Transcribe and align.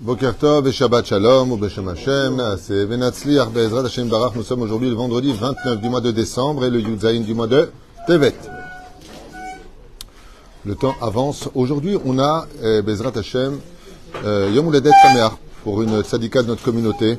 Boker 0.00 0.36
Tov 0.38 0.70
Shalom 0.70 1.52
ou 1.52 1.56
Beshem 1.56 1.88
Hashem, 1.88 2.42
c'est 2.60 2.84
Venatzliach 2.84 3.48
Be'ezrat 3.48 3.86
Hashem 3.86 4.08
Barach. 4.08 4.34
Nous 4.36 4.42
sommes 4.42 4.60
aujourd'hui 4.60 4.90
le 4.90 4.94
vendredi 4.94 5.32
29 5.32 5.80
du 5.80 5.88
mois 5.88 6.02
de 6.02 6.10
décembre 6.10 6.66
et 6.66 6.70
le 6.70 6.80
Yudzaïn 6.80 7.22
du 7.22 7.32
mois 7.32 7.46
de 7.46 7.70
Tevet. 8.06 8.34
Le 10.64 10.74
temps 10.74 10.94
avance. 11.00 11.48
Aujourd'hui, 11.54 11.96
on 12.04 12.18
a 12.18 12.46
eh, 12.62 12.82
Be'ezrat 12.82 13.12
Hashem 13.16 13.58
euh, 14.24 14.50
Yom 14.54 14.68
Uledet 14.68 14.90
Sameach 15.02 15.32
pour 15.64 15.82
une 15.82 16.04
sadika 16.04 16.42
de 16.42 16.48
notre 16.48 16.62
communauté. 16.62 17.18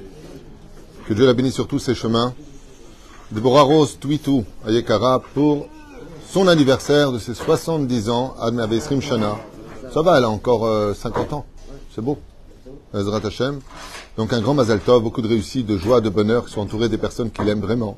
Que 1.08 1.14
Dieu 1.14 1.26
la 1.26 1.34
bénisse 1.34 1.56
sur 1.56 1.68
tous 1.68 1.80
ses 1.80 1.96
chemins. 1.96 2.34
Deborah 3.32 3.64
Rose 3.64 3.98
Twitou 4.00 4.46
Ayekara 4.68 5.22
pour 5.34 5.68
son 6.30 6.48
anniversaire 6.48 7.12
de 7.12 7.20
ses 7.20 7.34
70 7.34 8.10
ans, 8.10 8.36
Vesrim 8.70 9.02
Shana. 9.02 9.38
Ça 9.98 10.04
va, 10.04 10.20
elle 10.20 10.26
a 10.26 10.30
encore 10.30 10.68
euh, 10.68 10.94
50 10.94 11.34
ans. 11.34 11.46
C'est 11.96 12.04
beau. 12.04 12.20
Ezrat 12.94 13.26
Hashem. 13.26 13.62
Donc 14.16 14.32
un 14.32 14.42
grand 14.42 14.54
Mazal 14.54 14.80
Tov, 14.80 15.02
beaucoup 15.02 15.24
de 15.24 15.28
réussite, 15.28 15.66
de 15.66 15.76
joie, 15.76 16.02
de 16.02 16.10
bonheur, 16.10 16.46
qui 16.46 16.52
sont 16.52 16.62
entourés 16.62 16.88
des 16.88 17.00
personnes 17.00 17.32
qui 17.32 17.42
l'aiment 17.44 17.62
vraiment. 17.62 17.98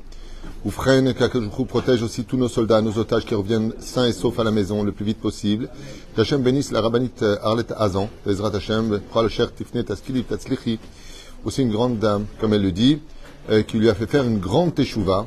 Oufren, 0.64 1.12
vous 1.54 1.64
protège 1.66 2.02
aussi 2.02 2.24
tous 2.24 2.38
nos 2.38 2.48
soldats, 2.48 2.80
nos 2.80 2.96
otages 2.96 3.26
qui 3.26 3.34
reviennent 3.34 3.74
sains 3.80 4.06
et 4.06 4.12
saufs 4.12 4.38
à 4.38 4.44
la 4.44 4.50
maison 4.50 4.82
le 4.82 4.92
plus 4.92 5.04
vite 5.04 5.20
possible. 5.20 5.68
Hashem 6.16 6.40
bénisse 6.40 6.72
la 6.72 6.80
rabbinite 6.80 7.22
Arlet 7.42 7.70
Azan, 7.76 8.08
Ezrat 8.26 8.56
Hashem, 8.56 8.98
Cher 9.28 9.52
Tifnet 9.54 9.84
Taskili 9.84 10.24
Tatzlichi, 10.24 10.78
aussi 11.44 11.60
une 11.60 11.70
grande 11.70 11.98
dame, 11.98 12.24
comme 12.40 12.54
elle 12.54 12.62
le 12.62 12.72
dit, 12.72 12.98
euh, 13.50 13.62
qui 13.62 13.76
lui 13.76 13.90
a 13.90 13.94
fait 13.94 14.06
faire 14.06 14.24
une 14.24 14.38
grande 14.38 14.74
teshuva. 14.74 15.26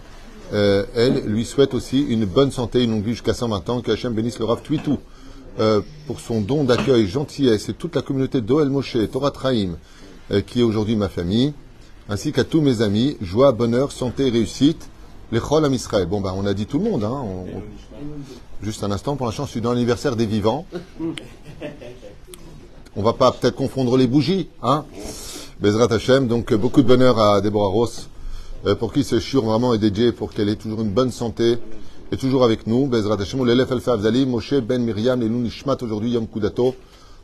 Euh, 0.53 0.85
elle 0.95 1.25
lui 1.27 1.45
souhaite 1.45 1.75
aussi 1.75 2.01
une 2.01 2.25
bonne 2.25 2.49
santé, 2.49 2.83
une 2.83 2.89
longue 2.89 3.05
vie 3.05 3.11
jusqu'à 3.11 3.35
120 3.35 3.69
ans, 3.69 3.81
que 3.81 3.91
Hashem 3.91 4.11
bénisse 4.13 4.39
le 4.39 4.45
Rav 4.45 4.63
Twitou. 4.63 4.97
Euh, 5.59 5.81
pour 6.07 6.19
son 6.19 6.41
don 6.41 6.63
d'accueil, 6.63 7.05
gentillesse 7.05 7.69
et 7.69 7.73
toute 7.73 7.95
la 7.95 8.01
communauté 8.01 8.41
d'Oel 8.41 8.69
Moshe, 8.69 8.97
Torah 9.11 9.29
Traim, 9.29 9.75
euh, 10.31 10.41
qui 10.41 10.61
est 10.61 10.63
aujourd'hui 10.63 10.95
ma 10.95 11.09
famille, 11.09 11.53
ainsi 12.09 12.31
qu'à 12.31 12.43
tous 12.43 12.59
mes 12.59 12.81
amis, 12.81 13.17
joie, 13.21 13.51
bonheur, 13.51 13.91
santé, 13.91 14.31
réussite, 14.31 14.89
les 15.31 15.39
Chol 15.39 15.71
Israël. 15.71 16.07
Bon, 16.07 16.21
ben, 16.21 16.33
on 16.35 16.47
a 16.47 16.55
dit 16.55 16.65
tout 16.65 16.79
le 16.79 16.85
monde, 16.85 17.03
hein. 17.03 17.23
Juste 18.63 18.83
un 18.83 18.89
instant, 18.89 19.15
pour 19.15 19.27
l'instant, 19.27 19.45
je 19.45 19.51
suis 19.51 19.61
dans 19.61 19.73
l'anniversaire 19.73 20.15
des 20.15 20.25
vivants. 20.25 20.65
On 22.95 23.03
va 23.03 23.13
pas 23.13 23.31
peut-être 23.31 23.55
confondre 23.55 23.95
les 23.95 24.07
bougies, 24.07 24.49
hein. 24.63 24.85
Bezrat 25.59 25.93
Hashem, 25.93 26.27
donc 26.27 26.51
euh, 26.51 26.57
beaucoup 26.57 26.81
de 26.81 26.87
bonheur 26.87 27.19
à 27.19 27.41
Deborah 27.41 27.69
Ross, 27.69 28.09
pour 28.79 28.91
qui 28.91 29.03
ce 29.03 29.19
shur 29.19 29.43
vraiment 29.43 29.73
est 29.73 29.77
dédié, 29.77 30.13
pour 30.13 30.33
qu'elle 30.33 30.49
ait 30.49 30.55
toujours 30.55 30.81
une 30.81 30.89
bonne 30.89 31.11
santé, 31.11 31.57
et 32.13 32.17
toujours 32.17 32.43
avec 32.43 32.67
nous. 32.67 32.85
Bezrat 32.85 33.17
Hashem, 33.19 33.43
l'élève 33.45 33.71
Alfa 33.73 33.97
Moshe 34.27 34.53
Ben 34.61 34.83
Miriam, 34.83 35.19
les 35.19 35.29
Nishmat 35.29 35.77
aujourd'hui, 35.81 36.11
Yom 36.11 36.27
Kudato, 36.27 36.75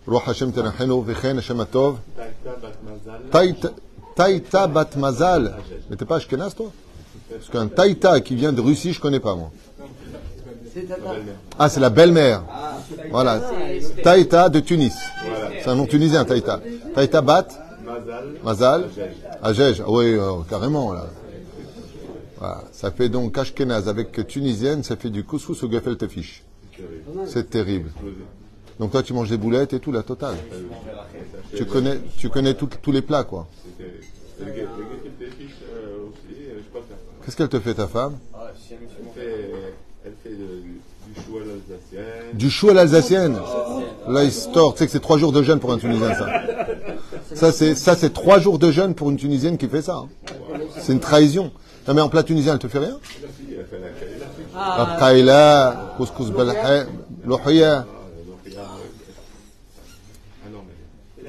Roi 0.07 0.21
Hashem 0.25 0.51
Tenacheno, 0.51 1.01
Vechen 1.01 1.37
Hashem 1.37 1.59
Atov, 1.59 1.97
Taïta- 3.31 3.71
Taïta 4.15 4.67
Bat 4.67 4.89
Mazal. 4.97 5.55
Mais 5.89 5.95
t'es 5.95 6.05
pas 6.05 6.15
Ashkenaz, 6.15 6.55
toi? 6.55 6.71
Parce 7.29 7.49
qu'un 7.49 7.67
Taïta 7.67 8.19
qui 8.21 8.35
vient 8.35 8.51
de 8.51 8.61
Russie, 8.61 8.93
je 8.93 8.99
connais 8.99 9.19
pas, 9.19 9.35
moi. 9.35 9.51
Ah, 11.59 11.69
c'est 11.69 11.79
la 11.79 11.89
belle-mère. 11.91 12.43
Voilà. 13.11 13.41
Taïta 14.03 14.49
de 14.49 14.59
Tunis. 14.59 14.93
C'est 15.61 15.69
un 15.69 15.75
nom 15.75 15.85
tunisien, 15.85 16.25
Taïta. 16.25 16.59
Taïta 16.95 17.21
Bat 17.21 17.47
Mazal 18.43 18.85
Ajej. 19.43 19.81
Ah 19.85 19.91
oui, 19.91 20.15
euh, 20.15 20.31
carrément, 20.49 20.93
là. 20.93 21.05
Ça 22.71 22.91
fait 22.91 23.09
donc 23.09 23.37
Ashkenaz 23.37 23.87
avec 23.89 24.25
tunisienne, 24.27 24.83
ça 24.83 24.95
fait 24.95 25.09
du 25.09 25.23
couscous 25.23 25.61
au 25.63 25.69
gefilte 25.71 26.07
fish. 26.07 26.43
C'est 27.25 27.49
terrible. 27.49 27.91
Donc 28.79 28.91
toi, 28.91 29.03
tu 29.03 29.11
manges 29.13 29.29
des 29.29 29.37
boulettes 29.37 29.73
et 29.73 29.79
tout, 29.79 29.91
la 29.91 30.03
totale. 30.03 30.37
Tu 31.55 31.65
connais, 31.65 31.99
tu 32.17 32.29
connais 32.29 32.53
tous 32.53 32.91
les 32.91 33.01
plats, 33.01 33.25
quoi. 33.25 33.47
Qu'est-ce 37.25 37.35
qu'elle 37.35 37.49
te 37.49 37.59
fait, 37.59 37.73
ta 37.73 37.88
femme? 37.88 38.17
Elle 40.05 40.13
fait, 40.23 40.29
du 40.31 41.22
chou 41.22 41.38
à 41.38 41.39
l'alsacienne. 41.39 42.38
Du 42.38 42.49
chou 42.49 42.69
à 42.69 42.73
l'alsacienne. 42.73 43.38
Là, 44.07 44.23
il 44.23 44.31
se 44.31 44.47
tord. 44.47 44.73
Tu 44.73 44.79
sais 44.79 44.85
que 44.85 44.91
c'est 44.94 45.01
trois 45.01 45.17
jours 45.17 45.33
de 45.33 45.44
jeûne 45.44 45.59
pour 45.59 45.73
un 45.73 45.78
Tunisien, 45.78 46.13
ça. 46.16 46.28
Ça, 47.35 47.51
c'est, 47.51 47.75
ça, 47.75 47.95
c'est 47.97 48.13
trois 48.13 48.39
jours 48.39 48.59
de 48.59 48.72
jeûne 48.72 48.95
pour 48.95 49.09
une 49.09 49.17
Tunisienne 49.17 49.57
qui 49.57 49.67
fait 49.67 49.81
ça. 49.81 49.95
hein. 49.97 50.07
C'est 50.78 50.94
une 50.94 51.01
trahison. 51.01 51.51
Non, 51.89 51.95
mais 51.95 52.01
en 52.01 52.09
plat 52.09 52.22
tunisien, 52.22 52.53
elle 52.53 52.59
te 52.59 52.67
fait 52.67 52.77
rien 52.77 53.00
Elle 53.51 53.66
fait 53.66 53.79
la 53.79 54.95
kaila. 55.00 55.94
Couscous 55.97 56.29
balha, 56.29 56.85
lohia. 57.25 57.88
Ah 60.45 60.49
non, 60.51 60.59
mais 60.67 61.23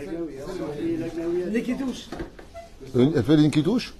Une- 2.94 3.12
Elle 3.16 3.25
fait 3.25 3.37
des 3.38 3.43
nikitouches 3.44 3.94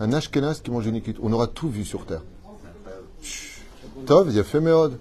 Un 0.00 0.12
ashkenaz 0.12 0.62
qui 0.62 0.72
mange 0.72 0.86
des 0.86 0.90
nikitouches. 0.90 1.22
On 1.24 1.32
aura 1.32 1.46
tout 1.46 1.68
vu 1.68 1.84
sur 1.84 2.06
Terre. 2.06 2.22
Tov, 4.06 4.30
il 4.30 4.36
y 4.36 4.40
a 4.40 4.44
fait 4.44 4.58
méode. 4.60 4.98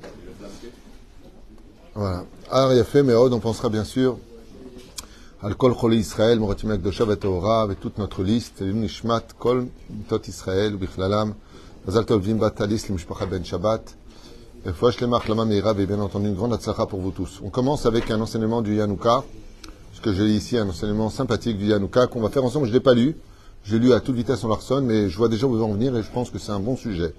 Voilà. 1.96 2.24
Alors, 2.52 2.74
il 2.74 2.78
y 2.78 2.82
a 2.82 2.84
fait 2.84 3.02
méode, 3.02 3.34
on 3.34 3.40
pensera 3.40 3.70
bien 3.70 3.84
sûr 3.84 4.20
al 5.42 5.56
kol 5.56 5.74
choli 5.74 5.98
Israël, 6.00 6.40
moratim 6.40 6.72
akdosha 6.72 7.06
v'torah, 7.06 7.62
avec 7.62 7.80
toute 7.80 7.98
notre 7.98 8.24
liste, 8.24 8.62
nishmat, 8.62 9.34
kol 9.38 9.68
mitot 9.90 10.28
Israël, 10.28 10.74
ubichlalam, 10.74 11.34
mazal 11.86 12.06
tov 12.06 12.22
vim 12.22 12.36
bat 12.36 12.52
talis, 12.52 12.90
l'mishpacha 12.90 13.26
ben 13.26 13.46
Shabbat, 13.46 13.96
Fouach 14.74 15.00
Lemach 15.00 15.30
Lama 15.30 15.46
Meira, 15.46 15.74
et 15.80 15.86
bien 15.86 16.00
entendu 16.02 16.28
une 16.28 16.36
grande 16.36 16.54
atzlacha 16.54 16.86
pour 16.86 17.00
vous 17.00 17.12
tous. 17.12 17.40
On 17.42 17.50
commence 17.50 17.86
avec 17.86 18.12
un 18.12 18.20
enseignement 18.20 18.62
du 18.62 18.76
Yanouka, 18.76 19.24
parce 19.92 20.02
que 20.02 20.12
j'ai 20.12 20.26
ici 20.26 20.58
un 20.58 20.68
enseignement 20.68 21.10
sympathique 21.10 21.58
du 21.58 21.68
Yanouka 21.68 22.08
qu'on 22.08 22.20
va 22.20 22.30
faire 22.30 22.44
ensemble. 22.44 22.66
Je 22.66 22.72
ne 22.72 22.76
l'ai 22.76 22.84
pas 22.84 22.94
lu, 22.94 23.16
j'ai 23.64 23.80
lu 23.80 23.94
à 23.94 24.02
toute 24.02 24.16
vitesse 24.16 24.44
en 24.44 24.50
Larson, 24.50 24.82
mais 24.82 25.08
je 25.08 25.18
vois 25.18 25.30
déjà 25.30 25.48
où 25.48 25.52
vous 25.52 25.64
en 25.64 25.72
venir 25.72 25.96
et 25.96 26.04
je 26.04 26.12
pense 26.12 26.30
que 26.30 26.38
c'est 26.38 26.52
un 26.52 26.60
bon 26.60 26.76
sujet. 26.76 27.14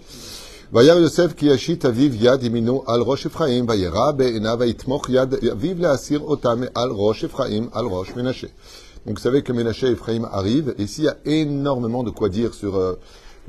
Donc 9.04 9.16
vous 9.16 9.22
savez 9.22 9.42
que 9.42 9.52
Menashe 9.52 9.82
et 9.82 9.88
Ephraim 9.92 10.28
arrivent, 10.30 10.74
et 10.78 10.84
ici 10.84 11.00
il 11.02 11.04
y 11.06 11.08
a 11.08 11.16
énormément 11.24 12.04
de 12.04 12.10
quoi 12.10 12.28
dire 12.28 12.54
sur 12.54 12.76
euh, 12.76 12.94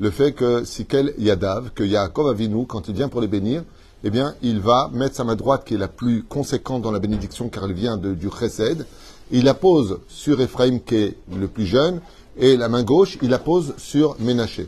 le 0.00 0.10
fait 0.10 0.32
que 0.32 0.64
si 0.64 0.84
quel 0.84 1.14
Yadav, 1.16 1.70
que 1.74 1.84
Yaakov 1.84 2.28
Avinu, 2.28 2.66
quand 2.66 2.88
il 2.88 2.94
vient 2.94 3.08
pour 3.08 3.20
les 3.20 3.28
bénir, 3.28 3.62
eh 4.02 4.10
bien, 4.10 4.34
il 4.42 4.58
va 4.58 4.90
mettre 4.92 5.14
sa 5.14 5.22
main 5.22 5.36
droite, 5.36 5.62
qui 5.64 5.74
est 5.74 5.78
la 5.78 5.86
plus 5.86 6.24
conséquente 6.24 6.82
dans 6.82 6.90
la 6.90 6.98
bénédiction, 6.98 7.48
car 7.48 7.66
elle 7.66 7.72
vient 7.74 7.98
de- 7.98 8.14
du 8.14 8.30
Chesed, 8.36 8.84
il 9.30 9.44
la 9.44 9.54
pose 9.54 10.00
sur 10.08 10.40
Ephraim, 10.40 10.80
qui 10.80 10.96
est 10.96 11.16
le 11.32 11.46
plus 11.46 11.66
jeune, 11.66 12.00
et 12.36 12.56
la 12.56 12.68
main 12.68 12.82
gauche, 12.82 13.16
il 13.22 13.30
la 13.30 13.38
pose 13.38 13.74
sur 13.76 14.16
Ménaché. 14.18 14.66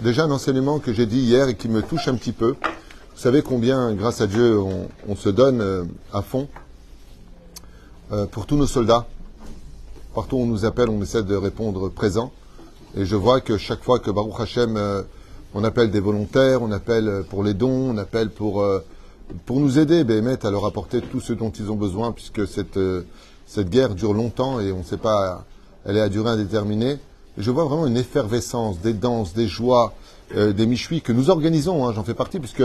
Déjà, 0.00 0.22
un 0.22 0.30
enseignement 0.30 0.78
que 0.78 0.92
j'ai 0.92 1.06
dit 1.06 1.18
hier 1.18 1.48
et 1.48 1.56
qui 1.56 1.68
me 1.68 1.82
touche 1.82 2.06
un 2.06 2.14
petit 2.14 2.30
peu. 2.30 2.50
Vous 2.52 3.20
savez 3.20 3.42
combien, 3.42 3.92
grâce 3.94 4.20
à 4.20 4.28
Dieu, 4.28 4.56
on, 5.08 5.16
se 5.16 5.28
donne 5.28 5.60
euh, 5.60 5.82
à 6.12 6.22
fond 6.22 6.46
euh, 8.12 8.26
pour 8.26 8.46
tous 8.46 8.54
nos 8.54 8.68
soldats. 8.68 9.08
Partout 10.14 10.36
où 10.36 10.42
on 10.42 10.46
nous 10.46 10.64
appelle, 10.64 10.88
on 10.88 11.02
essaie 11.02 11.24
de 11.24 11.34
répondre 11.34 11.88
présent. 11.88 12.30
Et 12.96 13.04
je 13.06 13.16
vois 13.16 13.40
que 13.40 13.56
chaque 13.56 13.82
fois 13.82 13.98
que 13.98 14.12
Baruch 14.12 14.38
Hashem, 14.38 14.76
euh, 14.76 15.02
on 15.52 15.64
appelle 15.64 15.90
des 15.90 15.98
volontaires, 15.98 16.62
on 16.62 16.70
appelle 16.70 17.24
pour 17.28 17.42
les 17.42 17.54
dons, 17.54 17.90
on 17.92 17.98
appelle 17.98 18.30
pour, 18.30 18.64
pour 19.46 19.58
nous 19.58 19.80
aider, 19.80 20.04
Béhémet, 20.04 20.46
à 20.46 20.52
leur 20.52 20.64
apporter 20.64 21.00
tout 21.00 21.18
ce 21.18 21.32
dont 21.32 21.50
ils 21.50 21.72
ont 21.72 21.76
besoin, 21.76 22.12
puisque 22.12 22.46
cette, 22.46 22.78
cette 23.46 23.68
guerre 23.68 23.96
dure 23.96 24.14
longtemps 24.14 24.60
et 24.60 24.70
on 24.70 24.78
ne 24.78 24.84
sait 24.84 24.96
pas, 24.96 25.44
elle 25.84 25.96
est 25.96 26.02
à 26.02 26.08
durée 26.08 26.30
indéterminée. 26.30 26.98
Je 27.38 27.50
vois 27.50 27.64
vraiment 27.64 27.86
une 27.86 27.96
effervescence, 27.96 28.80
des 28.80 28.92
danses, 28.92 29.32
des 29.32 29.46
joies, 29.46 29.94
euh, 30.36 30.52
des 30.52 30.66
michuis 30.66 31.00
que 31.00 31.12
nous 31.12 31.30
organisons, 31.30 31.86
hein, 31.86 31.92
j'en 31.94 32.02
fais 32.02 32.14
partie, 32.14 32.40
puisque 32.40 32.64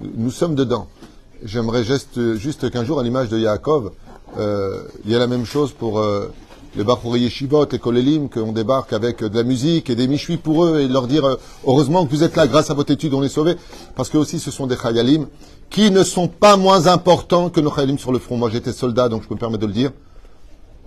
nous 0.00 0.30
sommes 0.30 0.54
dedans. 0.54 0.86
J'aimerais 1.44 1.82
juste, 1.82 2.36
juste 2.36 2.70
qu'un 2.70 2.84
jour, 2.84 3.00
à 3.00 3.02
l'image 3.02 3.28
de 3.28 3.38
Yaakov, 3.38 3.90
euh, 4.38 4.84
il 5.04 5.10
y 5.10 5.14
a 5.16 5.18
la 5.18 5.26
même 5.26 5.44
chose 5.44 5.72
pour 5.72 5.98
euh, 5.98 6.32
les 6.76 6.84
Bachouri 6.84 7.20
Yeshivot, 7.20 7.66
les 7.70 7.78
Kolelim, 7.78 8.28
qu'on 8.28 8.52
débarque 8.52 8.92
avec 8.92 9.22
euh, 9.22 9.28
de 9.28 9.36
la 9.36 9.42
musique 9.42 9.90
et 9.90 9.96
des 9.96 10.06
michuis 10.08 10.36
pour 10.38 10.64
eux 10.64 10.80
et 10.80 10.88
leur 10.88 11.06
dire 11.06 11.24
euh, 11.24 11.36
heureusement 11.66 12.06
que 12.06 12.10
vous 12.10 12.22
êtes 12.22 12.36
là, 12.36 12.46
grâce 12.46 12.70
à 12.70 12.74
votre 12.74 12.92
étude, 12.92 13.12
on 13.14 13.22
est 13.22 13.28
sauvés. 13.28 13.56
Parce 13.94 14.08
que 14.08 14.16
aussi, 14.16 14.38
ce 14.38 14.50
sont 14.50 14.66
des 14.66 14.76
Chayalim 14.76 15.26
qui 15.68 15.90
ne 15.90 16.02
sont 16.02 16.28
pas 16.28 16.56
moins 16.56 16.86
importants 16.86 17.50
que 17.50 17.60
nos 17.60 17.70
Chayalim 17.70 17.98
sur 17.98 18.12
le 18.12 18.18
front. 18.18 18.36
Moi, 18.36 18.50
j'étais 18.50 18.72
soldat, 18.72 19.08
donc 19.08 19.22
je 19.22 19.28
peux 19.28 19.34
me 19.34 19.40
permettre 19.40 19.62
de 19.62 19.66
le 19.66 19.72
dire. 19.72 19.90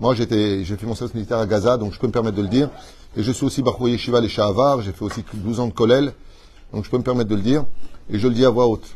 Moi, 0.00 0.14
j'étais, 0.14 0.64
j'ai 0.64 0.76
fait 0.76 0.86
mon 0.86 0.94
service 0.94 1.14
militaire 1.14 1.38
à 1.38 1.46
Gaza, 1.46 1.76
donc 1.76 1.92
je 1.92 1.98
peux 1.98 2.06
me 2.06 2.12
permettre 2.12 2.36
de 2.36 2.42
le 2.42 2.48
dire. 2.48 2.68
Et 3.16 3.22
je 3.22 3.32
suis 3.32 3.46
aussi 3.46 3.62
Bachouri 3.62 3.92
Yeshiva, 3.92 4.20
les 4.20 4.28
Shahavar, 4.28 4.82
j'ai 4.82 4.92
fait 4.92 5.04
aussi 5.04 5.24
12 5.32 5.60
ans 5.60 5.66
de 5.68 5.72
Kolel, 5.72 6.12
donc 6.74 6.84
je 6.84 6.90
peux 6.90 6.98
me 6.98 7.02
permettre 7.02 7.30
de 7.30 7.34
le 7.34 7.40
dire. 7.40 7.64
Et 8.10 8.18
je 8.18 8.28
le 8.28 8.34
dis 8.34 8.44
à 8.44 8.50
voix 8.50 8.66
haute. 8.66 8.86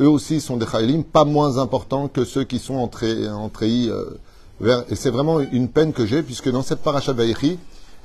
Eux 0.00 0.08
aussi 0.08 0.40
sont 0.40 0.56
des 0.56 0.66
Chayalim, 0.66 1.04
pas 1.04 1.24
moins 1.24 1.58
importants 1.58 2.08
que 2.08 2.24
ceux 2.24 2.42
qui 2.42 2.58
sont 2.58 2.74
entrés, 2.74 3.14
euh, 3.14 4.04
vers. 4.60 4.84
Et 4.90 4.96
c'est 4.96 5.10
vraiment 5.10 5.40
une 5.40 5.68
peine 5.68 5.92
que 5.92 6.04
j'ai, 6.04 6.22
puisque 6.22 6.50
dans 6.50 6.62
cette 6.62 6.80
paracha 6.80 7.12
Vaïchi, 7.12 7.58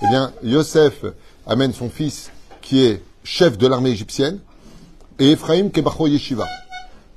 eh 0.03 0.07
bien, 0.09 0.31
Yosef 0.43 1.05
amène 1.47 1.73
son 1.73 1.89
fils, 1.89 2.29
qui 2.61 2.85
est 2.85 3.01
chef 3.23 3.57
de 3.57 3.65
l'armée 3.65 3.89
égyptienne, 3.89 4.39
et 5.17 5.31
Ephraim 5.31 5.69
qui 5.69 5.79
est 5.79 5.83
Bachouri 5.83 6.11
Yeshiva. 6.11 6.45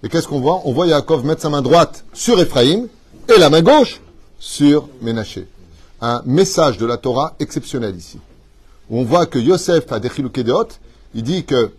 Et 0.03 0.09
qu'est-ce 0.09 0.27
qu'on 0.27 0.41
voit? 0.41 0.63
On 0.65 0.73
voit 0.73 0.87
Yaakov 0.87 1.27
mettre 1.27 1.43
sa 1.43 1.51
main 1.51 1.61
droite 1.61 2.07
sur 2.15 2.41
Ephraim 2.41 2.87
et 3.29 3.39
la 3.39 3.51
main 3.51 3.61
gauche 3.61 4.01
sur 4.39 4.89
Ménaché. 5.03 5.47
Un 6.01 6.23
message 6.25 6.79
de 6.79 6.87
la 6.87 6.97
Torah 6.97 7.35
exceptionnel 7.39 7.95
ici. 7.95 8.19
On 8.93 9.05
voit 9.05 9.27
que 9.27 9.39
Yosef 9.39 9.93
a 9.93 10.01
des 10.01 10.09
Deot, 10.09 10.67
il 11.15 11.23
dit 11.23 11.45
que 11.45 11.71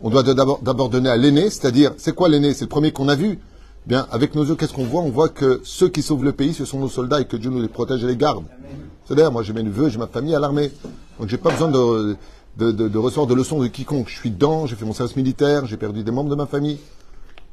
on 0.00 0.10
doit 0.10 0.24
d'abord 0.24 0.88
donner 0.88 1.08
à 1.08 1.16
l'aîné, 1.16 1.48
c'est-à-dire, 1.48 1.92
c'est 1.96 2.14
quoi 2.14 2.28
l'aîné? 2.28 2.52
C'est 2.54 2.64
le 2.64 2.68
premier 2.68 2.92
qu'on 2.92 3.08
a 3.08 3.14
vu. 3.14 3.38
Bien, 3.86 4.06
avec 4.10 4.34
nos 4.34 4.44
yeux, 4.44 4.56
qu'est-ce 4.56 4.72
qu'on 4.72 4.84
voit? 4.84 5.00
On 5.00 5.10
voit 5.10 5.28
que 5.28 5.60
ceux 5.62 5.88
qui 5.88 6.02
sauvent 6.02 6.24
le 6.24 6.32
pays, 6.32 6.52
ce 6.52 6.64
sont 6.64 6.80
nos 6.80 6.88
soldats 6.88 7.20
et 7.20 7.24
que 7.24 7.36
Dieu 7.36 7.50
nous 7.50 7.62
les 7.62 7.68
protège 7.68 8.02
et 8.02 8.06
les 8.08 8.16
garde. 8.16 8.44
C'est-à-dire, 9.04 9.30
moi 9.30 9.44
j'ai 9.44 9.52
mes 9.52 9.62
neveux, 9.62 9.88
j'ai 9.88 9.98
ma 9.98 10.08
famille 10.08 10.34
à 10.34 10.40
l'armée. 10.40 10.72
Donc 11.20 11.28
j'ai 11.28 11.38
pas 11.38 11.50
besoin 11.50 11.68
de, 11.68 12.16
de, 12.56 12.72
de, 12.72 12.88
de 12.88 12.88
de 12.88 13.34
leçons 13.34 13.60
de 13.60 13.68
quiconque. 13.68 14.08
Je 14.08 14.16
suis 14.16 14.30
dedans, 14.30 14.66
j'ai 14.66 14.74
fait 14.74 14.84
mon 14.84 14.92
service 14.92 15.14
militaire, 15.14 15.66
j'ai 15.66 15.76
perdu 15.76 16.02
des 16.02 16.10
membres 16.10 16.30
de 16.30 16.34
ma 16.34 16.46
famille. 16.46 16.78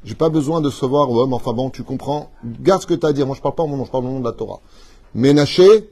J'ai 0.04 0.16
pas 0.16 0.28
besoin 0.28 0.60
de 0.60 0.70
savoir, 0.70 1.08
ouais, 1.10 1.26
mais 1.28 1.34
enfin 1.34 1.52
bon, 1.52 1.70
tu 1.70 1.84
comprends. 1.84 2.30
Garde 2.60 2.82
ce 2.82 2.86
que 2.88 2.94
tu 2.94 3.06
as 3.06 3.10
à 3.10 3.12
dire. 3.12 3.26
Moi, 3.26 3.36
je 3.36 3.40
parle 3.40 3.54
pas 3.54 3.64
mon 3.64 3.76
nom, 3.76 3.84
je 3.84 3.90
parle 3.92 4.06
au 4.06 4.08
nom 4.08 4.20
de 4.20 4.24
la 4.24 4.32
Torah. 4.32 4.60
Ménaché 5.14 5.88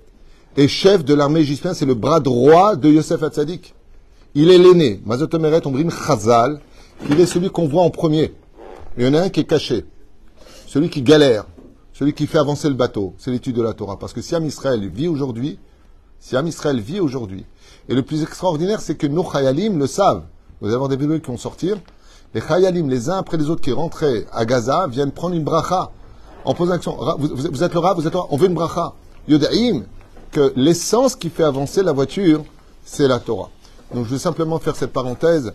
est 0.57 0.69
chef 0.69 1.05
de 1.05 1.15
l'armée 1.15 1.41
égyptienne, 1.41 1.75
c'est 1.75 1.87
le 1.87 1.95
bras 1.95 2.21
droit 2.21 2.77
de 2.77 2.89
Yosef 2.89 3.23
Hatzadik. 3.23 3.75
Il 4.35 4.51
est 4.51 4.59
l'aîné. 4.59 5.01
Mazotomeret 5.05 5.67
Ombrim 5.67 5.91
Chazal. 5.91 6.61
Il 7.09 7.21
est 7.21 7.27
celui 7.27 7.51
qu'on 7.51 7.69
voit 7.69 7.83
en 7.83 7.91
premier. 7.91 8.35
Il 8.97 9.05
y 9.05 9.09
en 9.09 9.15
a 9.15 9.23
un 9.23 9.29
qui 9.29 9.41
est 9.41 9.45
caché. 9.45 9.85
Celui 10.67 10.89
qui 10.89 11.03
galère. 11.03 11.45
Celui 11.93 12.15
qui 12.15 12.27
fait 12.27 12.39
avancer 12.39 12.69
le 12.69 12.75
bateau. 12.75 13.15
C'est 13.19 13.31
l'étude 13.31 13.57
de 13.57 13.63
la 13.63 13.75
Torah. 13.75 13.99
Parce 13.99 14.13
que 14.13 14.23
si 14.23 14.35
Am 14.35 14.45
Israël 14.47 14.89
vit 14.89 15.09
aujourd'hui, 15.09 15.59
si 16.19 16.37
Am 16.37 16.47
Israël 16.47 16.81
vit 16.81 17.01
aujourd'hui, 17.01 17.45
et 17.89 17.95
le 17.95 18.03
plus 18.03 18.23
extraordinaire, 18.23 18.81
c'est 18.81 18.95
que 18.95 19.07
nos 19.07 19.25
Chayalim 19.25 19.79
le 19.79 19.87
savent. 19.87 20.25
Allez 20.63 20.75
avoir 20.75 20.89
des 20.89 20.97
vidéos 20.97 21.19
qui 21.19 21.27
vont 21.27 21.37
sortir. 21.37 21.77
Les 22.35 22.41
Chayalim, 22.41 22.89
les 22.89 23.11
uns 23.11 23.19
après 23.19 23.37
les 23.37 23.51
autres 23.51 23.61
qui 23.61 23.73
rentraient 23.73 24.27
à 24.33 24.47
Gaza, 24.47 24.87
viennent 24.87 25.13
prendre 25.13 25.35
une 25.35 25.45
bracha. 25.45 25.91
En 26.45 26.55
posant 26.55 26.73
action. 26.73 26.97
Vous, 27.19 27.29
vous, 27.35 27.63
êtes 27.63 27.75
le 27.75 27.79
rat, 27.79 27.95
vous 27.95 28.07
êtes 28.07 28.13
le 28.13 28.19
rat, 28.19 28.29
on 28.31 28.37
veut 28.37 28.47
une 28.47 28.55
bracha. 28.55 28.95
Yodaïm, 29.29 29.85
que 30.33 30.53
l'essence 30.57 31.15
qui 31.15 31.31
fait 31.31 31.45
avancer 31.45 31.83
la 31.83 31.93
voiture, 31.93 32.45
c'est 32.85 33.07
la 33.07 33.21
Torah. 33.21 33.51
Donc 33.95 34.07
je 34.07 34.11
vais 34.11 34.19
simplement 34.19 34.59
faire 34.59 34.75
cette 34.75 34.93
parenthèse 34.93 35.53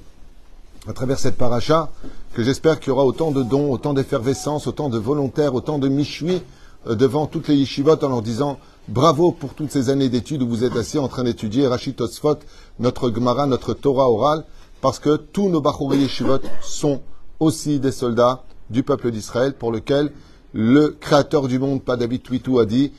à 0.88 0.94
travers 0.94 1.20
cette 1.20 1.36
paracha, 1.36 1.90
que 2.34 2.44
j'espère 2.44 2.80
qu'il 2.80 2.90
y 2.90 2.92
aura 2.92 3.04
autant 3.04 3.32
de 3.32 3.44
dons, 3.44 3.72
autant 3.72 3.94
d'effervescence, 3.94 4.68
autant 4.68 4.88
de 4.90 4.98
volontaires, 4.98 5.54
autant 5.54 5.80
de 5.80 5.90
michui 5.90 6.42
euh, 6.88 6.96
devant 6.96 7.26
toutes 7.26 7.48
les 7.50 7.56
yeshivot 7.56 8.02
en 8.04 8.10
leur 8.10 8.22
disant 8.22 8.58
bravo 8.88 9.32
pour 9.32 9.54
toutes 9.54 9.72
ces 9.72 9.90
années 9.90 10.08
d'études 10.08 10.44
où 10.44 10.48
vous 10.48 10.64
êtes 10.64 10.78
assis 10.78 11.00
en 11.00 11.10
train 11.10 11.24
d'étudier 11.24 11.68
Rachid 11.68 11.96
Tosfot, 11.96 12.38
notre 12.80 13.12
Gemara, 13.14 13.48
notre 13.48 13.74
Torah 13.74 14.10
orale, 14.10 14.46
parce 14.80 15.00
que 15.00 15.18
tous 15.18 15.50
nos 15.50 15.60
Bachouri 15.60 15.98
yeshivot 15.98 16.40
sont 16.62 17.02
aussi 17.40 17.80
des 17.80 17.92
soldats 17.92 18.44
du 18.70 18.84
peuple 18.84 19.12
d'Israël 19.12 19.56
pour 19.56 19.72
lequel 19.72 20.12
le 20.60 20.88
créateur 21.00 21.48
du 21.48 21.60
monde, 21.60 21.84
pas 21.84 21.98
David 21.98 22.24
a 22.60 22.66
dit 22.66 22.92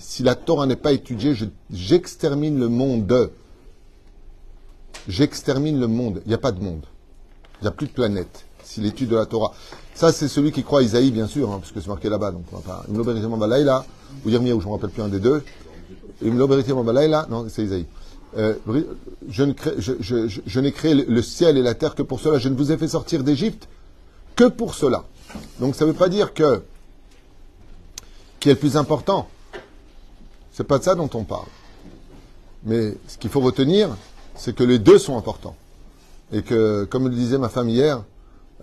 Si 0.00 0.22
la 0.24 0.34
Torah 0.34 0.66
n'est 0.66 0.74
pas 0.74 0.90
étudiée, 0.90 1.36
j'extermine 1.70 2.58
le 2.58 2.68
monde. 2.68 3.30
J'extermine 5.06 5.78
le 5.78 5.86
monde. 5.86 6.20
Il 6.24 6.30
n'y 6.30 6.34
a 6.34 6.38
pas 6.38 6.50
de 6.50 6.60
monde. 6.60 6.84
Il 7.60 7.62
n'y 7.62 7.68
a 7.68 7.70
plus 7.70 7.86
de 7.86 7.92
planète. 7.92 8.44
Si 8.64 8.80
l'étude 8.80 9.10
de 9.10 9.14
la 9.14 9.26
Torah. 9.26 9.52
Ça, 9.94 10.10
c'est 10.10 10.26
celui 10.26 10.50
qui 10.50 10.64
croit 10.64 10.82
Isaïe, 10.82 11.12
bien 11.12 11.28
sûr, 11.28 11.52
hein, 11.52 11.58
parce 11.60 11.70
que 11.70 11.80
c'est 11.80 11.86
marqué 11.86 12.08
là-bas. 12.08 12.32
Donc, 12.32 12.46
enfin, 12.52 12.80
ou 14.24 14.30
Yermia, 14.30 14.56
ou 14.56 14.60
je 14.60 14.66
ne 14.66 14.70
me 14.70 14.74
rappelle 14.74 14.90
plus 14.90 15.02
un 15.02 15.08
des 15.08 15.20
deux. 15.20 15.44
non, 17.30 17.46
c'est 17.48 17.62
Isaïe. 17.62 17.86
Euh, 18.36 18.54
je, 19.28 19.44
ne 19.44 19.52
je, 19.78 19.92
je, 20.00 20.40
je 20.44 20.60
n'ai 20.60 20.72
créé 20.72 20.94
le 20.94 21.22
ciel 21.22 21.56
et 21.56 21.62
la 21.62 21.74
terre 21.74 21.94
que 21.94 22.02
pour 22.02 22.18
cela. 22.18 22.38
Je 22.38 22.48
ne 22.48 22.56
vous 22.56 22.72
ai 22.72 22.76
fait 22.76 22.88
sortir 22.88 23.22
d'Égypte 23.22 23.68
que 24.34 24.44
pour 24.44 24.74
cela. 24.74 25.04
Donc 25.60 25.74
ça 25.74 25.84
ne 25.84 25.90
veut 25.90 25.96
pas 25.96 26.08
dire 26.08 26.34
que 26.34 26.62
qui 28.40 28.48
est 28.48 28.54
le 28.54 28.58
plus 28.58 28.76
important. 28.76 29.28
C'est 30.52 30.64
pas 30.64 30.78
de 30.78 30.84
ça 30.84 30.94
dont 30.94 31.10
on 31.14 31.24
parle. 31.24 31.46
Mais 32.64 32.94
ce 33.06 33.16
qu'il 33.16 33.30
faut 33.30 33.40
retenir, 33.40 33.88
c'est 34.34 34.54
que 34.54 34.64
les 34.64 34.78
deux 34.78 34.98
sont 34.98 35.16
importants. 35.16 35.56
Et 36.32 36.42
que, 36.42 36.84
comme 36.84 37.08
le 37.08 37.14
disait 37.14 37.38
ma 37.38 37.48
femme 37.48 37.68
hier, 37.68 38.02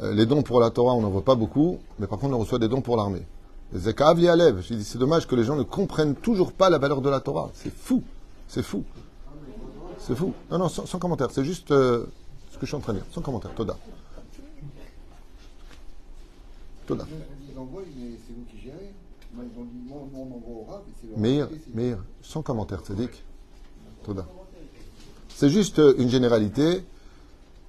euh, 0.01 0.13
les 0.13 0.25
dons 0.25 0.41
pour 0.41 0.59
la 0.59 0.69
Torah, 0.69 0.93
on 0.93 1.01
n'en 1.01 1.09
voit 1.09 1.23
pas 1.23 1.35
beaucoup, 1.35 1.79
mais 1.99 2.07
par 2.07 2.19
contre, 2.19 2.35
on 2.35 2.39
reçoit 2.39 2.59
des 2.59 2.67
dons 2.67 2.81
pour 2.81 2.97
l'armée. 2.97 3.21
Zekav 3.73 4.19
Yalev, 4.19 4.61
j'ai 4.61 4.75
dit, 4.75 4.83
c'est 4.83 4.97
dommage 4.97 5.27
que 5.27 5.35
les 5.35 5.43
gens 5.43 5.55
ne 5.55 5.63
comprennent 5.63 6.15
toujours 6.15 6.51
pas 6.51 6.69
la 6.69 6.77
valeur 6.77 7.01
de 7.01 7.09
la 7.09 7.19
Torah. 7.19 7.49
C'est 7.53 7.73
fou. 7.73 8.03
C'est 8.47 8.63
fou. 8.63 8.83
C'est 9.99 10.15
fou. 10.15 10.33
Non, 10.49 10.57
non, 10.57 10.69
sans, 10.69 10.99
commentaire. 10.99 11.29
C'est 11.31 11.45
juste 11.45 11.71
euh, 11.71 12.05
ce 12.51 12.55
que 12.57 12.61
je 12.61 12.67
suis 12.67 12.75
en 12.75 12.79
train 12.79 12.93
de 12.93 12.99
dire. 12.99 13.07
Sans 13.11 13.21
commentaire. 13.21 13.51
Toda. 13.55 13.77
Meir, 21.17 21.49
Meir, 21.73 21.97
sans 22.21 22.41
commentaire, 22.41 22.81
Tzadik. 22.81 23.23
C'est 25.35 25.49
juste 25.49 25.79
euh, 25.79 25.93
une 25.97 26.09
généralité 26.09 26.83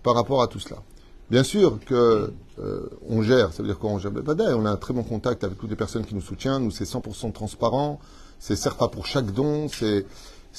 par 0.03 0.15
rapport 0.15 0.43
à 0.43 0.49
tout 0.49 0.59
cela. 0.59 0.83
Bien 1.31 1.45
sûr 1.45 1.79
que 1.85 2.33
euh, 2.59 2.89
on 3.09 3.23
gère, 3.23 3.53
ça 3.53 3.63
veut 3.63 3.69
dire 3.69 3.79
qu'on 3.79 3.99
gère 3.99 4.11
On 4.15 4.67
a 4.67 4.71
un 4.71 4.77
très 4.77 4.95
bon 4.95 5.03
contact 5.03 5.45
avec 5.45 5.59
toutes 5.59 5.71
les 5.71 5.77
personnes 5.77 6.05
qui 6.05 6.15
nous 6.15 6.21
soutiennent. 6.21 6.65
Nous, 6.65 6.71
c'est 6.71 6.85
100% 6.85 7.33
transparent. 7.33 8.01
C'est 8.39 8.57
certes 8.57 8.79
pas 8.79 8.89
pour 8.89 9.07
chaque 9.07 9.33
don. 9.33 9.69
C'est, 9.69 10.05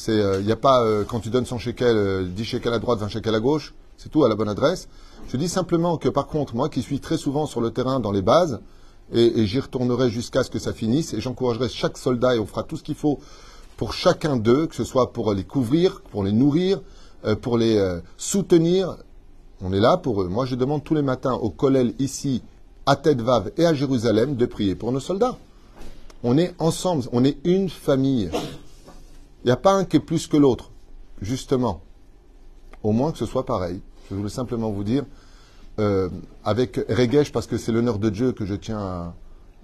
il 0.08 0.14
euh, 0.14 0.42
n'y 0.42 0.52
a 0.52 0.56
pas 0.56 0.86
quand 1.06 1.20
tu 1.20 1.30
donnes 1.30 1.46
100 1.46 1.58
shekels, 1.58 2.34
10 2.34 2.46
shekels 2.46 2.74
à 2.74 2.80
droite, 2.80 3.00
20 3.00 3.10
shekels 3.10 3.36
à 3.36 3.40
gauche. 3.40 3.74
C'est 3.98 4.10
tout 4.10 4.24
à 4.24 4.30
la 4.30 4.36
bonne 4.36 4.50
adresse. 4.50 4.88
Je 5.28 5.38
dis 5.38 5.50
simplement 5.50 5.98
que 5.98 6.10
par 6.10 6.28
contre, 6.28 6.56
moi 6.56 6.70
qui 6.70 6.82
suis 6.82 7.00
très 7.00 7.18
souvent 7.18 7.46
sur 7.46 7.62
le 7.62 7.72
terrain 7.72 8.00
dans 8.00 8.12
les 8.12 8.22
bases, 8.22 8.60
et, 9.14 9.46
j'y 9.46 9.60
retournerai 9.60 10.10
jusqu'à 10.10 10.44
ce 10.44 10.50
que 10.50 10.60
ça 10.60 10.74
finisse, 10.74 11.14
et 11.14 11.22
j'encouragerai 11.22 11.70
chaque 11.70 11.98
soldat, 11.98 12.36
et 12.36 12.40
on 12.40 12.46
fera 12.46 12.64
tout 12.64 12.78
ce 12.78 12.84
qu'il 12.84 12.96
faut 12.96 13.20
pour 13.78 13.94
chacun 13.94 14.38
d'eux, 14.38 14.68
que 14.68 14.76
ce 14.76 14.84
soit 14.84 15.12
pour 15.12 15.34
les 15.34 15.44
couvrir, 15.44 16.02
pour 16.02 16.24
les 16.24 16.32
nourrir, 16.32 16.82
euh, 17.26 17.36
pour 17.36 17.58
les 17.58 17.78
euh, 17.78 18.00
soutenir. 18.18 18.98
On 19.62 19.74
est 19.74 19.80
là 19.80 19.98
pour 19.98 20.22
eux. 20.22 20.28
Moi, 20.28 20.46
je 20.46 20.56
demande 20.56 20.84
tous 20.84 20.96
les 20.96 21.02
matins 21.02 21.34
au 21.34 21.50
Kollel 21.50 21.94
ici, 22.00 22.42
à 22.86 22.96
Vav 22.96 23.52
et 23.58 23.66
à 23.66 23.74
Jérusalem, 23.74 24.36
de 24.36 24.46
prier 24.46 24.76
pour 24.76 24.92
nos 24.92 25.00
soldats. 25.00 25.38
On 26.24 26.38
est 26.38 26.54
ensemble, 26.60 27.04
on 27.12 27.24
est 27.24 27.38
une 27.44 27.70
famille. 27.70 28.30
Il 29.44 29.48
n'y 29.48 29.52
a 29.52 29.58
pas 29.58 29.74
un 29.74 29.86
qui 29.86 29.98
est 29.98 30.02
plus 30.02 30.28
que 30.28 30.38
l'autre, 30.38 30.72
justement. 31.22 31.82
Au 32.84 32.92
moins 32.92 33.12
que 33.12 33.18
ce 33.18 33.26
soit 33.26 33.46
pareil. 33.46 33.82
Je 34.10 34.16
voulais 34.16 34.30
simplement 34.30 34.72
vous 34.72 34.84
dire, 34.84 35.04
euh, 35.80 36.10
avec 36.44 36.80
Regesh, 36.90 37.32
parce 37.32 37.48
que 37.48 37.58
c'est 37.58 37.72
l'honneur 37.72 38.00
de 38.00 38.10
Dieu 38.10 38.32
que 38.32 38.46
je 38.46 38.56
tiens 38.56 39.14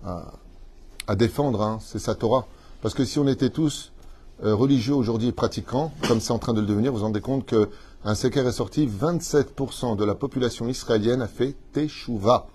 à, 0.05 1.15
défendre, 1.15 1.61
hein, 1.61 1.79
c'est 1.81 1.99
sa 1.99 2.15
Torah. 2.15 2.45
Parce 2.81 2.93
que 2.93 3.05
si 3.05 3.19
on 3.19 3.27
était 3.27 3.49
tous 3.49 3.91
euh, 4.43 4.53
religieux 4.53 4.93
aujourd'hui 4.93 5.29
et 5.29 5.31
pratiquants, 5.31 5.91
comme 6.07 6.19
c'est 6.19 6.31
en 6.31 6.39
train 6.39 6.53
de 6.53 6.61
le 6.61 6.67
devenir, 6.67 6.91
vous 6.91 6.99
vous 6.99 7.05
rendez 7.05 7.21
compte 7.21 7.45
qu'un 7.45 8.15
séquer 8.15 8.41
est 8.41 8.51
sorti, 8.51 8.87
27% 8.87 9.95
de 9.95 10.05
la 10.05 10.15
population 10.15 10.67
israélienne 10.67 11.21
a 11.21 11.27
fait 11.27 11.55
Teshuvah. 11.73 12.47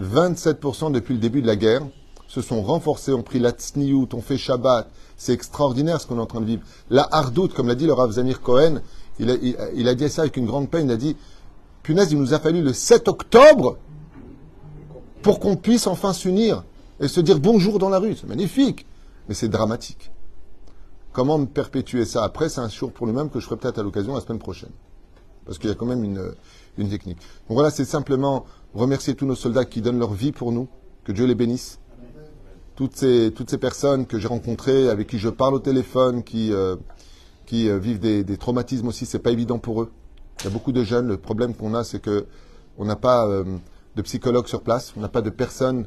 27% 0.00 0.92
depuis 0.92 1.14
le 1.14 1.20
début 1.20 1.42
de 1.42 1.46
la 1.46 1.56
guerre 1.56 1.82
se 2.28 2.42
sont 2.42 2.62
renforcés, 2.62 3.12
ont 3.12 3.22
pris 3.22 3.38
la 3.38 3.50
tsniout, 3.50 4.08
ont 4.12 4.20
fait 4.20 4.36
Shabbat. 4.36 4.88
C'est 5.16 5.32
extraordinaire 5.32 6.00
ce 6.00 6.06
qu'on 6.06 6.18
est 6.18 6.22
en 6.22 6.26
train 6.26 6.40
de 6.40 6.46
vivre. 6.46 6.62
La 6.90 7.08
hardout, 7.10 7.48
comme 7.48 7.68
l'a 7.68 7.74
dit 7.74 7.86
le 7.86 7.92
Rav 7.92 8.12
Zamir 8.12 8.40
Cohen, 8.40 8.80
il 9.18 9.88
a, 9.88 9.94
dit 9.94 10.08
ça 10.08 10.22
avec 10.22 10.36
une 10.36 10.46
grande 10.46 10.70
peine. 10.70 10.86
Il 10.86 10.92
a 10.92 10.96
dit 10.96 11.16
Punaise, 11.82 12.12
il 12.12 12.18
nous 12.18 12.34
a 12.34 12.38
fallu 12.38 12.62
le 12.62 12.72
7 12.72 13.08
octobre 13.08 13.78
pour 15.22 15.40
qu'on 15.40 15.56
puisse 15.56 15.86
enfin 15.86 16.12
s'unir 16.12 16.64
et 17.00 17.08
se 17.08 17.20
dire 17.20 17.40
bonjour 17.40 17.78
dans 17.78 17.88
la 17.88 17.98
rue. 17.98 18.14
C'est 18.16 18.28
magnifique, 18.28 18.86
mais 19.28 19.34
c'est 19.34 19.48
dramatique. 19.48 20.10
Comment 21.12 21.44
perpétuer 21.46 22.04
ça 22.04 22.22
après 22.22 22.48
C'est 22.48 22.60
un 22.60 22.68
jour 22.68 22.92
pour 22.92 23.06
lui-même 23.06 23.30
que 23.30 23.40
je 23.40 23.46
ferai 23.46 23.56
peut-être 23.56 23.78
à 23.78 23.82
l'occasion 23.82 24.14
la 24.14 24.20
semaine 24.20 24.38
prochaine. 24.38 24.70
Parce 25.44 25.58
qu'il 25.58 25.68
y 25.68 25.72
a 25.72 25.76
quand 25.76 25.86
même 25.86 26.04
une, 26.04 26.34
technique. 26.88 27.18
Donc 27.48 27.56
voilà, 27.56 27.70
c'est 27.70 27.84
simplement 27.84 28.44
remercier 28.74 29.16
tous 29.16 29.26
nos 29.26 29.34
soldats 29.34 29.64
qui 29.64 29.80
donnent 29.80 29.98
leur 29.98 30.12
vie 30.12 30.30
pour 30.30 30.52
nous. 30.52 30.68
Que 31.02 31.10
Dieu 31.10 31.26
les 31.26 31.34
bénisse. 31.34 31.80
Toutes 32.76 32.94
ces, 32.94 33.32
toutes 33.34 33.50
ces 33.50 33.58
personnes 33.58 34.06
que 34.06 34.18
j'ai 34.18 34.28
rencontrées, 34.28 34.88
avec 34.88 35.08
qui 35.08 35.18
je 35.18 35.28
parle 35.28 35.54
au 35.54 35.58
téléphone, 35.58 36.22
qui, 36.22 36.52
euh, 36.52 36.76
qui 37.48 37.70
euh, 37.70 37.78
vivent 37.78 37.98
des, 37.98 38.36
traumatismes 38.36 38.88
aussi, 38.88 39.06
c'est 39.06 39.18
pas 39.18 39.30
évident 39.30 39.58
pour 39.58 39.80
eux. 39.80 39.90
Il 40.40 40.44
y 40.44 40.46
a 40.48 40.50
beaucoup 40.50 40.70
de 40.70 40.84
jeunes. 40.84 41.08
Le 41.08 41.16
problème 41.16 41.54
qu'on 41.54 41.72
a, 41.74 41.82
c'est 41.82 41.98
que 41.98 42.26
on 42.76 42.84
n'a 42.84 42.94
pas 42.94 43.26
euh, 43.26 43.42
de 43.96 44.02
psychologue 44.02 44.46
sur 44.46 44.60
place, 44.60 44.92
on 44.96 45.00
n'a 45.00 45.08
pas 45.08 45.22
de 45.22 45.30
personnes 45.30 45.86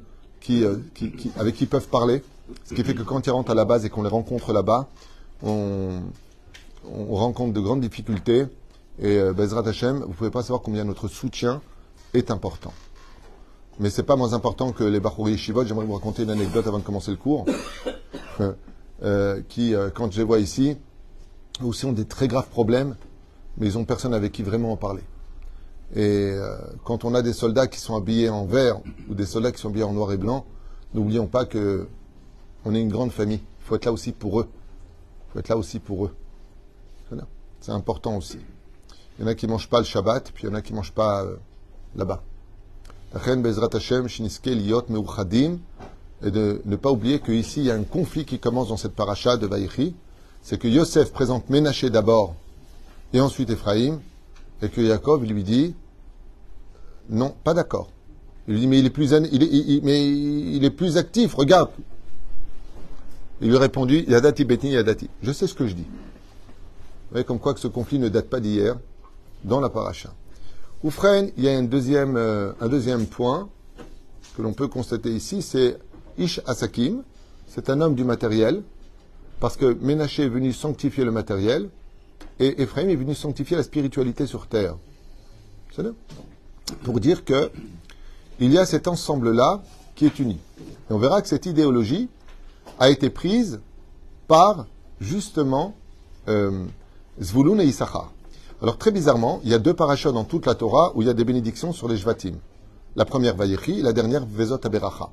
euh, 0.49 0.77
qui, 0.95 1.31
avec 1.37 1.55
qui 1.55 1.65
ils 1.65 1.69
peuvent 1.69 1.87
parler. 1.87 2.23
Ce 2.65 2.73
qui 2.73 2.83
fait 2.83 2.95
que 2.95 3.03
quand 3.03 3.27
ils 3.27 3.29
rentrent 3.29 3.51
à 3.51 3.55
la 3.55 3.63
base 3.63 3.85
et 3.85 3.89
qu'on 3.89 4.01
les 4.01 4.09
rencontre 4.09 4.53
là-bas, 4.53 4.89
on, 5.43 6.01
on, 6.91 7.15
rencontre 7.15 7.53
de 7.53 7.59
grandes 7.59 7.81
difficultés. 7.81 8.47
Et 8.99 9.17
euh, 9.19 9.31
Bezrat 9.31 9.67
Hashem, 9.67 9.99
vous 9.99 10.13
pouvez 10.13 10.31
pas 10.31 10.41
savoir 10.41 10.63
combien 10.63 10.83
notre 10.83 11.07
soutien 11.07 11.61
est 12.15 12.31
important. 12.31 12.73
Mais 13.79 13.91
c'est 13.91 14.03
pas 14.03 14.15
moins 14.15 14.33
important 14.33 14.71
que 14.71 14.83
les 14.83 14.99
Bachouri 14.99 15.37
Shivot. 15.37 15.63
J'aimerais 15.63 15.85
vous 15.85 15.93
raconter 15.93 16.23
une 16.23 16.31
anecdote 16.31 16.65
avant 16.65 16.79
de 16.79 16.83
commencer 16.83 17.11
le 17.11 17.17
cours. 17.17 17.45
qui, 19.47 19.73
quand 19.95 20.11
je 20.11 20.17
les 20.17 20.23
vois 20.23 20.39
ici, 20.39 20.77
aussi 21.61 21.85
ont 21.85 21.91
des 21.91 22.05
très 22.05 22.27
graves 22.27 22.49
problèmes, 22.49 22.95
mais 23.57 23.67
ils 23.67 23.77
ont 23.77 23.85
personne 23.85 24.13
avec 24.13 24.31
qui 24.31 24.43
vraiment 24.43 24.71
en 24.71 24.77
parler. 24.77 25.03
Et 25.93 26.31
euh, 26.31 26.57
quand 26.85 27.03
on 27.03 27.13
a 27.13 27.21
des 27.21 27.33
soldats 27.33 27.67
qui 27.67 27.79
sont 27.79 27.95
habillés 27.95 28.29
en 28.29 28.45
vert 28.45 28.79
ou 29.09 29.13
des 29.13 29.25
soldats 29.25 29.51
qui 29.51 29.59
sont 29.59 29.69
habillés 29.69 29.83
en 29.83 29.93
noir 29.93 30.11
et 30.13 30.17
blanc, 30.17 30.45
n'oublions 30.93 31.27
pas 31.27 31.45
que 31.45 31.87
on 32.63 32.73
est 32.73 32.81
une 32.81 32.89
grande 32.89 33.11
famille. 33.11 33.41
Il 33.59 33.65
faut 33.65 33.75
être 33.75 33.85
là 33.85 33.91
aussi 33.91 34.11
pour 34.11 34.39
eux. 34.39 34.47
Il 34.49 35.33
faut 35.33 35.39
être 35.39 35.49
là 35.49 35.57
aussi 35.57 35.79
pour 35.79 36.05
eux. 36.05 36.15
C'est 37.61 37.71
important 37.71 38.17
aussi. 38.17 38.39
Il 39.17 39.21
y 39.21 39.23
en 39.23 39.27
a 39.27 39.35
qui 39.35 39.45
mangent 39.45 39.69
pas 39.69 39.77
le 39.77 39.85
Shabbat, 39.85 40.31
puis 40.31 40.45
il 40.45 40.49
y 40.49 40.51
en 40.51 40.55
a 40.55 40.63
qui 40.63 40.73
mangent 40.73 40.93
pas 40.93 41.23
euh, 41.23 41.35
là-bas. 41.95 42.23
Et 46.23 46.31
de 46.31 46.61
ne 46.65 46.75
pas 46.75 46.91
oublier 46.91 47.19
qu'ici 47.19 47.59
il 47.59 47.65
y 47.65 47.71
a 47.71 47.75
un 47.75 47.83
conflit 47.83 48.25
qui 48.25 48.39
commence 48.39 48.69
dans 48.69 48.77
cette 48.77 48.95
paracha 48.95 49.37
de 49.37 49.45
Vaïchi, 49.45 49.95
c'est 50.41 50.57
que 50.57 50.67
Yosef 50.67 51.11
présente 51.11 51.49
Ménaché 51.49 51.89
d'abord 51.89 52.35
et 53.13 53.19
ensuite 53.19 53.49
Ephraïm, 53.49 53.99
et 54.61 54.69
que 54.69 54.81
Yaakov 54.81 55.23
lui 55.25 55.43
dit 55.43 55.75
non, 57.09 57.33
pas 57.43 57.53
d'accord. 57.53 57.89
Il 58.47 58.53
lui 58.53 58.61
dit 58.61 58.67
mais 58.67 58.79
il 58.79 58.85
est 58.85 58.91
plus, 58.91 59.11
il 59.31 59.43
est, 59.43 59.83
mais 59.83 60.07
il 60.07 60.63
est 60.63 60.71
plus 60.71 60.97
actif, 60.97 61.33
regarde. 61.35 61.69
Il 63.41 63.49
lui 63.49 63.57
a 63.57 63.59
répondu 63.59 64.05
Yadati 64.07 64.45
Betni 64.45 64.71
Yadati. 64.71 65.09
Je 65.21 65.31
sais 65.31 65.47
ce 65.47 65.53
que 65.53 65.67
je 65.67 65.73
dis. 65.73 65.85
Vous 65.85 67.15
voyez 67.15 67.25
comme 67.25 67.39
quoi 67.39 67.53
que 67.53 67.59
ce 67.59 67.67
conflit 67.67 67.99
ne 67.99 68.07
date 68.07 68.29
pas 68.29 68.39
d'hier 68.39 68.77
dans 69.43 69.59
la 69.59 69.69
paracha. 69.69 70.13
Oufren, 70.83 71.29
il 71.37 71.43
y 71.43 71.49
a 71.49 71.57
un 71.57 71.63
deuxième, 71.63 72.15
euh, 72.17 72.53
un 72.61 72.67
deuxième 72.67 73.05
point 73.05 73.49
que 74.35 74.41
l'on 74.41 74.53
peut 74.53 74.67
constater 74.67 75.09
ici, 75.09 75.41
c'est 75.41 75.77
Ish 76.17 76.41
Asakim, 76.45 77.03
c'est 77.47 77.69
un 77.69 77.81
homme 77.81 77.95
du 77.95 78.03
matériel, 78.03 78.63
parce 79.41 79.57
que 79.57 79.75
Ménaché 79.81 80.25
est 80.25 80.29
venu 80.29 80.53
sanctifier 80.53 81.03
le 81.03 81.11
matériel, 81.11 81.69
et 82.39 82.61
Ephraim 82.61 82.87
est 82.87 82.95
venu 82.95 83.15
sanctifier 83.15 83.57
la 83.57 83.63
spiritualité 83.63 84.27
sur 84.27 84.45
terre. 84.45 84.75
C'est 85.75 85.81
là 85.81 85.89
Pour 86.83 86.99
dire 86.99 87.25
que 87.25 87.51
il 88.39 88.53
y 88.53 88.59
a 88.59 88.65
cet 88.65 88.87
ensemble-là 88.87 89.63
qui 89.95 90.05
est 90.05 90.19
uni. 90.19 90.37
Et 90.59 90.93
on 90.93 90.99
verra 90.99 91.21
que 91.23 91.27
cette 91.27 91.47
idéologie 91.47 92.07
a 92.79 92.89
été 92.89 93.09
prise 93.09 93.59
par, 94.27 94.67
justement, 94.99 95.75
euh, 96.27 96.65
Zvulun 97.19 97.59
et 97.59 97.65
Issachar. 97.65 98.11
Alors 98.61 98.77
très 98.77 98.91
bizarrement, 98.91 99.41
il 99.43 99.49
y 99.49 99.55
a 99.55 99.59
deux 99.59 99.73
parachas 99.73 100.11
dans 100.11 100.23
toute 100.23 100.45
la 100.45 100.53
Torah 100.53 100.91
où 100.95 101.01
il 101.01 101.07
y 101.07 101.11
a 101.11 101.15
des 101.15 101.25
bénédictions 101.25 101.73
sur 101.73 101.87
les 101.87 101.97
Shvatim. 101.97 102.35
La 102.95 103.05
première 103.05 103.35
Vayechi, 103.35 103.81
la 103.81 103.91
dernière 103.91 104.23
Vezot 104.23 104.63
Aberacha. 104.63 105.09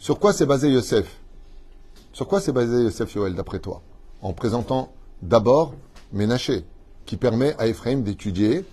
Sur 0.00 0.18
quoi 0.18 0.32
s'est 0.32 0.46
basé 0.46 0.68
Yosef? 0.68 1.21
Sur 2.12 2.28
quoi 2.28 2.42
s'est 2.42 2.52
basé 2.52 2.82
Yosef 2.82 3.14
Yoel 3.14 3.34
d'après 3.34 3.58
toi 3.58 3.80
En 4.20 4.34
présentant 4.34 4.92
d'abord 5.22 5.72
Ménaché, 6.12 6.66
qui 7.06 7.16
permet 7.16 7.56
à 7.58 7.66
Ephraim 7.66 8.00
d'étudier 8.00 8.66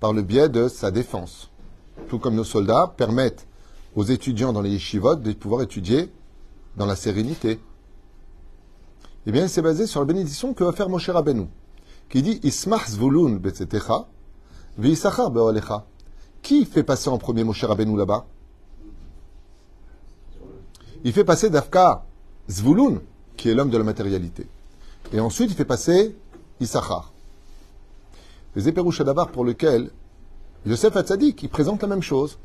par 0.00 0.14
le 0.14 0.22
biais 0.22 0.48
de 0.48 0.68
sa 0.68 0.90
défense. 0.90 1.50
Tout 2.08 2.18
comme 2.18 2.34
nos 2.34 2.44
soldats 2.44 2.94
permettent 2.96 3.46
aux 3.94 4.04
étudiants 4.04 4.54
dans 4.54 4.62
les 4.62 4.70
yeshivot 4.70 5.16
de 5.16 5.32
pouvoir 5.34 5.60
étudier 5.60 6.10
dans 6.78 6.86
la 6.86 6.96
sérénité. 6.96 7.60
Eh 9.26 9.32
bien, 9.32 9.48
c'est 9.48 9.60
basé 9.60 9.86
sur 9.86 10.00
la 10.00 10.06
bénédiction 10.06 10.54
que 10.54 10.64
va 10.64 10.72
faire 10.72 10.88
Moshe 10.88 11.10
Rabbeinu, 11.10 11.46
qui 12.08 12.22
dit 12.22 12.40
Ismach 12.42 12.88
zvulun 12.88 13.34
betzetecha, 13.36 14.06
ve'isachar 14.78 15.30
be'olecha. 15.30 15.84
Qui 16.40 16.64
fait 16.64 16.84
passer 16.84 17.10
en 17.10 17.18
premier 17.18 17.44
Moshe 17.44 17.64
Rabbeinu 17.64 17.98
là-bas? 17.98 18.24
Il 21.04 21.12
fait 21.12 21.24
passer 21.24 21.50
Dafka 21.50 22.07
Zvulun, 22.50 23.00
qui 23.36 23.50
est 23.50 23.54
l'homme 23.54 23.70
de 23.70 23.78
la 23.78 23.84
matérialité. 23.84 24.46
Et 25.12 25.20
ensuite, 25.20 25.50
il 25.50 25.56
fait 25.56 25.64
passer 25.64 26.16
Issachar. 26.60 27.12
Les 28.56 28.68
éperouches 28.68 29.02
pour 29.32 29.44
lequel 29.44 29.90
Yosef 30.66 30.96
Hatzadik, 30.96 31.42
il 31.42 31.48
présente 31.48 31.82
la 31.82 31.88
même 31.88 32.02
chose. 32.02 32.38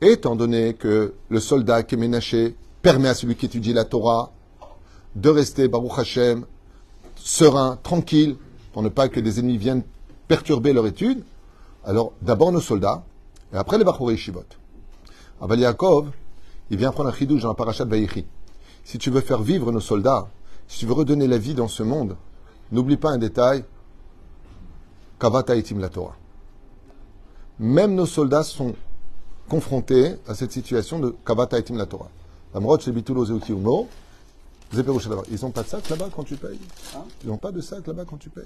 Étant 0.00 0.36
donné 0.36 0.74
que 0.74 1.14
le 1.28 1.40
soldat 1.40 1.82
qui 1.82 1.94
est 1.94 1.98
ménaché 1.98 2.56
permet 2.82 3.08
à 3.08 3.14
celui 3.14 3.36
qui 3.36 3.46
étudie 3.46 3.72
la 3.72 3.84
Torah 3.84 4.32
de 5.14 5.28
rester, 5.28 5.68
Baruch 5.68 5.98
Hashem, 5.98 6.44
serein, 7.14 7.78
tranquille, 7.82 8.36
pour 8.72 8.82
ne 8.82 8.88
pas 8.88 9.08
que 9.08 9.20
des 9.20 9.38
ennemis 9.38 9.58
viennent 9.58 9.82
perturber 10.26 10.72
leur 10.72 10.86
étude, 10.86 11.22
alors 11.84 12.12
d'abord 12.22 12.52
nos 12.52 12.60
soldats, 12.60 13.04
et 13.52 13.56
après 13.56 13.78
les 13.78 13.84
Bachorei 13.84 14.16
Shivot. 14.16 14.44
Aval 15.40 15.60
Yaakov, 15.60 16.10
il 16.70 16.76
vient 16.78 16.90
prendre 16.90 17.10
un 17.10 17.12
chidouche 17.12 17.42
dans 17.42 17.48
la 17.48 17.54
parachat 17.54 17.84
de 17.84 17.90
Vaïchi. 17.90 18.24
Si 18.84 18.98
tu 18.98 19.10
veux 19.10 19.20
faire 19.20 19.42
vivre 19.42 19.72
nos 19.72 19.80
soldats, 19.80 20.28
si 20.68 20.80
tu 20.80 20.86
veux 20.86 20.94
redonner 20.94 21.26
la 21.26 21.38
vie 21.38 21.54
dans 21.54 21.68
ce 21.68 21.82
monde, 21.82 22.16
n'oublie 22.70 22.96
pas 22.96 23.10
un 23.10 23.18
détail, 23.18 23.64
Kavata 25.18 25.54
itim 25.54 25.78
la 25.78 25.88
Torah. 25.88 26.16
Même 27.58 27.94
nos 27.94 28.06
soldats 28.06 28.42
sont 28.42 28.74
confrontés 29.48 30.16
à 30.26 30.34
cette 30.34 30.52
situation 30.52 30.98
de 30.98 31.14
Kavata 31.24 31.58
itim 31.58 31.76
la 31.76 31.86
Torah. 31.86 32.10
Ils 32.54 32.60
n'ont 32.60 32.76
pas 35.50 35.62
de 35.62 35.68
sac 35.68 35.88
là-bas 35.88 36.08
quand 36.14 36.24
tu 36.24 36.36
payes? 36.36 36.58
Hein? 36.96 37.04
Ils 37.22 37.28
n'ont 37.28 37.36
pas 37.36 37.52
de 37.52 37.60
sac 37.60 37.86
là-bas 37.86 38.04
quand 38.04 38.16
tu 38.16 38.30
payes? 38.30 38.44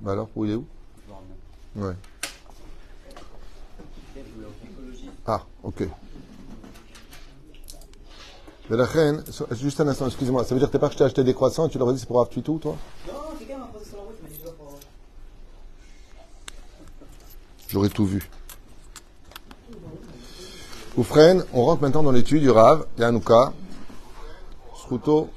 Bah 0.00 0.12
alors, 0.12 0.28
où 0.34 0.44
il 0.44 0.52
est 0.52 0.54
où? 0.54 0.64
Ouais. 1.76 1.94
Ah, 5.26 5.42
ok. 5.62 5.88
Mais 8.70 8.76
la 8.76 8.84
reine, 8.84 9.24
juste 9.52 9.80
un 9.80 9.88
instant, 9.88 10.06
excuse-moi, 10.06 10.44
ça 10.44 10.54
veut 10.54 10.58
dire 10.60 10.68
que 10.68 10.72
t'es 10.72 10.78
pas 10.78 10.88
que 10.88 10.92
je 10.94 10.98
t'ai 10.98 11.04
acheté 11.04 11.24
des 11.24 11.32
croissants 11.34 11.66
et 11.66 11.70
tu 11.70 11.78
leur 11.78 11.88
as 11.88 11.92
dit 11.92 11.98
c'est 12.00 12.06
pour 12.06 12.16
avoir 12.20 12.28
tout, 12.28 12.40
toi 12.58 12.76
Non, 13.06 13.12
quelqu'un 13.38 13.58
m'a 13.58 13.66
posé 13.66 13.86
sur 13.86 13.96
la 13.96 14.02
route, 14.02 14.14
il 14.20 14.22
m'a 14.24 14.28
dit 14.28 14.34
je 14.38 14.44
dois 14.44 14.52
pour. 14.58 14.78
J'aurais 17.68 17.88
tout 17.88 18.04
vu. 18.06 18.28
Oufren, 20.96 21.44
on 21.54 21.64
rentre 21.64 21.82
maintenant 21.82 22.02
dans 22.02 22.10
l'étude 22.12 22.42
du 22.42 22.50
Rav, 22.50 22.84
Yanouka, 22.98 23.52
Sruto. 24.76 25.30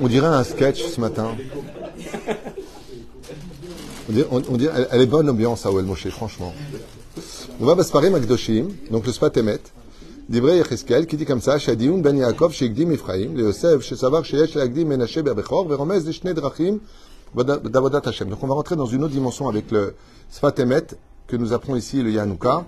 On 0.00 0.08
dirait 0.08 0.26
un 0.26 0.44
sketch 0.44 0.82
ce 0.84 1.00
matin. 1.00 1.36
On 4.08 4.12
dirait, 4.12 4.28
on- 4.30 4.42
on 4.50 4.56
dirait- 4.56 4.72
elle, 4.76 4.88
elle 4.92 5.00
est 5.02 5.06
bonne 5.06 5.26
l'ambiance 5.26 5.66
à 5.66 5.70
Oel 5.72 5.84
Moshe, 5.84 6.08
franchement. 6.08 6.54
On 7.58 7.64
va 7.64 7.74
Basparim 7.74 8.14
Akdoshim, 8.14 8.68
donc 8.90 9.06
le 9.06 9.12
Sfatemet, 9.12 9.60
d'Ivrei 10.28 10.58
Yecheskel, 10.58 11.06
qui 11.06 11.16
dit 11.16 11.24
comme 11.24 11.40
ça, 11.40 11.58
Shadioun 11.58 12.02
ben 12.02 12.14
Yaakov, 12.14 12.52
Shegdim 12.52 12.90
Ephraim, 12.90 13.32
le 13.34 13.44
Yosef, 13.44 13.80
Shesavar, 13.80 14.26
Sheyesh, 14.26 14.56
Lagdim, 14.56 14.84
Menashe, 14.84 15.20
Berbechor, 15.20 15.66
Veromez, 15.66 16.02
Deshne 16.02 16.34
Drachim, 16.34 16.80
d'Avodat 17.34 18.02
Hashem. 18.04 18.28
Donc 18.28 18.42
on 18.42 18.46
va 18.46 18.52
rentrer 18.52 18.76
dans 18.76 18.84
une 18.84 19.02
autre 19.04 19.14
dimension 19.14 19.48
avec 19.48 19.70
le 19.70 19.94
Sfatemet 20.28 20.84
que 21.26 21.36
nous 21.36 21.54
apprenons 21.54 21.76
ici, 21.76 22.02
le 22.02 22.10
Yanouka. 22.10 22.66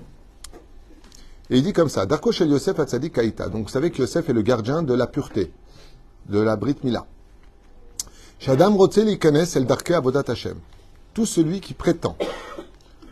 Et 1.50 1.58
il 1.58 1.62
dit 1.62 1.74
comme 1.74 1.90
ça, 1.90 2.06
Darko 2.06 2.32
Shel 2.32 2.48
Yosef 2.48 2.78
Hatzadik 2.80 3.12
Kaïta. 3.12 3.50
Donc 3.50 3.64
vous 3.64 3.72
savez 3.72 3.90
que 3.90 3.98
Yosef 3.98 4.30
est 4.30 4.32
le 4.32 4.40
gardien 4.40 4.82
de 4.82 4.94
la 4.94 5.06
pureté, 5.06 5.52
de 6.30 6.40
la 6.40 6.56
Brit 6.56 6.76
Mila. 6.82 7.04
Shadam 8.38 8.74
Rotzel 8.74 9.10
Ikanes 9.10 9.54
El 9.54 9.66
Darke 9.66 9.90
Avodat 9.90 10.24
Hashem. 10.28 10.56
Tout 11.12 11.26
celui 11.26 11.60
qui 11.60 11.74
prétend 11.74 12.16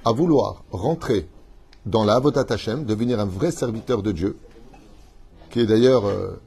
à 0.07 0.13
vouloir 0.13 0.65
rentrer 0.71 1.29
dans 1.87 2.05
la 2.05 2.17
Avodat 2.17 2.47
Hashem, 2.49 2.85
devenir 2.85 3.21
un 3.21 3.25
vrai 3.25 3.51
serviteur 3.51 4.03
de 4.03 4.13
Dieu, 4.13 4.37
qui 5.51 5.61
est 5.61 5.67
d'ailleurs... 5.67 6.07
Euh, 6.07 6.41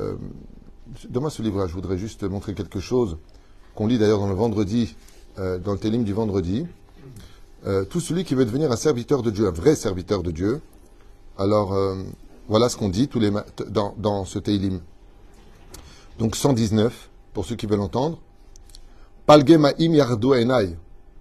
euh, 0.00 0.16
Donne-moi 1.08 1.30
ce 1.30 1.42
livre-là, 1.42 1.66
je 1.66 1.72
voudrais 1.72 1.98
juste 1.98 2.22
montrer 2.22 2.54
quelque 2.54 2.78
chose 2.78 3.18
qu'on 3.74 3.88
lit 3.88 3.98
d'ailleurs 3.98 4.20
dans 4.20 4.28
le 4.28 4.34
vendredi, 4.34 4.94
euh, 5.38 5.58
dans 5.58 5.72
le 5.72 5.78
télim 5.78 6.04
du 6.04 6.12
vendredi. 6.12 6.64
Euh, 7.66 7.84
tout 7.84 7.98
celui 7.98 8.24
qui 8.24 8.36
veut 8.36 8.44
devenir 8.44 8.70
un 8.70 8.76
serviteur 8.76 9.22
de 9.22 9.30
Dieu, 9.30 9.48
un 9.48 9.50
vrai 9.50 9.74
serviteur 9.74 10.22
de 10.22 10.30
Dieu, 10.30 10.60
alors 11.36 11.74
euh, 11.74 11.96
voilà 12.48 12.68
ce 12.68 12.76
qu'on 12.76 12.88
dit 12.88 13.08
tous 13.08 13.18
les 13.18 13.32
dans, 13.68 13.94
dans 13.98 14.24
ce 14.24 14.38
télim. 14.38 14.80
Donc 16.18 16.36
119, 16.36 17.10
pour 17.34 17.44
ceux 17.44 17.56
qui 17.56 17.66
veulent 17.66 17.80
entendre. 17.80 18.18
Palgemaim 19.26 19.72
yardu. 19.78 20.28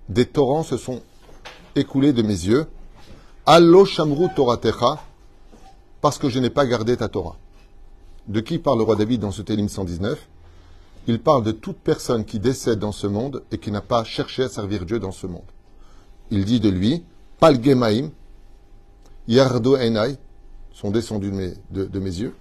Des 0.08 0.26
torrents 0.28 0.64
se 0.64 0.78
sont 0.78 1.02
écoulés 1.76 2.14
de 2.14 2.22
mes 2.22 2.30
yeux. 2.30 2.68
Allo 3.46 3.86
shamru 3.86 4.28
toratecha. 4.36 5.00
Parce 6.02 6.18
que 6.18 6.30
je 6.30 6.40
n'ai 6.40 6.50
pas 6.50 6.66
gardé 6.66 6.98
ta 6.98 7.10
Torah. 7.10 7.38
De 8.28 8.40
qui 8.40 8.60
parle 8.60 8.80
le 8.80 8.84
roi 8.84 8.96
David 8.96 9.22
dans 9.22 9.32
ce 9.32 9.42
télim 9.42 9.70
119 9.70 10.28
il 11.08 11.22
parle 11.22 11.44
de 11.44 11.52
toute 11.52 11.78
personne 11.78 12.26
qui 12.26 12.40
décède 12.40 12.80
dans 12.80 12.92
ce 12.92 13.06
monde 13.06 13.44
et 13.52 13.60
qui 13.60 13.72
n'a 13.72 13.82
pas 13.82 14.04
cherché 14.04 14.44
à 14.44 14.50
servir 14.50 14.86
Dieu 14.86 15.00
dans 15.00 15.12
ce 15.12 15.28
monde. 15.28 15.44
Il 16.32 16.46
dit 16.46 16.60
de 16.60 16.70
lui, 16.70 17.04
Palgemaim, 17.40 18.10
Yardo 19.28 19.76
Enai, 19.76 20.18
sont 20.74 20.90
descendus 20.90 21.32
de 21.70 22.00
mes, 22.00 22.20
yeux, 22.20 22.36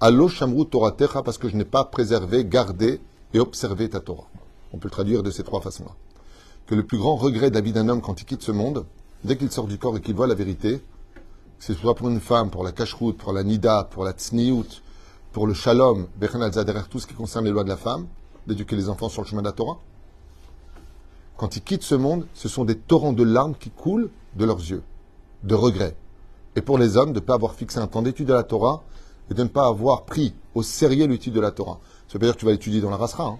Allo 0.00 0.28
Shamru 0.28 0.66
Torah 0.66 0.92
Techa, 0.92 1.22
parce 1.22 1.38
que 1.38 1.48
je 1.48 1.56
n'ai 1.56 1.64
pas 1.64 1.84
préservé, 1.84 2.44
gardé 2.44 3.00
et 3.32 3.40
observé 3.40 3.88
ta 3.88 4.00
Torah. 4.00 4.28
On 4.72 4.78
peut 4.78 4.88
le 4.88 4.92
traduire 4.92 5.22
de 5.22 5.30
ces 5.30 5.42
trois 5.42 5.60
façons-là. 5.60 5.94
Que 6.66 6.74
le 6.74 6.84
plus 6.84 6.98
grand 6.98 7.16
regret 7.16 7.50
de 7.50 7.54
la 7.54 7.60
vie 7.60 7.72
d'un 7.72 7.88
homme 7.88 8.02
quand 8.02 8.20
il 8.20 8.24
quitte 8.26 8.42
ce 8.42 8.52
monde, 8.52 8.84
dès 9.24 9.36
qu'il 9.36 9.50
sort 9.50 9.66
du 9.66 9.78
corps 9.78 9.96
et 9.96 10.00
qu'il 10.00 10.14
voit 10.14 10.26
la 10.26 10.34
vérité, 10.34 10.82
que 11.58 11.64
ce 11.64 11.74
soit 11.74 11.94
pour 11.94 12.08
une 12.08 12.20
femme, 12.20 12.50
pour 12.50 12.64
la 12.64 12.72
cacheroute, 12.72 13.18
pour 13.18 13.32
la 13.32 13.42
nida, 13.42 13.88
pour 13.90 14.04
la 14.04 14.12
tsniout, 14.12 14.82
pour 15.32 15.46
le 15.46 15.54
shalom, 15.54 16.06
tout 16.90 16.98
ce 16.98 17.06
qui 17.06 17.14
concerne 17.14 17.44
les 17.44 17.50
lois 17.50 17.64
de 17.64 17.68
la 17.68 17.76
femme, 17.76 18.06
d'éduquer 18.46 18.76
les 18.76 18.88
enfants 18.88 19.08
sur 19.08 19.22
le 19.22 19.28
chemin 19.28 19.42
de 19.42 19.46
la 19.46 19.52
Torah. 19.52 19.78
quand 21.36 21.56
ils 21.56 21.62
quittent 21.62 21.82
ce 21.82 21.94
monde, 21.94 22.26
ce 22.34 22.48
sont 22.48 22.64
des 22.64 22.76
torrents 22.76 23.12
de 23.12 23.22
larmes 23.22 23.54
qui 23.58 23.70
coulent 23.70 24.10
de 24.36 24.44
leurs 24.44 24.58
yeux, 24.58 24.82
de 25.44 25.54
regrets. 25.54 25.96
Et 26.56 26.62
pour 26.62 26.78
les 26.78 26.96
hommes, 26.96 27.12
de 27.12 27.20
ne 27.20 27.24
pas 27.24 27.34
avoir 27.34 27.54
fixé 27.54 27.78
un 27.78 27.86
temps 27.86 28.02
d'étude 28.02 28.28
de 28.28 28.34
la 28.34 28.42
Torah 28.42 28.82
et 29.30 29.34
de 29.34 29.42
ne 29.42 29.48
pas 29.48 29.66
avoir 29.66 30.04
pris 30.04 30.34
au 30.54 30.62
sérieux 30.62 31.06
l'étude 31.06 31.32
de 31.32 31.40
la 31.40 31.50
Torah. 31.50 31.78
Ça 32.08 32.18
veut 32.18 32.26
dire 32.26 32.34
que 32.34 32.40
tu 32.40 32.44
vas 32.44 32.52
l'étudier 32.52 32.80
dans 32.80 32.90
la 32.90 32.96
rasra. 32.96 33.24
Hein. 33.24 33.38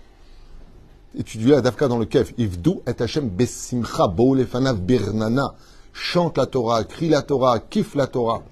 Étudie 1.18 1.46
la 1.46 1.60
Dafka 1.60 1.88
dans 1.88 1.98
le 1.98 2.04
Kef. 2.04 2.32
Ivdu 2.38 2.76
et 2.86 3.02
Hashem 3.02 3.28
besimcha 3.28 4.06
birnana. 4.08 5.54
Chante 5.92 6.38
la 6.38 6.46
Torah, 6.46 6.84
crie 6.84 7.08
la 7.08 7.22
Torah, 7.22 7.58
kiffe 7.58 7.94
la 7.94 8.06
Torah. 8.06 8.42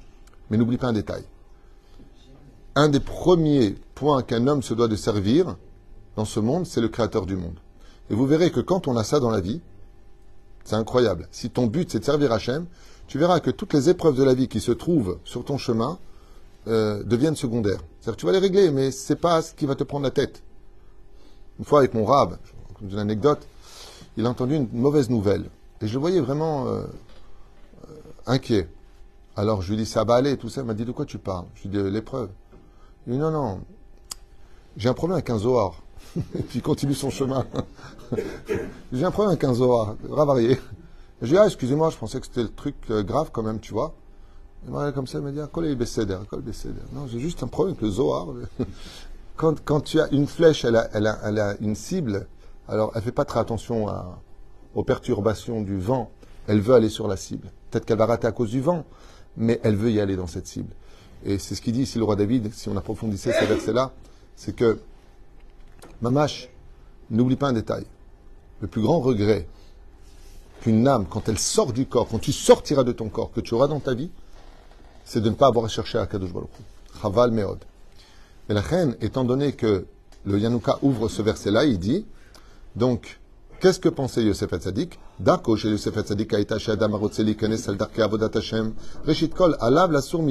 Mais 0.51 0.57
n'oublie 0.57 0.79
pas 0.79 0.89
un 0.89 0.93
détail. 0.93 1.25
Un 2.75 2.89
des 2.89 3.01
premiers 3.01 3.77
points 3.95 4.23
qu'un 4.23 4.47
homme 4.47 4.63
se 4.63 4.75
doit 4.75 4.89
de 4.89 4.97
servir 4.97 5.57
dans 6.17 6.25
ce 6.25 6.41
monde, 6.41 6.67
c'est 6.67 6.81
le 6.81 6.89
créateur 6.89 7.27
du 7.27 7.37
monde. 7.37 7.59
Et 8.11 8.15
vous 8.15 8.27
verrez 8.27 8.51
que 8.51 8.61
quand 8.61 8.89
on 8.89 8.97
a 8.97 9.05
ça 9.05 9.21
dans 9.21 9.31
la 9.31 9.41
vie, 9.41 9.61
c'est 10.65 10.77
incroyable. 10.77 11.29
Si 11.31 11.51
ton 11.51 11.67
but 11.67 11.91
c'est 11.91 12.01
de 12.01 12.05
servir 12.05 12.33
Hachem, 12.33 12.67
tu 13.07 13.19
verras 13.19 13.41
que 13.41 13.51
toutes 13.51 13.73
les 13.73 13.89
épreuves 13.89 14.17
de 14.17 14.25
la 14.25 14.35
vie 14.35 14.49
qui 14.49 14.61
se 14.61 14.73
trouvent 14.73 15.19
sur 15.25 15.45
ton 15.45 15.59
chemin 15.59 15.99
euh, 16.67 17.03
deviennent 17.05 17.37
secondaires. 17.37 17.81
C'est-à-dire 18.01 18.17
que 18.17 18.21
tu 18.21 18.27
vas 18.27 18.33
les 18.33 18.39
régler, 18.39 18.71
mais 18.71 18.91
c'est 18.91 19.17
pas 19.17 19.43
ce 19.43 19.55
qui 19.55 19.65
va 19.65 19.75
te 19.75 19.85
prendre 19.85 20.05
la 20.05 20.11
tête. 20.11 20.43
Une 21.59 21.65
fois 21.65 21.81
avec 21.81 21.95
mon 21.95 22.05
rab, 22.05 22.37
une 22.83 22.99
anecdote, 22.99 23.47
il 24.17 24.27
a 24.27 24.29
entendu 24.29 24.57
une 24.57 24.69
mauvaise 24.73 25.09
nouvelle. 25.11 25.45
Et 25.81 25.87
je 25.87 25.95
le 25.95 26.01
voyais 26.01 26.21
vraiment 26.21 26.69
euh, 26.69 26.83
inquiet. 28.29 28.69
Alors 29.37 29.63
je 29.63 29.71
lui 29.71 29.77
dis, 29.79 29.87
ça 29.87 30.05
va 30.05 30.15
aller, 30.15 30.37
tout 30.37 30.49
ça. 30.49 30.61
Il 30.61 30.67
m'a 30.67 30.75
dit, 30.75 30.85
de 30.85 30.93
quoi 30.93 31.05
tu 31.05 31.19
parles? 31.19 31.47
Je 31.55 31.63
lui 31.63 31.71
dis, 31.71 31.91
l'épreuve. 31.91 32.31
Il 33.07 33.15
dit, 33.15 33.19
non, 33.19 33.31
non, 33.31 33.61
j'ai 34.77 34.89
un 34.89 34.95
problème 34.95 35.15
avec 35.15 35.29
un 35.31 35.39
Zohar. 35.39 35.83
Et 36.17 36.43
puis 36.43 36.61
il 36.61 36.63
continue 36.63 36.95
son 36.95 37.11
chemin. 37.11 37.45
j'ai 38.93 39.05
un 39.05 39.11
problème 39.11 39.31
avec 39.31 39.45
un 39.45 39.55
Zohar, 39.55 39.97
ravarié. 40.09 40.59
Je 41.21 41.27
lui 41.27 41.33
dis, 41.33 41.39
ah, 41.39 41.47
excusez-moi, 41.47 41.91
je 41.91 41.97
pensais 41.97 42.21
que 42.21 42.27
c'était 42.27 42.43
le 42.43 42.55
truc 42.55 42.77
euh, 42.91 43.03
grave 43.03 43.31
quand 43.33 43.43
même, 43.43 43.59
tu 43.59 43.73
vois. 43.73 43.95
Il 44.67 44.73
m'a 44.73 44.93
comme 44.93 45.07
ça, 45.07 45.19
il 45.19 45.25
m'a 45.25 45.33
dit, 45.33 45.41
ah, 45.41 45.49
colle 45.49 45.75
Besséder, 45.75 46.19
colle 46.31 46.43
Besséder. 46.43 46.81
Non, 46.93 47.07
j'ai 47.09 47.19
juste 47.19 47.43
un 47.43 47.49
problème 47.49 47.73
avec 47.73 47.83
le 47.83 47.91
Zohar. 47.91 48.29
Quand, 49.37 49.81
tu 49.81 50.01
as 50.01 50.09
une 50.11 50.27
flèche, 50.27 50.65
elle 50.65 50.77
a, 50.77 51.55
une 51.61 51.77
cible, 51.77 52.27
alors 52.67 52.91
elle 52.97 53.03
fait 53.03 53.13
pas 53.13 53.25
très 53.25 53.39
attention 53.39 53.87
aux 54.75 54.83
perturbations 54.83 55.63
du 55.63 55.79
vent. 55.79 56.11
Elle 56.49 56.61
veut 56.61 56.75
aller 56.75 56.89
sur 56.89 57.07
la 57.07 57.17
cible. 57.17 57.53
Peut-être 57.71 57.85
qu'elle 57.85 57.99
va 57.99 58.07
rater 58.07 58.27
à 58.27 58.33
cause 58.33 58.51
du 58.51 58.61
vent, 58.61 58.85
mais 59.37 59.61
elle 59.63 59.77
veut 59.77 59.91
y 59.91 60.01
aller 60.01 60.17
dans 60.17 60.27
cette 60.27 60.47
cible. 60.47 60.75
Et 61.25 61.39
c'est 61.39 61.55
ce 61.55 61.61
qu'il 61.61 61.73
dit 61.73 61.83
ici 61.83 61.99
le 61.99 62.05
roi 62.05 62.17
David, 62.17 62.53
si 62.55 62.69
on 62.69 62.77
approfondissait 62.77 63.33
ces 63.33 63.47
versets-là, 63.47 63.93
c'est 64.37 64.55
que, 64.55 64.79
Mamash, 66.01 66.49
n'oublie 67.11 67.37
pas 67.37 67.49
un 67.49 67.53
détail. 67.53 67.85
Le 68.61 68.69
plus 68.69 68.83
grand 68.83 69.01
regret 69.01 69.49
qu'une 70.61 70.87
âme, 70.87 71.07
quand 71.09 71.29
elle 71.29 71.39
sort 71.39 71.73
du 71.73 71.87
corps, 71.87 72.09
quand 72.09 72.19
tu 72.19 72.33
sortiras 72.33 72.85
de 72.85 72.93
ton 72.93 73.09
corps, 73.09 73.33
que 73.33 73.41
tu 73.41 73.55
auras 73.55 73.69
dans 73.69 73.81
ta 73.81 73.95
vie, 73.95 74.11
c'est 75.05 75.21
de 75.21 75.29
ne 75.29 75.35
pas 75.35 75.47
avoir 75.47 75.69
cherché 75.69 75.99
à 75.99 76.07
Kadosh 76.07 76.33
Baruch 76.33 76.51
Chaval 77.01 77.31
Meod. 77.31 77.59
Et 78.49 78.55
la 78.55 78.61
reine, 78.61 78.97
étant 79.01 79.25
donné 79.25 79.53
que 79.53 79.87
le 80.25 80.39
Yanouka 80.39 80.79
ouvre 80.83 81.09
ce 81.09 81.23
verset-là, 81.23 81.65
il 81.65 81.79
dit, 81.79 82.07
donc, 82.77 83.19
qu'est-ce 83.61 83.81
que 83.81 83.89
pensait 83.89 84.23
Yosef 84.23 84.53
Hatzadik 84.53 84.99
Dako 85.19 85.57
chez 85.57 85.69
Yosef 85.69 85.97
Hatzadik 85.97 86.33
Aïta 86.35 86.57
Kenes 86.59 87.59
Hashem 88.35 88.75
Kol 89.37 89.57
Alav 89.61 89.93
la 89.93 90.01
Sour 90.01 90.25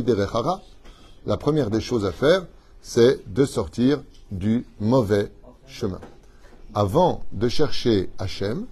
La 1.25 1.37
première 1.37 1.69
des 1.69 1.81
choses 1.81 2.05
à 2.05 2.11
faire, 2.11 2.45
c'est 2.81 3.21
de 3.33 3.45
sortir 3.45 4.01
du 4.31 4.65
mauvais 4.79 5.31
chemin. 5.65 5.99
Avant 6.73 7.23
de 7.31 7.49
chercher 7.49 8.09
Hachem, 8.19 8.65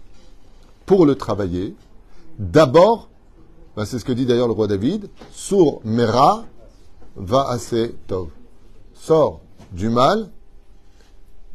pour 0.86 1.06
le 1.06 1.16
travailler, 1.16 1.76
d'abord, 2.38 3.10
ben 3.76 3.86
c'est 3.86 4.00
ce 4.00 4.06
que 4.06 4.12
dit 4.12 4.26
d'ailleurs 4.26 4.48
le 4.48 4.54
roi 4.54 4.68
David, 4.68 5.10
Sour 5.32 5.82
Mera 5.84 6.46
va 7.16 7.50
assez 7.50 7.96
tov. 8.08 8.30
Sors 8.94 9.42
du 9.72 9.90
mal 9.90 10.30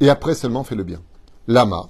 et 0.00 0.08
après 0.08 0.34
seulement 0.34 0.64
fais 0.64 0.74
le 0.74 0.84
bien. 0.84 1.00
Lama. 1.46 1.88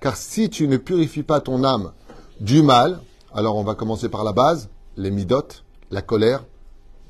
Car 0.00 0.16
si 0.16 0.48
tu 0.48 0.66
ne 0.66 0.78
purifies 0.78 1.22
pas 1.24 1.42
ton 1.42 1.62
âme 1.62 1.92
du 2.40 2.62
mal, 2.62 3.00
alors 3.34 3.56
on 3.56 3.64
va 3.64 3.74
commencer 3.74 4.08
par 4.08 4.24
la 4.24 4.32
base, 4.32 4.70
les 4.96 5.10
midotes, 5.10 5.62
la 5.90 6.00
colère, 6.00 6.42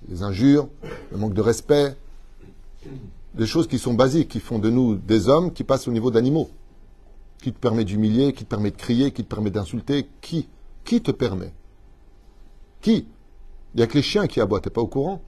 les 0.08 0.24
injures, 0.24 0.68
le 1.12 1.18
manque 1.18 1.34
de 1.34 1.40
respect, 1.40 1.96
des 3.34 3.46
choses 3.46 3.68
qui 3.68 3.78
sont 3.78 3.94
basiques, 3.94 4.28
qui 4.28 4.40
font 4.40 4.58
de 4.58 4.70
nous 4.70 4.96
des 4.96 5.28
hommes 5.28 5.52
qui 5.52 5.62
passent 5.62 5.86
au 5.86 5.92
niveau 5.92 6.10
d'animaux. 6.10 6.50
Qui 7.40 7.52
te 7.52 7.58
permet 7.60 7.84
d'humilier, 7.84 8.32
qui 8.32 8.42
te 8.44 8.50
permet 8.50 8.72
de 8.72 8.76
crier, 8.76 9.12
qui 9.12 9.22
te 9.22 9.28
permet 9.28 9.50
d'insulter, 9.50 10.08
qui 10.20 10.48
Qui 10.84 11.00
te 11.00 11.12
permet? 11.12 11.52
Qui? 12.80 13.06
Il 13.72 13.76
n'y 13.76 13.82
a 13.84 13.86
que 13.86 13.94
les 13.94 14.02
chiens 14.02 14.26
qui 14.26 14.40
aboient, 14.40 14.60
t'es 14.60 14.68
pas 14.68 14.80
au 14.80 14.88
courant 14.88 15.22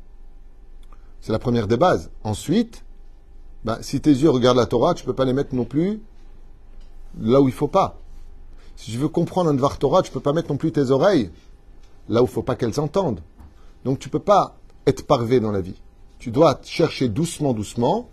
C'est 1.20 1.30
la 1.30 1.38
première 1.38 1.68
des 1.68 1.76
bases. 1.76 2.10
Ensuite, 2.24 2.82
ben, 3.64 3.78
si 3.80 4.00
tes 4.00 4.10
yeux 4.10 4.30
regardent 4.30 4.58
la 4.58 4.66
Torah, 4.66 4.94
tu 4.94 5.02
ne 5.02 5.06
peux 5.06 5.14
pas 5.14 5.24
les 5.24 5.32
mettre 5.32 5.54
non 5.54 5.64
plus 5.64 6.00
là 7.20 7.40
où 7.40 7.48
il 7.48 7.54
faut 7.54 7.68
pas. 7.68 7.98
Si 8.76 8.92
tu 8.92 8.98
veux 8.98 9.08
comprendre 9.08 9.50
un 9.50 9.54
Dvar 9.54 9.78
Torah, 9.78 10.02
tu 10.02 10.10
ne 10.10 10.14
peux 10.14 10.20
pas 10.20 10.32
mettre 10.32 10.50
non 10.50 10.56
plus 10.56 10.72
tes 10.72 10.90
oreilles 10.90 11.30
là 12.08 12.22
où 12.22 12.26
il 12.26 12.30
faut 12.30 12.42
pas 12.42 12.54
qu'elles 12.54 12.78
entendent. 12.80 13.20
Donc 13.84 13.98
tu 13.98 14.08
ne 14.08 14.12
peux 14.12 14.18
pas 14.20 14.56
être 14.86 15.06
parvé 15.06 15.40
dans 15.40 15.50
la 15.50 15.60
vie. 15.60 15.80
Tu 16.18 16.30
dois 16.30 16.60
chercher 16.62 17.08
doucement, 17.08 17.52
doucement, 17.52 18.08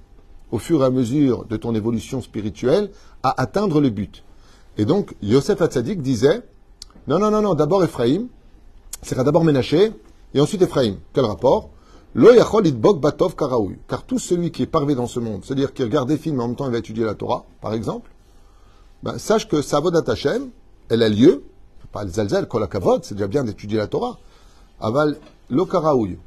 au 0.52 0.60
fur 0.60 0.82
et 0.82 0.86
à 0.86 0.90
mesure 0.90 1.46
de 1.46 1.58
ton 1.58 1.74
évolution 1.74 2.22
spirituelle, 2.22 2.92
à 3.24 3.42
atteindre 3.42 3.82
le 3.82 3.90
but. 3.90 4.24
Et 4.78 4.86
donc, 4.86 5.16
Yosef 5.22 5.62
Hatzadik 5.62 6.02
disait, 6.02 6.42
non, 7.08 7.20
non, 7.20 7.32
non, 7.32 7.42
non, 7.42 7.56
d'abord 7.56 7.84
Ephraim, 7.84 8.28
c'est 9.02 9.16
d'abord 9.16 9.44
Ménaché, 9.44 9.92
et 10.34 10.40
ensuite 10.40 10.62
Ephraim. 10.62 10.98
Quel 11.14 11.26
rapport? 11.26 11.70
Car 12.15 14.04
tout 14.04 14.19
celui 14.19 14.51
qui 14.51 14.63
est 14.63 14.67
parvé 14.67 14.95
dans 14.95 15.08
ce 15.08 15.19
monde, 15.19 15.43
c'est-à-dire 15.43 15.73
qui 15.73 15.84
regarde 15.84 16.08
des 16.08 16.17
films 16.17 16.39
en 16.39 16.47
même 16.47 16.56
temps 16.56 16.65
il 16.65 16.71
va 16.71 16.78
étudier 16.78 17.04
la 17.04 17.13
Torah, 17.13 17.45
par 17.60 17.73
exemple, 17.73 18.10
ben, 19.04 19.17
sache 19.17 19.47
que 19.47 19.62
sa 19.62 19.82
vodat 19.82 20.10
Hashem, 20.10 20.49
elle 20.89 21.04
a 21.04 21.10
lieu, 21.10 21.43
pas 21.91 22.04
le 22.04 22.10
zalzel, 22.10 22.47
kol 22.47 22.67
c'est 23.04 23.15
déjà 23.15 23.28
bien 23.28 23.43
d'étudier 23.43 23.78
la 23.78 23.88
Torah. 23.88 24.17
Aval, 24.80 25.17
lo 25.49 25.65
karaoui. 25.65 26.17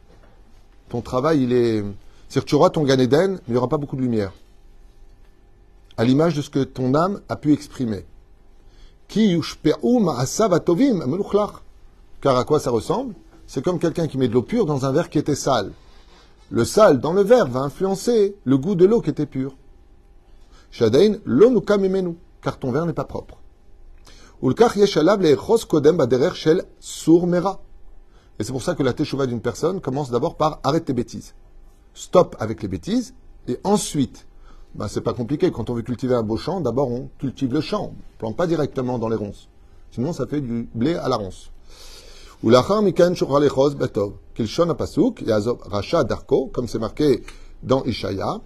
Ton 0.88 1.03
travail, 1.03 1.42
il 1.42 1.53
est. 1.53 1.85
C'est-à-dire 2.29 2.44
que 2.44 2.48
tu 2.48 2.55
auras 2.55 2.70
ton 2.70 2.85
Gan 2.85 2.98
Eden, 2.98 3.33
mais 3.33 3.40
il 3.48 3.53
n'y 3.53 3.59
aura 3.59 3.68
pas 3.68 3.77
beaucoup 3.77 3.96
de 3.96 4.01
lumière. 4.01 4.33
À 5.96 6.05
l'image 6.05 6.35
de 6.35 6.42
ce 6.42 6.51
que 6.51 6.64
ton 6.64 6.94
âme 6.94 7.20
a 7.29 7.37
pu 7.37 7.53
exprimer. 7.53 8.05
Ki 9.09 9.40
Car 12.20 12.37
à 12.37 12.44
quoi 12.44 12.61
ça 12.61 12.70
ressemble? 12.70 13.14
C'est 13.49 13.65
comme 13.65 13.79
quelqu'un 13.79 14.07
qui 14.07 14.19
met 14.19 14.29
de 14.29 14.35
l'eau 14.35 14.43
pure 14.43 14.67
dans 14.67 14.85
un 14.85 14.93
verre 14.93 15.09
qui 15.09 15.19
était 15.19 15.35
sale. 15.35 15.73
Le 16.51 16.67
sale 16.67 17.01
dans 17.01 17.15
le 17.15 17.23
verre 17.23 17.47
va 17.49 17.61
influencer 17.61 18.37
le 18.45 18.59
goût 18.59 18.75
de 18.75 18.85
l'eau 18.85 19.01
qui 19.01 19.09
était 19.09 19.25
pure. 19.25 19.57
Shadain, 20.71 21.15
l'eau 21.25 21.49
nous 21.49 21.63
kamimenu, 21.63 22.15
car 22.43 22.59
ton 22.59 22.71
verre 22.73 22.85
n'est 22.85 22.93
pas 22.93 23.05
propre. 23.05 23.39
Et 24.43 24.53
c'est 28.45 28.53
pour 28.53 28.63
ça 28.63 28.75
que 28.75 28.83
la 28.83 28.93
teshuva 28.93 29.27
d'une 29.27 29.41
personne 29.41 29.81
commence 29.81 30.11
d'abord 30.11 30.37
par 30.37 30.61
arrête 30.63 30.85
tes 30.85 30.93
bêtises. 30.93 31.35
Stop 31.95 32.37
avec 32.39 32.61
les 32.63 32.69
bêtises, 32.69 33.15
et 33.49 33.59
ensuite, 33.65 34.27
ben 34.75 34.89
c'est 34.89 35.01
pas 35.01 35.15
compliqué. 35.15 35.51
Quand 35.51 35.71
on 35.71 35.75
veut 35.75 35.81
cultiver 35.83 36.15
un 36.15 36.23
beau 36.23 36.37
champ, 36.37 36.61
d'abord 36.61 36.91
on 36.91 37.09
cultive 37.19 37.55
le 37.55 37.63
champ. 37.63 37.95
On 37.95 38.19
plante 38.19 38.37
pas 38.37 38.47
directement 38.47 38.99
dans 38.99 39.09
les 39.09 39.17
ronces. 39.17 39.49
Sinon, 39.91 40.13
ça 40.13 40.27
fait 40.27 40.43
du 40.43 40.69
blé 40.75 40.95
à 40.97 41.09
la 41.09 41.17
ronce. 41.17 41.51
Ou 42.42 42.51
lachar 42.51 42.83
miken 42.83 43.14
shochalechos 43.14 43.74
betov. 43.74 44.12
Kilshon 44.35 44.74
pasuk, 44.74 45.22
yazov 45.22 45.59
racha 45.68 46.05
darko, 46.05 46.46
comme 46.53 46.68
c'est 46.68 46.79
marqué 46.79 47.24
dans 47.62 47.83
Ishaya, 47.85 48.40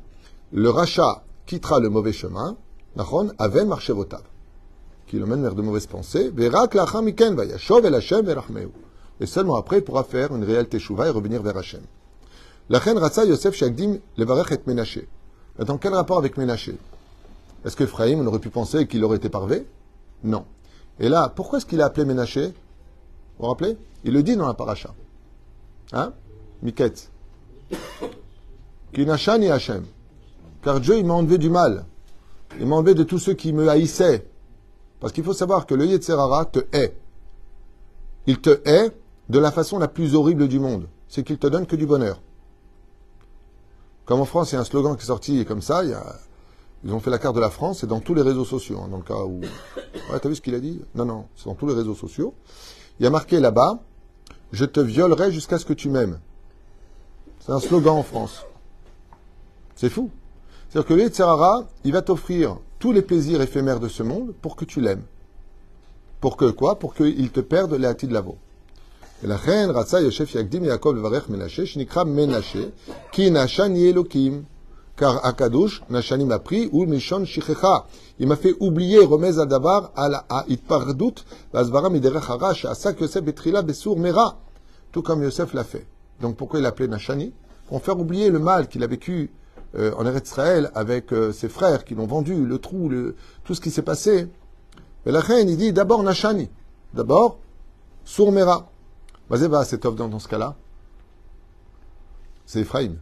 le 0.52 0.70
racha 0.70 1.24
quittera 1.46 1.78
le 1.78 1.90
mauvais 1.90 2.12
chemin, 2.12 2.56
nachon, 2.96 3.30
aven 3.38 3.68
marchevotav. 3.68 4.22
Qui 5.06 5.18
le 5.18 5.26
mène 5.26 5.42
vers 5.42 5.54
de 5.54 5.62
mauvaises 5.62 5.86
pensées, 5.86 6.30
verak 6.30 6.74
lachar 6.74 7.02
vayashov 7.02 7.84
el 7.84 7.94
Hashem 7.94 8.24
verachmeu. 8.24 8.70
Et 9.20 9.26
seulement 9.26 9.56
après, 9.56 9.78
il 9.78 9.84
pourra 9.84 10.04
faire 10.04 10.34
une 10.34 10.44
réelle 10.44 10.68
teshuva 10.68 11.06
et 11.06 11.10
revenir 11.10 11.42
vers 11.42 11.56
Hashem. 11.56 11.82
La 12.70 12.78
reine 12.78 12.96
Ratsa 12.96 13.24
Yosef 13.24 13.54
Shagdim 13.54 13.98
levarech 14.16 14.52
et 14.52 14.60
Ménaché. 14.66 15.06
Dans 15.58 15.76
quel 15.76 15.92
rapport 15.94 16.16
avec 16.16 16.38
Ménaché 16.38 16.76
Est-ce 17.64 17.76
que 17.76 17.84
on 17.84 18.26
aurait 18.26 18.38
pu 18.38 18.48
penser 18.48 18.86
qu'il 18.86 19.04
aurait 19.04 19.18
été 19.18 19.28
parvé? 19.28 19.66
Non. 20.24 20.44
Et 20.98 21.08
là, 21.08 21.30
pourquoi 21.34 21.58
est-ce 21.58 21.66
qu'il 21.66 21.82
a 21.82 21.86
appelé 21.86 22.06
Ménaché 22.06 22.54
vous 23.38 23.44
vous 23.44 23.48
rappelez? 23.48 23.76
Il 24.04 24.12
le 24.12 24.22
dit 24.22 24.36
dans 24.36 24.46
la 24.46 24.54
paracha. 24.54 24.94
Hein? 25.92 26.12
Miket. 26.62 27.10
Kinachani 28.92 29.50
Hashem. 29.50 29.84
Car 30.62 30.80
Dieu, 30.80 30.98
il 30.98 31.04
m'a 31.04 31.14
enlevé 31.14 31.38
du 31.38 31.50
mal. 31.50 31.86
Il 32.60 32.66
m'a 32.66 32.76
enlevé 32.76 32.94
de 32.94 33.04
tous 33.04 33.18
ceux 33.18 33.34
qui 33.34 33.52
me 33.52 33.68
haïssaient. 33.68 34.26
Parce 35.00 35.12
qu'il 35.12 35.24
faut 35.24 35.32
savoir 35.32 35.66
que 35.66 35.74
le 35.74 35.86
Yetzerara 35.86 36.44
te 36.44 36.60
hait. 36.72 36.96
Il 38.26 38.40
te 38.40 38.60
hait 38.68 38.92
de 39.28 39.38
la 39.38 39.50
façon 39.50 39.78
la 39.78 39.88
plus 39.88 40.14
horrible 40.14 40.46
du 40.46 40.60
monde. 40.60 40.86
C'est 41.08 41.24
qu'il 41.24 41.38
te 41.38 41.46
donne 41.46 41.66
que 41.66 41.76
du 41.76 41.86
bonheur. 41.86 42.20
Comme 44.04 44.20
en 44.20 44.24
France, 44.24 44.52
il 44.52 44.56
y 44.56 44.58
a 44.58 44.60
un 44.60 44.64
slogan 44.64 44.96
qui 44.96 45.02
est 45.02 45.06
sorti 45.06 45.44
comme 45.44 45.62
ça, 45.62 45.82
Ils 46.84 46.92
ont 46.92 47.00
fait 47.00 47.10
la 47.10 47.18
carte 47.18 47.34
de 47.34 47.40
la 47.40 47.50
France, 47.50 47.80
c'est 47.80 47.86
dans 47.86 48.00
tous 48.00 48.14
les 48.14 48.22
réseaux 48.22 48.44
sociaux, 48.44 48.80
hein, 48.82 48.88
dans 48.88 48.98
le 48.98 49.02
cas 49.02 49.24
où... 49.24 49.40
Ouais, 50.10 50.18
t'as 50.20 50.28
vu 50.28 50.34
ce 50.34 50.40
qu'il 50.40 50.54
a 50.54 50.60
dit? 50.60 50.80
Non, 50.94 51.04
non, 51.04 51.26
c'est 51.36 51.46
dans 51.46 51.54
tous 51.54 51.66
les 51.66 51.74
réseaux 51.74 51.94
sociaux. 51.94 52.34
Il 53.02 53.06
y 53.06 53.08
a 53.08 53.10
marqué 53.10 53.40
là-bas, 53.40 53.80
je 54.52 54.64
te 54.64 54.78
violerai 54.78 55.32
jusqu'à 55.32 55.58
ce 55.58 55.64
que 55.64 55.72
tu 55.72 55.88
m'aimes. 55.88 56.20
C'est 57.40 57.50
un 57.50 57.58
slogan 57.58 57.96
en 57.96 58.04
France. 58.04 58.44
C'est 59.74 59.88
fou. 59.88 60.08
C'est-à-dire 60.68 60.86
que 60.86 60.94
le 60.94 61.02
Yetzirara, 61.02 61.64
il 61.82 61.90
va 61.90 62.02
t'offrir 62.02 62.58
tous 62.78 62.92
les 62.92 63.02
plaisirs 63.02 63.42
éphémères 63.42 63.80
de 63.80 63.88
ce 63.88 64.04
monde 64.04 64.32
pour 64.40 64.54
que 64.54 64.64
tu 64.64 64.80
l'aimes. 64.80 65.02
Pour 66.20 66.36
que 66.36 66.48
quoi? 66.52 66.78
Pour 66.78 66.94
qu'il 66.94 67.28
te 67.32 67.40
perde 67.40 67.74
les 67.74 67.92
de 67.92 68.12
lavo. 68.14 68.36
Et 69.24 69.26
la 69.26 69.36
reine 69.36 69.72
Ratsa 69.72 70.00
Yagdim 70.00 70.62
Yaakov 70.62 70.96
Elokim. 73.88 74.44
Car 74.96 75.24
Akadosh, 75.24 75.82
Nashani 75.88 76.24
m'a 76.24 76.38
pris, 76.38 76.68
ou 76.72 76.84
Mishon 76.84 77.24
Shichecha. 77.24 77.86
Il 78.18 78.28
m'a 78.28 78.36
fait 78.36 78.54
oublier, 78.60 78.98
remez 78.98 79.38
à 79.38 79.46
Davar, 79.46 79.90
à 79.96 80.44
Itpardout, 80.48 81.14
Vazvara 81.52 81.88
Miderech 81.88 82.28
Harash, 82.28 82.66
à 82.66 82.74
Sak 82.74 83.00
Yosef 83.00 83.24
Betrila 83.24 83.62
Bessour 83.62 83.98
Mera. 83.98 84.38
Tout 84.92 85.02
comme 85.02 85.22
Yosef 85.22 85.54
l'a 85.54 85.64
fait. 85.64 85.86
Donc 86.20 86.36
pourquoi 86.36 86.60
il 86.60 86.62
l'appelait 86.62 86.88
Nashani? 86.88 87.32
Pour 87.68 87.82
faire 87.82 87.98
oublier 87.98 88.28
le 88.30 88.38
mal 88.38 88.68
qu'il 88.68 88.82
a 88.84 88.86
vécu 88.86 89.30
euh, 89.74 89.94
en 89.96 90.04
Eretz 90.04 90.28
Israël 90.28 90.70
avec 90.74 91.12
euh, 91.12 91.32
ses 91.32 91.48
frères 91.48 91.84
qui 91.84 91.94
l'ont 91.94 92.06
vendu, 92.06 92.44
le 92.44 92.58
trou, 92.58 92.90
tout 93.44 93.54
ce 93.54 93.60
qui 93.60 93.70
s'est 93.70 93.82
passé. 93.82 94.28
Mais 95.06 95.12
la 95.12 95.20
reine, 95.20 95.48
il 95.48 95.56
dit 95.56 95.72
d'abord 95.72 96.02
Nashani. 96.02 96.50
D'abord, 96.92 97.38
Sourmera. 98.04 98.70
Mazéva, 99.30 99.64
c'est 99.64 99.78
top 99.78 99.94
dans, 99.96 100.08
dans 100.08 100.18
ce 100.18 100.28
cas-là. 100.28 100.54
C'est 102.44 102.60
Ephraim 102.60 102.96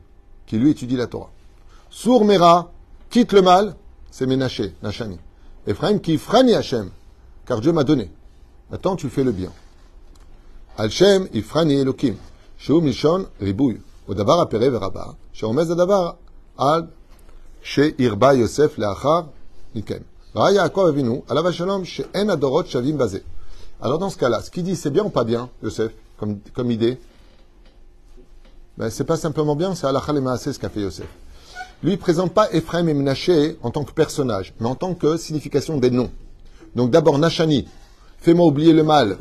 qui 0.46 0.58
lui 0.58 0.70
étudie 0.70 0.96
la 0.96 1.08
Torah. 1.08 1.30
Sour 1.90 2.24
Mera, 2.24 2.70
quitte 3.10 3.32
le 3.32 3.42
mal, 3.42 3.74
c'est 4.12 4.26
Ménaché, 4.26 4.74
Nachami. 4.80 5.18
Ephraim 5.66 5.98
qui 5.98 6.18
frani 6.18 6.54
Hachem, 6.54 6.90
car 7.44 7.60
Dieu 7.60 7.72
m'a 7.72 7.82
donné. 7.82 8.10
Maintenant, 8.70 8.94
tu 8.94 9.08
fais 9.08 9.24
le 9.24 9.32
bien. 9.32 9.50
Hachem, 10.78 11.28
Ifrani 11.34 11.74
Elokim. 11.74 12.14
Sheu 12.56 12.80
Mishon, 12.80 13.26
Ribouy. 13.40 13.80
Odavar 14.06 14.40
Apere 14.40 14.70
Veraba. 14.70 15.16
Sheomez 15.32 15.70
Adavar, 15.72 16.16
Al, 16.56 16.88
She 17.60 17.94
Irba 17.98 18.34
Yosef 18.36 18.78
Leachar, 18.78 19.26
Nikem. 19.74 20.02
Ra 20.32 20.52
Yaakov 20.52 20.88
Avinu, 20.88 21.24
Alava 21.28 21.50
Shalom, 21.50 21.84
She 21.84 22.02
En 22.14 22.28
Adorot 22.28 22.64
Shavim 22.66 22.96
Bazé. 22.96 23.24
Alors, 23.82 23.98
dans 23.98 24.10
ce 24.10 24.16
cas-là, 24.16 24.40
ce 24.42 24.50
qui 24.50 24.62
dit 24.62 24.76
c'est 24.76 24.90
bien 24.90 25.04
ou 25.04 25.10
pas 25.10 25.24
bien, 25.24 25.50
Yosef, 25.62 25.92
comme, 26.18 26.38
comme 26.54 26.70
idée, 26.70 27.00
ben, 28.78 28.90
c'est 28.90 29.04
pas 29.04 29.16
simplement 29.16 29.56
bien, 29.56 29.74
c'est 29.74 29.86
Alachalema, 29.86 30.38
c'est 30.38 30.52
ce 30.52 30.58
qu'a 30.60 30.68
fait 30.68 30.82
Yosef. 30.82 31.08
Lui, 31.82 31.92
il 31.92 31.98
présente 31.98 32.32
pas 32.34 32.52
Ephraim 32.52 32.86
et 32.88 32.94
Menaché 32.94 33.56
en 33.62 33.70
tant 33.70 33.84
que 33.84 33.92
personnage, 33.92 34.52
mais 34.60 34.66
en 34.66 34.74
tant 34.74 34.94
que 34.94 35.16
signification 35.16 35.78
des 35.78 35.90
noms. 35.90 36.10
Donc 36.74 36.90
d'abord, 36.90 37.18
Nashani, 37.18 37.66
fais-moi 38.18 38.46
oublier 38.46 38.72
le 38.72 38.82
mal, 38.82 39.16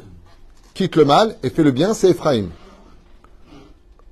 quitte 0.73 0.95
le 0.97 1.05
mal, 1.05 1.37
et 1.41 1.49
fais 1.49 1.63
le 1.63 1.71
bien, 1.71 1.93
c'est 1.93 2.09
Ephraim. 2.09 2.49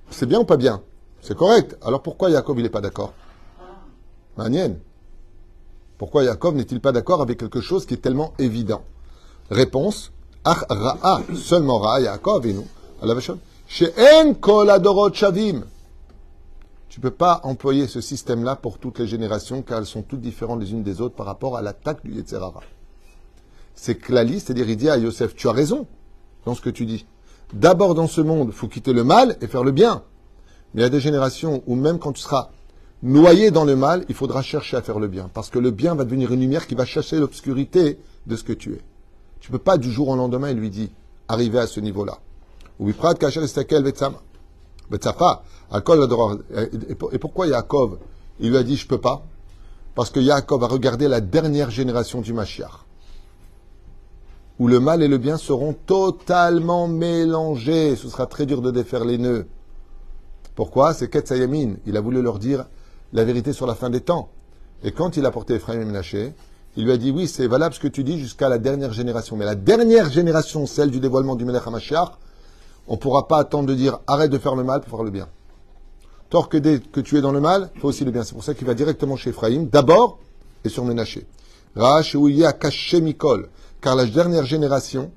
C'est 0.10 0.26
bien 0.26 0.40
ou 0.40 0.46
pas 0.46 0.58
bien? 0.58 0.82
C'est 1.22 1.36
correct. 1.36 1.78
Alors 1.82 2.02
pourquoi 2.02 2.32
Jacob, 2.32 2.58
il 2.58 2.64
n'est 2.64 2.70
pas 2.70 2.80
d'accord? 2.80 3.14
Manienne. 4.38 4.80
Pourquoi 5.98 6.24
Jacob 6.24 6.56
n'est-il 6.56 6.80
pas 6.80 6.94
d'accord 6.94 7.22
avec 7.22 7.40
quelque 7.40 7.60
chose 7.60 7.86
qui 7.86 7.96
est 7.96 7.98
tellement 7.98 8.34
évident? 8.40 8.84
Réponse 9.50 10.12
Ach 10.46 10.64
Ra'a, 10.70 11.22
seulement 11.36 11.80
Ra'a 11.80 12.00
Yaakov 12.00 12.46
et 12.46 12.54
nous. 12.54 12.68
She'en 13.68 14.34
kol 14.40 14.70
adorot 14.70 15.12
shavim. 15.14 15.64
Tu 16.98 17.02
ne 17.02 17.10
peux 17.10 17.16
pas 17.16 17.42
employer 17.44 17.86
ce 17.86 18.02
système-là 18.02 18.56
pour 18.56 18.80
toutes 18.80 18.98
les 18.98 19.06
générations 19.06 19.62
car 19.62 19.78
elles 19.78 19.86
sont 19.86 20.02
toutes 20.02 20.20
différentes 20.20 20.62
les 20.62 20.72
unes 20.72 20.82
des 20.82 21.00
autres 21.00 21.14
par 21.14 21.28
rapport 21.28 21.56
à 21.56 21.62
l'attaque 21.62 22.04
du 22.04 22.12
Yetzerara. 22.12 22.62
C'est 23.76 24.00
Klali, 24.00 24.40
c'est-à-dire 24.40 24.68
il 24.68 24.78
dit 24.78 24.90
à 24.90 24.98
Yosef, 24.98 25.36
tu 25.36 25.48
as 25.48 25.52
raison 25.52 25.86
dans 26.46 26.56
ce 26.56 26.62
que 26.62 26.72
tu 26.72 26.88
dis. 26.88 27.06
D'abord 27.54 27.94
dans 27.94 28.08
ce 28.08 28.20
monde, 28.20 28.48
il 28.48 28.56
faut 28.56 28.68
quitter 28.68 28.94
le 28.94 29.04
mal 29.04 29.38
et 29.42 29.48
faire 29.48 29.64
le 29.64 29.70
bien. 29.70 30.02
Mais 30.74 30.82
il 30.82 30.84
y 30.86 30.88
a 30.88 30.90
des 30.90 31.00
générations 31.00 31.62
où 31.68 31.76
même 31.76 32.00
quand 32.00 32.14
tu 32.14 32.22
seras 32.24 32.50
noyé 33.04 33.52
dans 33.52 33.64
le 33.64 33.76
mal, 33.76 34.04
il 34.10 34.16
faudra 34.16 34.42
chercher 34.42 34.76
à 34.76 34.82
faire 34.82 34.98
le 34.98 35.08
bien. 35.08 35.30
Parce 35.32 35.52
que 35.52 35.60
le 35.60 35.70
bien 35.70 35.94
va 35.94 36.04
devenir 36.04 36.34
une 36.34 36.42
lumière 36.42 36.66
qui 36.66 36.74
va 36.74 36.86
chasser 36.86 37.20
l'obscurité 37.20 38.00
de 38.26 38.36
ce 38.36 38.44
que 38.44 38.54
tu 38.54 38.74
es. 38.74 38.82
Tu 39.40 39.52
ne 39.52 39.58
peux 39.60 39.64
pas 39.64 39.78
du 39.78 39.92
jour 39.92 40.08
au 40.08 40.16
lendemain, 40.16 40.50
il 40.50 40.58
lui 40.58 40.72
dit, 40.72 40.90
arriver 41.28 41.60
à 41.60 41.68
ce 41.68 41.80
niveau-là. 41.80 42.18
Et 44.92 45.00
pourquoi 47.20 47.48
Yaakov, 47.48 47.98
il 48.40 48.50
lui 48.50 48.58
a 48.58 48.64
dit, 48.64 48.78
je 48.78 48.88
peux 48.88 49.00
pas? 49.00 49.24
Parce 49.96 50.10
que 50.10 50.20
Yaakov 50.20 50.64
a 50.64 50.68
regardé 50.68 51.08
la 51.08 51.22
dernière 51.22 51.72
génération 51.72 52.22
du 52.22 52.34
Mashiach 52.34 52.88
où 54.60 54.68
le 54.68 54.80
mal 54.80 55.04
et 55.04 55.08
le 55.08 55.18
bien 55.18 55.38
seront 55.38 55.74
totalement 55.74 56.88
mélangés. 56.88 57.96
Ce 57.96 58.10
sera 58.10 58.26
très 58.26 58.46
dur 58.46 58.62
de 58.62 58.72
défaire 58.72 59.06
les 59.06 59.18
nœuds. 59.18 59.48
Pourquoi? 60.56 60.94
C'est 60.94 61.10
Ketsayamin. 61.10 61.76
Il 61.86 61.98
a 61.98 62.02
voulu 62.02 62.22
leur 62.22 62.40
dire 62.40 62.66
la 63.14 63.24
vérité 63.24 63.54
sur 63.54 63.68
la 63.68 63.76
fin 63.76 63.90
des 63.90 64.02
temps. 64.02 64.30
Et 64.84 64.92
quand 64.92 65.18
il 65.18 65.26
a 65.26 65.32
porté 65.32 65.56
Ephraim 65.56 65.82
et 65.82 65.86
Menaché, 65.86 66.34
il 66.76 66.86
lui 66.86 66.92
a 66.92 66.98
dit 66.98 67.12
oui, 67.12 67.28
c'est 67.28 67.48
valable 67.48 67.76
ce 67.76 67.80
que 67.80 67.88
tu 67.88 68.04
dis 68.04 68.20
jusqu'à 68.20 68.50
la 68.50 68.58
dernière 68.58 68.94
génération. 68.94 69.36
Mais 69.36 69.46
la 69.46 69.56
dernière 69.56 70.10
génération, 70.10 70.66
celle 70.66 70.92
du 70.92 71.00
dévoilement 71.00 71.36
du 71.36 71.46
Melech 71.46 71.66
HaMashiach, 71.66 72.18
on 72.88 72.94
ne 72.94 72.98
pourra 72.98 73.28
pas 73.28 73.40
attendre 73.40 73.68
de 73.68 73.74
dire 73.74 74.00
arrête 74.08 74.32
de 74.32 74.38
faire 74.38 74.56
le 74.56 74.64
mal 74.64 74.82
pour 74.82 74.98
faire 74.98 75.04
le 75.04 75.12
bien. 75.12 75.28
Tort 76.30 76.50
que 76.50 76.58
dès 76.58 76.80
que 76.80 77.00
tu 77.00 77.18
es 77.18 77.22
dans 77.22 77.32
le 77.32 77.40
mal, 77.40 77.70
faut 77.80 77.88
aussi 77.88 78.04
le 78.04 78.12
bien. 78.12 78.24
C'est 78.24 78.34
pour 78.34 78.44
ça 78.44 78.54
qu'il 78.54 78.68
va 78.68 78.74
directement 78.74 79.16
chez 79.16 79.30
Ephraim, 79.30 79.68
d'abord, 79.72 80.20
et 80.66 80.70
sur 80.70 80.84
Menaché. 80.84 81.26
Rach 81.76 82.16
a 82.16 82.54
caché 82.54 83.02
Mikol 83.02 83.50
car 83.82 83.96
la 83.96 84.06
dernière 84.06 84.46
génération 84.46 85.12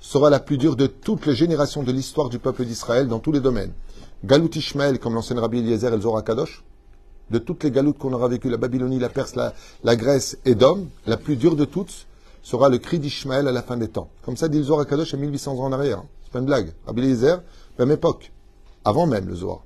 sera 0.00 0.30
la 0.30 0.38
plus 0.40 0.58
dure 0.58 0.76
de 0.76 0.86
toutes 0.86 1.26
les 1.26 1.34
générations 1.34 1.82
de 1.82 1.90
l'histoire 1.90 2.28
du 2.28 2.38
peuple 2.38 2.64
d'Israël 2.64 3.08
dans 3.08 3.18
tous 3.18 3.32
les 3.32 3.40
domaines. 3.40 3.72
Galout 4.24 4.54
Ishmael, 4.54 4.98
comme 4.98 5.14
l'enseigne 5.14 5.38
Rabbi 5.38 5.58
Eliezer 5.58 5.92
El 5.92 6.00
Zohar 6.00 6.22
Kadosh, 6.22 6.62
de 7.30 7.38
toutes 7.38 7.64
les 7.64 7.72
galoutes 7.72 7.98
qu'on 7.98 8.12
aura 8.12 8.28
vécues, 8.28 8.48
la 8.48 8.56
Babylonie, 8.56 9.00
la 9.00 9.08
Perse, 9.08 9.34
la, 9.34 9.96
Grèce 9.96 10.38
et 10.44 10.54
Dom, 10.54 10.88
la 11.06 11.16
plus 11.16 11.36
dure 11.36 11.56
de 11.56 11.64
toutes 11.64 12.06
sera 12.42 12.68
le 12.68 12.78
cri 12.78 13.00
d'Ishmaël 13.00 13.48
à 13.48 13.52
la 13.52 13.62
fin 13.62 13.76
des 13.76 13.88
temps. 13.88 14.08
Comme 14.24 14.36
ça 14.36 14.46
dit 14.48 14.58
le 14.58 14.64
Zohar 14.64 14.86
Kadosh 14.86 15.12
à 15.12 15.16
1800 15.16 15.58
ans 15.58 15.64
en 15.64 15.72
arrière. 15.72 16.02
C'est 16.26 16.32
pas 16.32 16.40
une 16.40 16.46
blague. 16.46 16.72
Rabbi 16.86 17.02
Eliezer, 17.02 17.40
même 17.78 17.92
époque. 17.92 18.32
Avant 18.84 19.06
même 19.06 19.28
le 19.28 19.36
Zohar. 19.36 19.62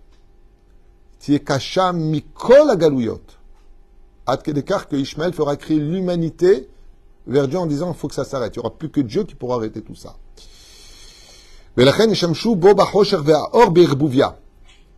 Tiekasha 1.18 1.92
mikol 1.94 2.68
agalouyot. 2.70 3.22
Ad 4.26 4.42
kedekar 4.42 4.86
que 4.88 4.96
Ishmael 4.96 5.32
fera 5.32 5.56
créer 5.56 5.78
l'humanité 5.78 6.68
vers 7.26 7.48
Dieu 7.48 7.58
en 7.58 7.66
disant 7.66 7.92
il 7.92 7.96
faut 7.96 8.08
que 8.08 8.14
ça 8.14 8.24
s'arrête. 8.24 8.54
Il 8.56 8.58
n'y 8.58 8.66
aura 8.66 8.76
plus 8.76 8.90
que 8.90 9.00
Dieu 9.00 9.24
qui 9.24 9.34
pourra 9.34 9.56
arrêter 9.56 9.80
tout 9.82 9.94
ça. 9.94 10.16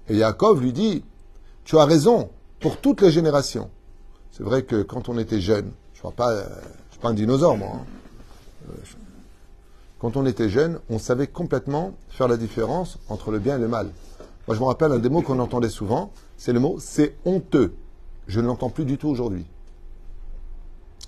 Et 0.08 0.16
Yaakov 0.16 0.60
lui 0.60 0.72
dit 0.72 1.04
Tu 1.64 1.78
as 1.78 1.84
raison 1.84 2.28
pour 2.60 2.78
toutes 2.78 3.02
les 3.02 3.10
générations. 3.12 3.70
C'est 4.32 4.42
vrai 4.42 4.64
que 4.64 4.82
quand 4.82 5.08
on 5.08 5.18
était 5.18 5.40
jeune, 5.40 5.70
je 5.94 6.00
ne 6.00 6.06
suis 6.08 6.16
pas, 6.16 6.32
euh, 6.32 6.44
suis 6.90 7.00
pas 7.00 7.10
un 7.10 7.14
dinosaure 7.14 7.56
moi. 7.56 7.68
hein. 7.74 8.72
Quand 10.02 10.16
on 10.16 10.26
était 10.26 10.48
jeune, 10.48 10.80
on 10.90 10.98
savait 10.98 11.28
complètement 11.28 11.94
faire 12.10 12.26
la 12.26 12.36
différence 12.36 12.98
entre 13.08 13.30
le 13.30 13.38
bien 13.38 13.56
et 13.56 13.60
le 13.60 13.68
mal. 13.68 13.88
Moi, 14.48 14.56
je 14.56 14.60
me 14.60 14.66
rappelle 14.66 14.90
un 14.90 14.98
des 14.98 15.08
mots 15.08 15.22
qu'on 15.22 15.38
entendait 15.38 15.68
souvent, 15.68 16.10
c'est 16.36 16.52
le 16.52 16.58
mot 16.58 16.78
c'est 16.80 17.14
honteux. 17.24 17.74
Je 18.26 18.40
ne 18.40 18.48
l'entends 18.48 18.68
plus 18.68 18.84
du 18.84 18.98
tout 18.98 19.06
aujourd'hui. 19.06 19.46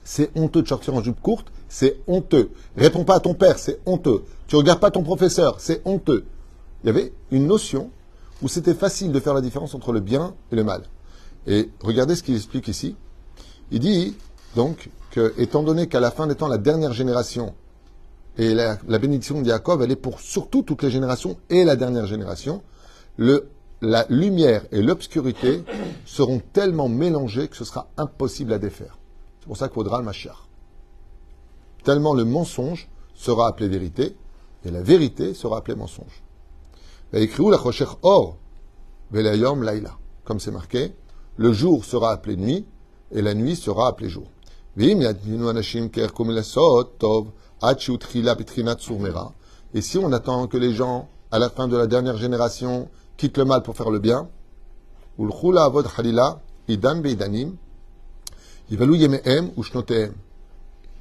C'est 0.05 0.31
honteux 0.39 0.63
de 0.63 0.69
sortir 0.69 0.95
en 0.95 1.03
jupe 1.03 1.21
courte, 1.21 1.49
c'est 1.69 1.97
honteux. 2.07 2.51
Réponds 2.77 3.03
pas 3.03 3.17
à 3.17 3.21
ton 3.21 3.35
père, 3.35 3.59
c'est 3.59 3.81
honteux. 3.85 4.23
Tu 4.47 4.55
regardes 4.55 4.79
pas 4.79 4.93
ton 4.93 5.03
professeur, 5.03 5.57
c'est 5.59 5.83
honteux. 5.85 6.25
Il 6.85 6.87
y 6.87 6.91
avait 6.91 7.13
une 7.33 7.49
notion 7.49 7.91
où 8.43 8.49
c'était 8.49 8.75
facile 8.75 9.11
de 9.11 9.19
faire 9.19 9.35
la 9.35 9.41
différence 9.41 9.75
entre 9.75 9.91
le 9.91 9.99
bien 9.99 10.37
et 10.53 10.55
le 10.55 10.63
mal. 10.63 10.85
Et 11.49 11.69
regardez 11.83 12.15
ce 12.15 12.23
qu'il 12.23 12.37
explique 12.37 12.69
ici. 12.69 12.95
Il 13.73 13.81
dit 13.81 14.17
donc 14.55 14.89
que, 15.11 15.35
étant 15.37 15.65
donné 15.65 15.89
qu'à 15.89 15.99
la 15.99 16.13
fin 16.13 16.29
des 16.29 16.37
temps, 16.37 16.47
la 16.47 16.59
dernière 16.59 16.93
génération 16.93 17.55
et 18.37 18.55
la, 18.55 18.77
bénédiction 18.99 19.41
de 19.41 19.47
Jacob, 19.47 19.81
elle 19.83 19.93
est 19.93 19.97
pour 19.97 20.21
surtout 20.21 20.63
toutes 20.63 20.83
les 20.83 20.91
générations 20.91 21.37
et 21.51 21.65
la 21.65 21.77
dernière 21.77 22.07
génération, 22.07 22.63
le, 23.17 23.49
la 23.81 24.07
lumière 24.09 24.65
et 24.73 24.83
l'obscurité 24.83 25.63
seront 26.05 26.41
tellement 26.53 26.89
mélangées 26.89 27.49
que 27.49 27.57
ce 27.57 27.65
sera 27.65 27.89
impossible 27.97 28.53
à 28.53 28.59
défaire. 28.59 28.99
C'est 29.41 29.47
pour 29.47 29.57
ça 29.57 29.69
qu'il 29.69 29.75
faudra 29.75 29.99
le 29.99 30.05
Mashiach. 30.05 30.49
Tellement 31.85 32.15
le 32.15 32.25
mensonge 32.25 32.89
sera 33.15 33.47
appelé 33.47 33.69
vérité 33.69 34.17
et 34.65 34.71
la 34.71 34.83
vérité 34.83 35.35
sera 35.35 35.59
appelée 35.59 35.77
mensonge. 35.77 36.23
écrit 37.13 37.49
la 37.51 37.59
Choshech 37.59 37.89
Or, 38.03 38.39
Laila. 39.13 39.97
Comme 40.25 40.41
c'est 40.41 40.51
marqué, 40.51 40.93
le 41.37 41.53
jour 41.53 41.85
sera 41.85 42.11
appelé 42.11 42.37
nuit 42.37 42.67
et 43.13 43.23
la 43.23 43.35
nuit 43.35 43.55
sera 43.55 43.89
appelée 43.89 44.09
jour. 44.09 44.27
Et 49.75 49.81
si 49.81 49.99
on 49.99 50.13
attend 50.13 50.47
que 50.47 50.57
les 50.57 50.73
gens, 50.73 51.09
à 51.31 51.39
la 51.39 51.51
fin 51.51 51.69
de 51.69 51.77
la 51.77 51.87
dernière 51.87 52.17
génération, 52.17 52.89
quittent 53.17 53.39
le 53.39 53.45
mal 53.45 53.63
pour 53.63 53.77
faire 53.77 53.91
le 53.91 53.99
bien. 53.99 54.29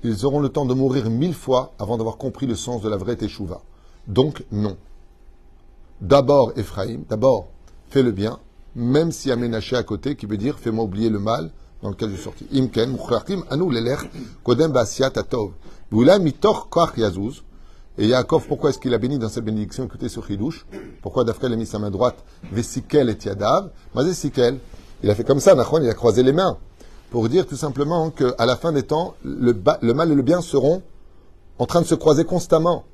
Ils 0.06 0.26
auront 0.26 0.40
le 0.40 0.50
temps 0.50 0.66
de 0.66 0.74
mourir 0.74 1.10
mille 1.10 1.34
fois 1.34 1.74
avant 1.80 1.98
d'avoir 1.98 2.18
compris 2.18 2.46
le 2.46 2.56
sens 2.56 2.82
de 2.82 2.90
la 2.90 2.98
vraie 2.98 3.16
teshuva. 3.16 3.62
Donc, 4.08 4.44
non. 4.52 4.76
D'abord, 6.02 6.52
Ephraim, 6.58 7.02
d'abord, 7.10 7.48
fais 7.90 8.04
le 8.04 8.12
bien, 8.12 8.40
même 8.76 9.12
s'il 9.12 9.30
y 9.30 9.32
a 9.32 9.36
Ménaché 9.36 9.76
à 9.76 9.84
côté 9.84 10.16
qui 10.16 10.26
veut 10.26 10.38
dire 10.38 10.60
fais-moi 10.60 10.84
oublier 10.84 11.10
le 11.10 11.20
mal 11.20 11.52
dans 11.84 11.90
lequel 11.90 12.10
je 12.10 12.16
suis 12.16 12.24
sorti. 12.24 12.48
Imken, 12.54 12.98
anu 13.52 13.72
lelech, 13.72 14.10
kodem 14.44 14.72
ba'asiyat 14.72 15.12
atov. 15.16 15.52
Yazuz. 16.98 17.44
Et 17.96 18.08
Yaakov, 18.08 18.48
pourquoi 18.48 18.72
est-ce 18.72 18.80
qu'il 18.80 18.92
a 18.96 18.98
béni 18.98 19.20
dans 19.20 19.30
cette 19.30 19.44
bénédiction? 19.46 19.84
Écoutez 19.86 20.10
ce 20.10 20.20
chidouche. 20.20 20.66
Pourquoi 21.04 21.24
Dafkel 21.24 21.54
a 21.54 21.56
mis 21.56 21.68
sa 21.68 21.78
main 21.78 21.92
droite? 21.92 22.16
Vesikel 22.52 23.08
et 23.08 23.18
Yadav. 23.24 23.70
Mazé 23.94 24.16
Sikel. 24.16 24.58
Il 25.04 25.12
a 25.12 25.16
fait 25.16 25.24
comme 25.24 25.40
ça, 25.40 25.54
Nachon, 25.54 25.80
il 25.80 25.88
a 25.88 25.94
croisé 25.94 26.24
les 26.24 26.34
mains. 26.34 26.58
Pour 27.12 27.30
dire 27.30 27.46
tout 27.46 27.56
simplement 27.56 28.10
qu'à 28.10 28.46
la 28.48 28.56
fin 28.56 28.72
des 28.72 28.82
temps, 28.82 29.14
le, 29.24 29.56
le 29.82 29.94
mal 29.94 30.12
et 30.12 30.16
le 30.16 30.24
bien 30.24 30.42
seront 30.42 30.82
en 31.60 31.68
train 31.68 31.82
de 31.82 31.86
se 31.86 31.94
croiser 31.94 32.26
constamment. 32.26 32.86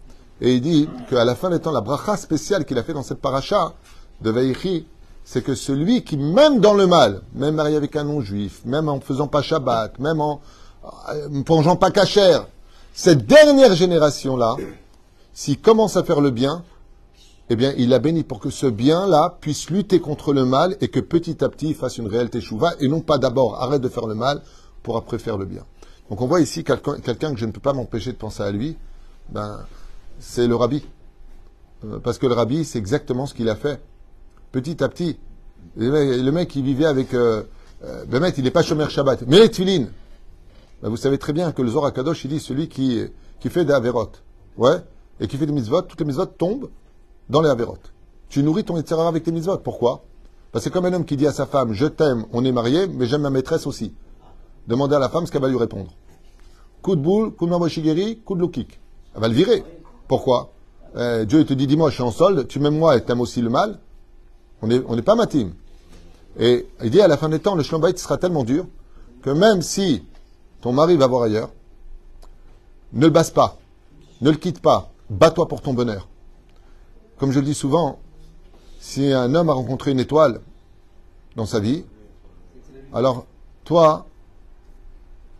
Et 0.41 0.55
il 0.55 0.61
dit 0.61 0.89
qu'à 1.09 1.23
la 1.23 1.35
fin 1.35 1.49
des 1.49 1.59
temps, 1.59 1.71
la 1.71 1.79
bracha 1.79 2.17
spéciale 2.17 2.65
qu'il 2.65 2.77
a 2.77 2.83
fait 2.83 2.93
dans 2.93 3.03
cette 3.03 3.21
paracha 3.21 3.75
de 4.19 4.31
Vaïchi, 4.31 4.85
c'est 5.31 5.43
que 5.43 5.53
celui 5.53 6.03
qui, 6.03 6.17
même 6.17 6.59
dans 6.59 6.73
le 6.73 6.87
mal, 6.87 7.21
même 7.35 7.53
marié 7.53 7.75
avec 7.75 7.95
un 7.95 8.03
non-juif, 8.03 8.65
même 8.65 8.89
en 8.89 8.99
faisant 8.99 9.27
pas 9.27 9.43
Shabbat, 9.43 9.99
même 9.99 10.21
en 10.21 10.41
euh, 10.83 11.29
ne 11.29 11.43
mangeant 11.47 11.75
pas 11.75 11.91
cachère, 11.91 12.47
cette 12.95 13.27
dernière 13.27 13.75
génération-là, 13.75 14.55
s'il 15.31 15.61
commence 15.61 15.97
à 15.97 16.03
faire 16.03 16.19
le 16.19 16.31
bien, 16.31 16.63
eh 17.51 17.55
bien, 17.55 17.75
il 17.77 17.93
a 17.93 17.99
béni 17.99 18.23
pour 18.23 18.39
que 18.39 18.49
ce 18.49 18.65
bien-là 18.65 19.37
puisse 19.39 19.69
lutter 19.69 19.99
contre 19.99 20.33
le 20.33 20.45
mal 20.45 20.75
et 20.81 20.87
que 20.87 20.99
petit 20.99 21.43
à 21.43 21.49
petit, 21.49 21.69
il 21.69 21.75
fasse 21.75 21.99
une 21.99 22.07
réelle 22.07 22.31
teshuva 22.31 22.73
et 22.79 22.87
non 22.87 23.01
pas 23.01 23.19
d'abord 23.19 23.61
arrête 23.61 23.81
de 23.81 23.89
faire 23.89 24.07
le 24.07 24.15
mal 24.15 24.41
pour 24.81 24.97
après 24.97 25.19
faire 25.19 25.37
le 25.37 25.45
bien. 25.45 25.63
Donc 26.09 26.21
on 26.21 26.25
voit 26.25 26.41
ici 26.41 26.63
quelqu'un 26.63 26.99
quelqu'un 27.01 27.35
que 27.35 27.39
je 27.39 27.45
ne 27.45 27.51
peux 27.51 27.59
pas 27.59 27.73
m'empêcher 27.73 28.13
de 28.13 28.17
penser 28.17 28.41
à 28.41 28.49
lui, 28.49 28.77
ben, 29.29 29.59
c'est 30.17 30.47
le 30.47 30.55
rabbi. 30.55 30.83
Euh, 31.85 31.99
Parce 31.99 32.17
que 32.17 32.25
le 32.25 32.33
rabbi, 32.33 32.65
c'est 32.65 32.79
exactement 32.79 33.27
ce 33.27 33.35
qu'il 33.35 33.47
a 33.47 33.55
fait. 33.55 33.79
Petit 34.51 34.83
à 34.83 34.89
petit. 34.89 35.17
Le 35.75 36.31
mec, 36.31 36.55
il 36.55 36.63
vivait 36.63 36.85
avec... 36.85 37.13
Euh, 37.13 37.43
euh, 37.83 38.19
mec, 38.19 38.35
il 38.37 38.43
n'est 38.43 38.51
pas 38.51 38.63
chômeur 38.63 38.89
Shabbat. 38.89 39.23
Mais 39.27 39.39
les 39.39 39.49
tefilines, 39.49 39.91
ben, 40.81 40.89
vous 40.89 40.97
savez 40.97 41.17
très 41.17 41.33
bien 41.33 41.51
que 41.51 41.61
le 41.61 41.69
Zohar 41.69 41.93
Kadosh, 41.93 42.25
il 42.25 42.29
dit 42.29 42.39
celui 42.39 42.67
qui, 42.67 43.03
qui 43.39 43.49
fait 43.49 43.65
des 43.65 43.73
avérotes. 43.73 44.23
Ouais 44.57 44.77
Et 45.19 45.27
qui 45.27 45.37
fait 45.37 45.45
des 45.45 45.53
mitzvot, 45.53 45.83
toutes 45.83 45.99
les 45.99 46.05
mitzvot 46.05 46.25
tombent 46.25 46.69
dans 47.29 47.41
les 47.41 47.49
avérotes. 47.49 47.93
Tu 48.29 48.43
nourris 48.43 48.63
ton 48.63 48.77
Yetzirah 48.77 49.07
avec 49.07 49.23
tes 49.23 49.31
mitzvot. 49.31 49.57
Pourquoi? 49.57 50.03
Parce 50.51 50.63
que 50.63 50.69
c'est 50.69 50.73
comme 50.73 50.85
un 50.85 50.93
homme 50.93 51.05
qui 51.05 51.15
dit 51.15 51.27
à 51.27 51.31
sa 51.31 51.45
femme 51.45 51.73
Je 51.73 51.85
t'aime, 51.85 52.25
on 52.33 52.43
est 52.43 52.51
mariés, 52.51 52.87
mais 52.87 53.05
j'aime 53.05 53.21
ma 53.21 53.29
maîtresse 53.29 53.67
aussi. 53.67 53.93
Demandez 54.67 54.95
à 54.95 54.99
la 54.99 55.09
femme 55.09 55.25
ce 55.25 55.31
qu'elle 55.31 55.41
va 55.41 55.47
lui 55.47 55.57
répondre. 55.57 55.91
Coup 56.81 56.95
de 56.95 57.01
boule, 57.01 57.31
coup 57.31 57.45
de 57.45 57.51
mamoshigeri, 57.51 58.19
coup 58.19 58.35
de 58.35 58.41
loukik. 58.41 58.79
Elle 59.15 59.21
va 59.21 59.27
le 59.27 59.33
virer. 59.33 59.63
Pourquoi? 60.07 60.53
Euh, 60.95 61.25
Dieu 61.25 61.45
te 61.45 61.53
dit 61.53 61.67
Dis-moi, 61.67 61.89
je 61.89 61.95
suis 61.95 62.03
en 62.03 62.11
solde, 62.11 62.47
tu 62.47 62.59
m'aimes 62.59 62.77
moi 62.77 62.95
et 62.95 63.03
t'aimes 63.03 63.21
aussi 63.21 63.41
le 63.41 63.49
mal. 63.49 63.79
On 64.61 64.67
n'est 64.67 64.81
on 64.87 64.95
n'est 64.95 65.01
pas 65.01 65.15
matim. 65.15 65.51
Et 66.37 66.67
il 66.83 66.89
dit 66.89 67.01
à 67.01 67.07
la 67.07 67.17
fin 67.17 67.29
des 67.29 67.39
temps, 67.39 67.55
le 67.55 67.77
bayit 67.79 67.97
sera 67.97 68.17
tellement 68.17 68.43
dur 68.43 68.65
que 69.21 69.29
même 69.29 69.61
si 69.61 70.03
ton 70.61 70.71
mari 70.71 70.95
va 70.95 71.07
voir 71.07 71.23
ailleurs, 71.23 71.51
ne 72.93 73.05
le 73.05 73.09
basse 73.09 73.31
pas, 73.31 73.57
ne 74.21 74.31
le 74.31 74.37
quitte 74.37 74.61
pas, 74.61 74.91
bats-toi 75.09 75.47
pour 75.47 75.61
ton 75.61 75.73
bonheur. 75.73 76.07
Comme 77.17 77.31
je 77.31 77.39
le 77.39 77.45
dis 77.45 77.53
souvent, 77.53 77.99
si 78.79 79.11
un 79.11 79.35
homme 79.35 79.49
a 79.49 79.53
rencontré 79.53 79.91
une 79.91 79.99
étoile 79.99 80.41
dans 81.35 81.45
sa 81.45 81.59
vie, 81.59 81.83
alors 82.93 83.25
toi, 83.65 84.05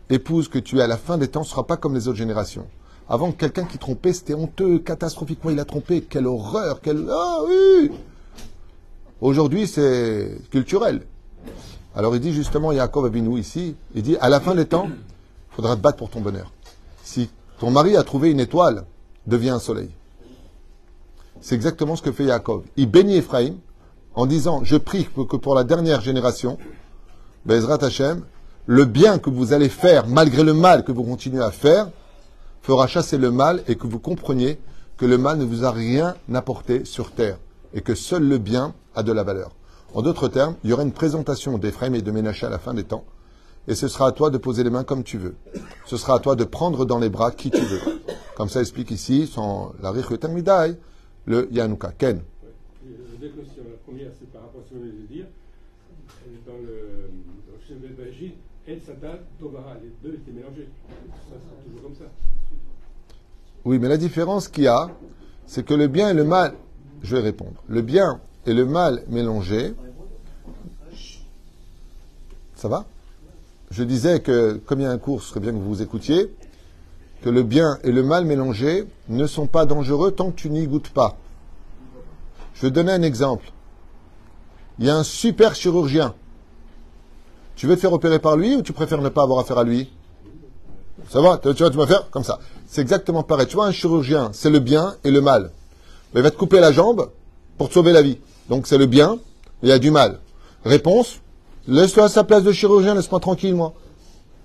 épouse 0.10 0.50
que 0.50 0.60
tu 0.60 0.80
es 0.80 0.82
à 0.82 0.88
la 0.88 0.98
fin 0.98 1.18
des 1.18 1.30
temps, 1.30 1.42
ne 1.42 1.46
sera 1.46 1.66
pas 1.66 1.78
comme 1.78 1.96
les 1.96 2.08
autres 2.08 2.18
générations. 2.18 2.68
Avant, 3.08 3.32
quelqu'un 3.32 3.64
qui 3.64 3.78
trompait, 3.78 4.14
c'était 4.14 4.36
honteux, 4.36 4.80
catastrophiquement, 4.80 5.50
il 5.50 5.60
a 5.60 5.66
trompé? 5.66 6.02
Quelle 6.02 6.28
horreur, 6.28 6.82
quelle... 6.82 7.08
Ah 7.10 7.40
oui 7.48 7.92
Aujourd'hui, 9.22 9.68
c'est 9.68 10.38
culturel. 10.50 11.02
Alors 11.94 12.16
il 12.16 12.22
dit 12.22 12.32
justement, 12.32 12.72
Yaakov 12.72 13.06
Abinou 13.06 13.38
ici, 13.38 13.76
il 13.94 14.02
dit, 14.02 14.16
à 14.22 14.30
la 14.30 14.40
fin 14.40 14.56
des 14.56 14.66
temps, 14.66 14.88
il 14.88 15.56
faudra 15.56 15.76
te 15.76 15.82
battre 15.82 15.98
pour 15.98 16.10
ton 16.10 16.22
bonheur. 16.22 16.54
Si 17.04 17.30
ton 17.60 17.70
mari 17.70 17.98
a 17.98 18.04
trouvé 18.04 18.32
une 18.32 18.40
étoile, 18.40 18.86
deviens 19.28 19.56
un 19.56 19.60
soleil. 19.60 19.90
C'est 21.42 21.56
exactement 21.56 21.98
ce 21.98 22.02
que 22.02 22.14
fait 22.14 22.24
Yaakov. 22.24 22.64
Il 22.78 22.90
bénit 22.90 23.18
Ephraim 23.18 23.56
en 24.16 24.26
disant, 24.26 24.64
je 24.64 24.78
prie 24.78 25.06
que 25.14 25.22
que 25.22 25.36
pour 25.36 25.54
la 25.54 25.66
dernière 25.66 26.00
génération, 26.00 26.58
Bezrat 27.46 27.84
Hashem, 27.84 28.24
le 28.68 28.86
bien 28.86 29.20
que 29.20 29.30
vous 29.30 29.52
allez 29.52 29.70
faire, 29.70 30.08
malgré 30.08 30.44
le 30.44 30.54
mal 30.54 30.86
que 30.86 30.94
vous 30.94 31.04
continuez 31.04 31.44
à 31.44 31.52
faire, 31.52 31.90
fera 32.62 32.88
chasser 32.88 33.18
le 33.18 33.32
mal 33.32 33.64
et 33.68 33.76
que 33.76 33.88
vous 33.88 34.00
compreniez 34.00 34.60
que 34.96 35.06
le 35.06 35.18
mal 35.18 35.38
ne 35.38 35.44
vous 35.44 35.66
a 35.66 35.72
rien 35.72 36.16
apporté 36.34 36.86
sur 36.86 37.12
terre 37.12 37.38
et 37.74 37.82
que 37.82 37.96
seul 37.96 38.28
le 38.28 38.38
bien 38.38 38.74
a 38.96 39.04
de 39.04 39.12
la 39.12 39.24
valeur. 39.24 39.52
En 39.94 40.02
d'autres 40.02 40.28
termes, 40.28 40.56
il 40.64 40.70
y 40.70 40.74
aura 40.74 40.84
une 40.84 40.92
présentation 40.92 41.58
d'Ephraim 41.58 41.94
et 41.94 42.02
de 42.02 42.12
Ménaché 42.12 42.46
à 42.46 42.50
la 42.50 42.60
fin 42.60 42.74
des 42.74 42.84
temps 42.84 43.06
et 43.70 43.76
ce 43.76 43.88
sera 43.88 44.08
à 44.08 44.12
toi 44.12 44.32
de 44.32 44.38
poser 44.40 44.64
les 44.64 44.72
mains 44.72 44.84
comme 44.84 45.04
tu 45.04 45.20
veux. 45.20 45.36
Ce 45.86 45.96
sera 45.96 46.16
à 46.16 46.20
toi 46.20 46.36
de 46.36 46.44
prendre 46.44 46.86
dans 46.86 46.98
les 46.98 47.10
bras 47.10 47.32
qui 47.32 47.52
tu 47.52 47.62
veux. 47.62 47.80
Comme 48.36 48.50
ça 48.50 48.62
explique 48.62 48.90
ici, 48.90 49.28
sans 49.28 49.74
la 49.82 49.94
Midai, 49.94 50.76
le 51.26 51.48
Yanouka. 51.52 51.92
Ken. 51.92 52.18
Euh, 52.18 52.90
Deux 53.22 53.30
questions. 53.30 53.64
La 53.70 53.78
première, 53.86 54.10
c'est 54.20 54.32
par 54.32 54.42
rapport 54.42 54.62
à 54.62 54.64
ce 54.64 54.70
que 54.72 54.76
vous 54.76 54.82
venez 54.82 54.94
de 54.94 55.14
dire. 55.14 55.26
Euh, 56.28 56.32
Dans 56.48 56.58
le, 56.58 57.78
Ben 57.80 57.94
Bajid, 57.94 58.32
El 58.68 58.82
Sadat, 58.82 59.20
Tovara, 59.40 59.76
les 59.84 59.92
deux 60.02 60.16
étaient 60.16 60.32
mélangés. 60.32 60.70
Ça 61.30 61.36
sera 61.36 61.64
toujours 61.64 61.84
comme 61.84 61.96
ça. 61.96 62.12
Oui, 63.66 63.78
mais 63.78 63.88
la 63.88 63.98
différence 63.98 64.48
qu'il 64.48 64.64
y 64.64 64.68
a, 64.68 64.90
c'est 65.46 65.64
que 65.64 65.76
le 65.76 65.88
bien 65.88 66.10
et 66.10 66.14
le 66.16 66.24
mal, 66.24 66.56
je 67.04 67.16
vais 67.16 67.22
répondre, 67.22 67.64
le 67.68 67.82
bien 67.82 68.20
et 68.46 68.54
le 68.54 68.66
mal 68.66 69.04
mélangés, 69.08 69.74
ça 72.56 72.68
va? 72.68 72.86
Je 73.72 73.84
disais 73.84 74.20
que, 74.20 74.60
comme 74.66 74.80
il 74.80 74.84
y 74.84 74.86
a 74.88 74.92
un 74.92 74.98
cours, 74.98 75.22
ce 75.22 75.30
serait 75.30 75.40
bien 75.40 75.52
que 75.52 75.58
vous 75.58 75.70
vous 75.70 75.82
écoutiez, 75.82 76.34
que 77.22 77.30
le 77.30 77.44
bien 77.44 77.78
et 77.84 77.92
le 77.92 78.04
mal 78.04 78.26
mélangés 78.26 78.88
ne 79.10 79.28
sont 79.28 79.48
pas 79.48 79.66
dangereux 79.66 80.12
tant 80.12 80.32
que 80.32 80.36
tu 80.36 80.50
n'y 80.50 80.66
goûtes 80.68 80.90
pas. 80.90 81.18
Je 82.56 82.62
vais 82.64 82.72
donner 82.72 82.92
un 82.92 83.02
exemple. 83.02 83.52
Il 84.80 84.86
y 84.86 84.90
a 84.90 84.96
un 84.96 85.04
super 85.04 85.56
chirurgien. 85.56 86.16
Tu 87.56 87.68
veux 87.68 87.76
te 87.76 87.82
faire 87.82 87.94
opérer 87.94 88.20
par 88.20 88.38
lui 88.38 88.56
ou 88.56 88.62
tu 88.62 88.74
préfères 88.74 89.02
ne 89.02 89.10
pas 89.10 89.24
avoir 89.24 89.40
affaire 89.40 89.58
à 89.58 89.64
lui? 89.64 89.92
Ça 91.10 91.22
va? 91.22 91.38
Tu 91.38 91.50
vois, 91.50 91.70
tu 91.70 91.78
vas 91.78 91.88
faire 91.88 92.10
comme 92.10 92.24
ça. 92.24 92.40
C'est 92.68 92.82
exactement 92.82 93.24
pareil. 93.24 93.48
Tu 93.48 93.56
vois, 93.56 93.68
un 93.68 93.72
chirurgien, 93.72 94.32
c'est 94.34 94.50
le 94.50 94.60
bien 94.60 94.96
et 95.04 95.12
le 95.12 95.22
mal. 95.22 95.52
Mais 96.14 96.22
il 96.22 96.24
va 96.24 96.32
te 96.32 96.38
couper 96.38 96.60
la 96.60 96.72
jambe 96.72 97.10
pour 97.58 97.70
te 97.70 97.74
sauver 97.74 97.92
la 97.92 98.02
vie. 98.02 98.18
Donc 98.50 98.68
c'est 98.68 98.78
le 98.78 98.86
bien, 98.86 99.20
il 99.64 99.70
y 99.70 99.72
a 99.72 99.80
du 99.80 99.92
mal. 99.92 100.20
Réponse 100.66 101.20
Laisse-toi 101.68 102.06
à 102.06 102.10
sa 102.10 102.24
place 102.24 102.42
de 102.42 102.52
chirurgien, 102.52 102.96
laisse-moi 102.96 103.20
tranquille, 103.20 103.54
moi. 103.54 103.74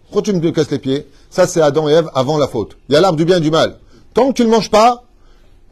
Pourquoi 0.05 0.21
tu 0.21 0.35
me 0.35 0.51
casses 0.51 0.71
les 0.71 0.79
pieds? 0.79 1.07
Ça, 1.31 1.47
c'est 1.47 1.63
Adam 1.63 1.89
et 1.89 1.93
Ève 1.93 2.11
avant 2.15 2.37
la 2.37 2.47
faute. 2.47 2.77
Il 2.89 2.93
y 2.93 2.97
a 2.97 3.01
l'arbre 3.01 3.17
du 3.17 3.25
bien 3.25 3.39
et 3.39 3.41
du 3.41 3.51
mal. 3.51 3.79
Tant 4.13 4.29
que 4.29 4.35
tu 4.35 4.45
ne 4.45 4.51
manges 4.51 4.71
pas, 4.71 5.05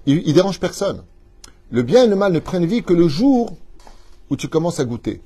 il, 0.07 0.23
il 0.25 0.33
dérange 0.33 0.59
personne. 0.59 1.03
Le 1.71 1.83
bien 1.83 2.05
et 2.05 2.07
le 2.07 2.17
mal 2.17 2.33
ne 2.33 2.39
prennent 2.39 2.65
vie 2.65 2.83
que 2.83 2.95
le 2.95 3.07
jour 3.07 3.55
où 4.31 4.37
tu 4.37 4.49
commences 4.49 4.81
à 4.81 4.87
goûter. 4.87 5.21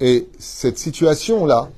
Et 0.00 0.28
cette 0.38 0.78
situation-là, 0.78 1.70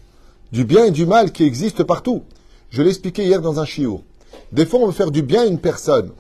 du 0.51 0.65
bien 0.65 0.87
et 0.87 0.91
du 0.91 1.07
mal 1.07 1.31
qui 1.31 1.45
existe 1.45 1.85
partout, 1.85 2.25
je 2.71 2.83
l'ai 2.83 2.89
expliqué 2.89 3.25
hier 3.25 3.41
dans 3.41 3.61
un 3.61 3.65
chiot. 3.65 4.03
Des 4.51 4.67
fois, 4.67 4.81
on 4.81 4.87
veut 4.87 4.93
faire 4.93 5.13
du 5.13 5.23
bien 5.23 5.43
à 5.43 5.47
une 5.47 5.61
personne, 5.61 6.11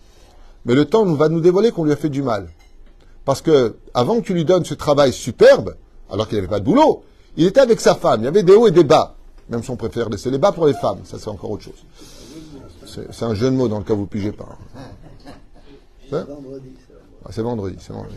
mais 0.64 0.74
le 0.74 0.84
temps 0.84 1.04
va 1.14 1.28
nous 1.28 1.40
dévoiler 1.40 1.70
qu'on 1.70 1.84
lui 1.84 1.92
a 1.92 1.96
fait 1.96 2.08
du 2.08 2.22
mal. 2.22 2.48
Parce 3.24 3.42
que, 3.42 3.76
avant 3.94 4.20
que 4.20 4.26
tu 4.26 4.34
lui 4.34 4.44
donnes 4.44 4.64
ce 4.64 4.74
travail 4.74 5.12
superbe, 5.12 5.74
alors 6.10 6.26
qu'il 6.26 6.36
n'avait 6.36 6.48
pas 6.48 6.60
de 6.60 6.64
boulot, 6.64 7.04
il 7.36 7.46
était 7.46 7.60
avec 7.60 7.80
sa 7.80 7.94
femme, 7.94 8.22
il 8.22 8.24
y 8.24 8.28
avait 8.28 8.42
des 8.42 8.54
hauts 8.54 8.66
et 8.66 8.72
des 8.72 8.84
bas. 8.84 9.14
Même 9.48 9.62
si 9.62 9.70
on 9.70 9.76
préfère 9.76 10.08
laisser 10.08 10.30
les 10.30 10.38
bas 10.38 10.52
pour 10.52 10.66
les 10.66 10.74
femmes, 10.74 11.00
ça 11.04 11.18
c'est 11.18 11.28
encore 11.28 11.50
autre 11.50 11.64
chose. 11.64 11.84
C'est 12.86 13.12
c'est 13.12 13.24
un 13.24 13.34
jeu 13.34 13.50
de 13.50 13.56
mots 13.56 13.68
dans 13.68 13.78
le 13.78 13.84
cas 13.84 13.94
où 13.94 13.98
vous 13.98 14.06
pigez 14.06 14.32
pas. 14.32 14.48
Hein 16.12 16.26
Ah, 17.24 17.30
C'est 17.30 17.42
vendredi, 17.42 17.76
c'est 17.80 17.92
vendredi. 17.92 18.16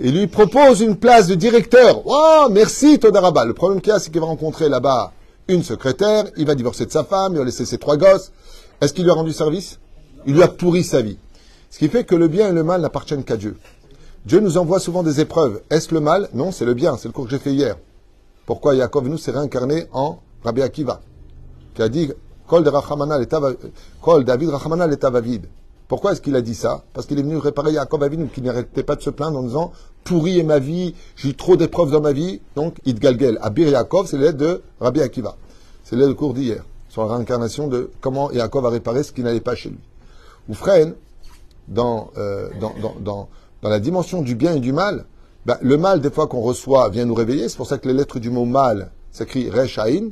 Il 0.00 0.18
lui 0.18 0.26
propose 0.26 0.80
une 0.80 0.96
place 0.96 1.26
de 1.26 1.34
directeur. 1.34 2.02
Oh, 2.04 2.48
merci 2.50 2.98
Todaraba. 2.98 3.44
Le 3.44 3.54
problème 3.54 3.80
qu'il 3.80 3.92
y 3.92 3.96
a, 3.96 3.98
c'est 3.98 4.10
qu'il 4.10 4.20
va 4.20 4.26
rencontrer 4.26 4.68
là-bas 4.68 5.12
une 5.48 5.62
secrétaire, 5.62 6.26
il 6.36 6.46
va 6.46 6.54
divorcer 6.54 6.84
de 6.86 6.90
sa 6.90 7.04
femme, 7.04 7.32
il 7.32 7.38
va 7.38 7.44
laisser 7.44 7.64
ses 7.64 7.78
trois 7.78 7.96
gosses. 7.96 8.32
Est-ce 8.80 8.92
qu'il 8.94 9.04
lui 9.04 9.10
a 9.10 9.14
rendu 9.14 9.32
service? 9.32 9.80
Il 10.26 10.34
lui 10.34 10.42
a 10.42 10.48
pourri 10.48 10.84
sa 10.84 11.02
vie. 11.02 11.18
Ce 11.70 11.78
qui 11.78 11.88
fait 11.88 12.04
que 12.04 12.14
le 12.14 12.28
bien 12.28 12.48
et 12.48 12.52
le 12.52 12.62
mal 12.62 12.80
n'appartiennent 12.80 13.24
qu'à 13.24 13.36
Dieu. 13.36 13.56
Dieu 14.24 14.40
nous 14.40 14.56
envoie 14.56 14.78
souvent 14.78 15.02
des 15.02 15.20
épreuves. 15.20 15.60
Est-ce 15.70 15.92
le 15.92 16.00
mal? 16.00 16.28
Non, 16.32 16.52
c'est 16.52 16.64
le 16.64 16.74
bien. 16.74 16.96
C'est 16.96 17.08
le 17.08 17.12
cours 17.12 17.24
que 17.24 17.30
j'ai 17.30 17.38
fait 17.38 17.52
hier. 17.52 17.76
Pourquoi 18.46 18.74
Yaakov 18.74 19.08
nous 19.08 19.18
s'est 19.18 19.32
réincarné 19.32 19.86
en 19.92 20.20
Rabbi 20.44 20.62
Akiva, 20.62 21.00
qui 21.74 21.82
a 21.82 21.88
dit 21.88 22.10
Kol, 22.46 22.62
David 22.62 22.78
Rachamana 22.78 23.18
l'État 24.86 25.10
va 25.10 25.20
vide. 25.20 25.46
Pourquoi 25.86 26.12
est-ce 26.12 26.20
qu'il 26.20 26.36
a 26.36 26.40
dit 26.40 26.54
ça? 26.54 26.84
Parce 26.94 27.06
qu'il 27.06 27.18
est 27.18 27.22
venu 27.22 27.36
réparer 27.36 27.72
Yaakov 27.72 28.02
Avinu 28.02 28.28
qui 28.28 28.40
n'arrêtait 28.40 28.84
pas 28.84 28.96
de 28.96 29.02
se 29.02 29.10
plaindre 29.10 29.38
en 29.38 29.42
disant 29.42 29.72
pourri 30.04 30.38
est 30.38 30.44
ma 30.44 30.58
vie, 30.58 30.94
j'ai 31.16 31.30
eu 31.30 31.34
trop 31.34 31.56
d'épreuves 31.56 31.90
dans 31.90 32.00
ma 32.00 32.12
vie. 32.12 32.40
Donc, 32.56 32.76
Idgalgel, 32.86 33.38
Abir 33.42 33.68
Yaakov, 33.68 34.06
c'est 34.06 34.16
l'aide 34.16 34.36
de 34.36 34.62
Rabbi 34.80 35.02
Akiva. 35.02 35.36
C'est 35.84 35.96
l'aide 35.96 36.08
de 36.08 36.12
cours 36.14 36.32
d'hier 36.32 36.64
la 37.06 37.14
réincarnation 37.14 37.68
de 37.68 37.90
comment 38.00 38.30
Yaakov 38.30 38.66
a 38.66 38.70
réparé 38.70 39.02
ce 39.02 39.12
qui 39.12 39.22
n'allait 39.22 39.40
pas 39.40 39.54
chez 39.54 39.70
lui. 39.70 39.78
Ou 40.48 40.54
Freine, 40.54 40.94
dans, 41.68 42.10
euh, 42.16 42.48
dans, 42.60 42.72
dans, 42.80 42.94
dans, 43.00 43.28
dans 43.62 43.68
la 43.68 43.80
dimension 43.80 44.22
du 44.22 44.34
bien 44.34 44.54
et 44.54 44.60
du 44.60 44.72
mal, 44.72 45.04
ben, 45.46 45.56
le 45.62 45.76
mal, 45.76 46.00
des 46.00 46.10
fois 46.10 46.26
qu'on 46.26 46.40
reçoit, 46.40 46.88
vient 46.88 47.04
nous 47.04 47.14
réveiller. 47.14 47.48
C'est 47.48 47.56
pour 47.56 47.66
ça 47.66 47.78
que 47.78 47.88
les 47.88 47.94
lettres 47.94 48.18
du 48.18 48.30
mot 48.30 48.44
mal 48.44 48.90
s'écrit 49.10 49.50
Rechaïn, 49.50 50.10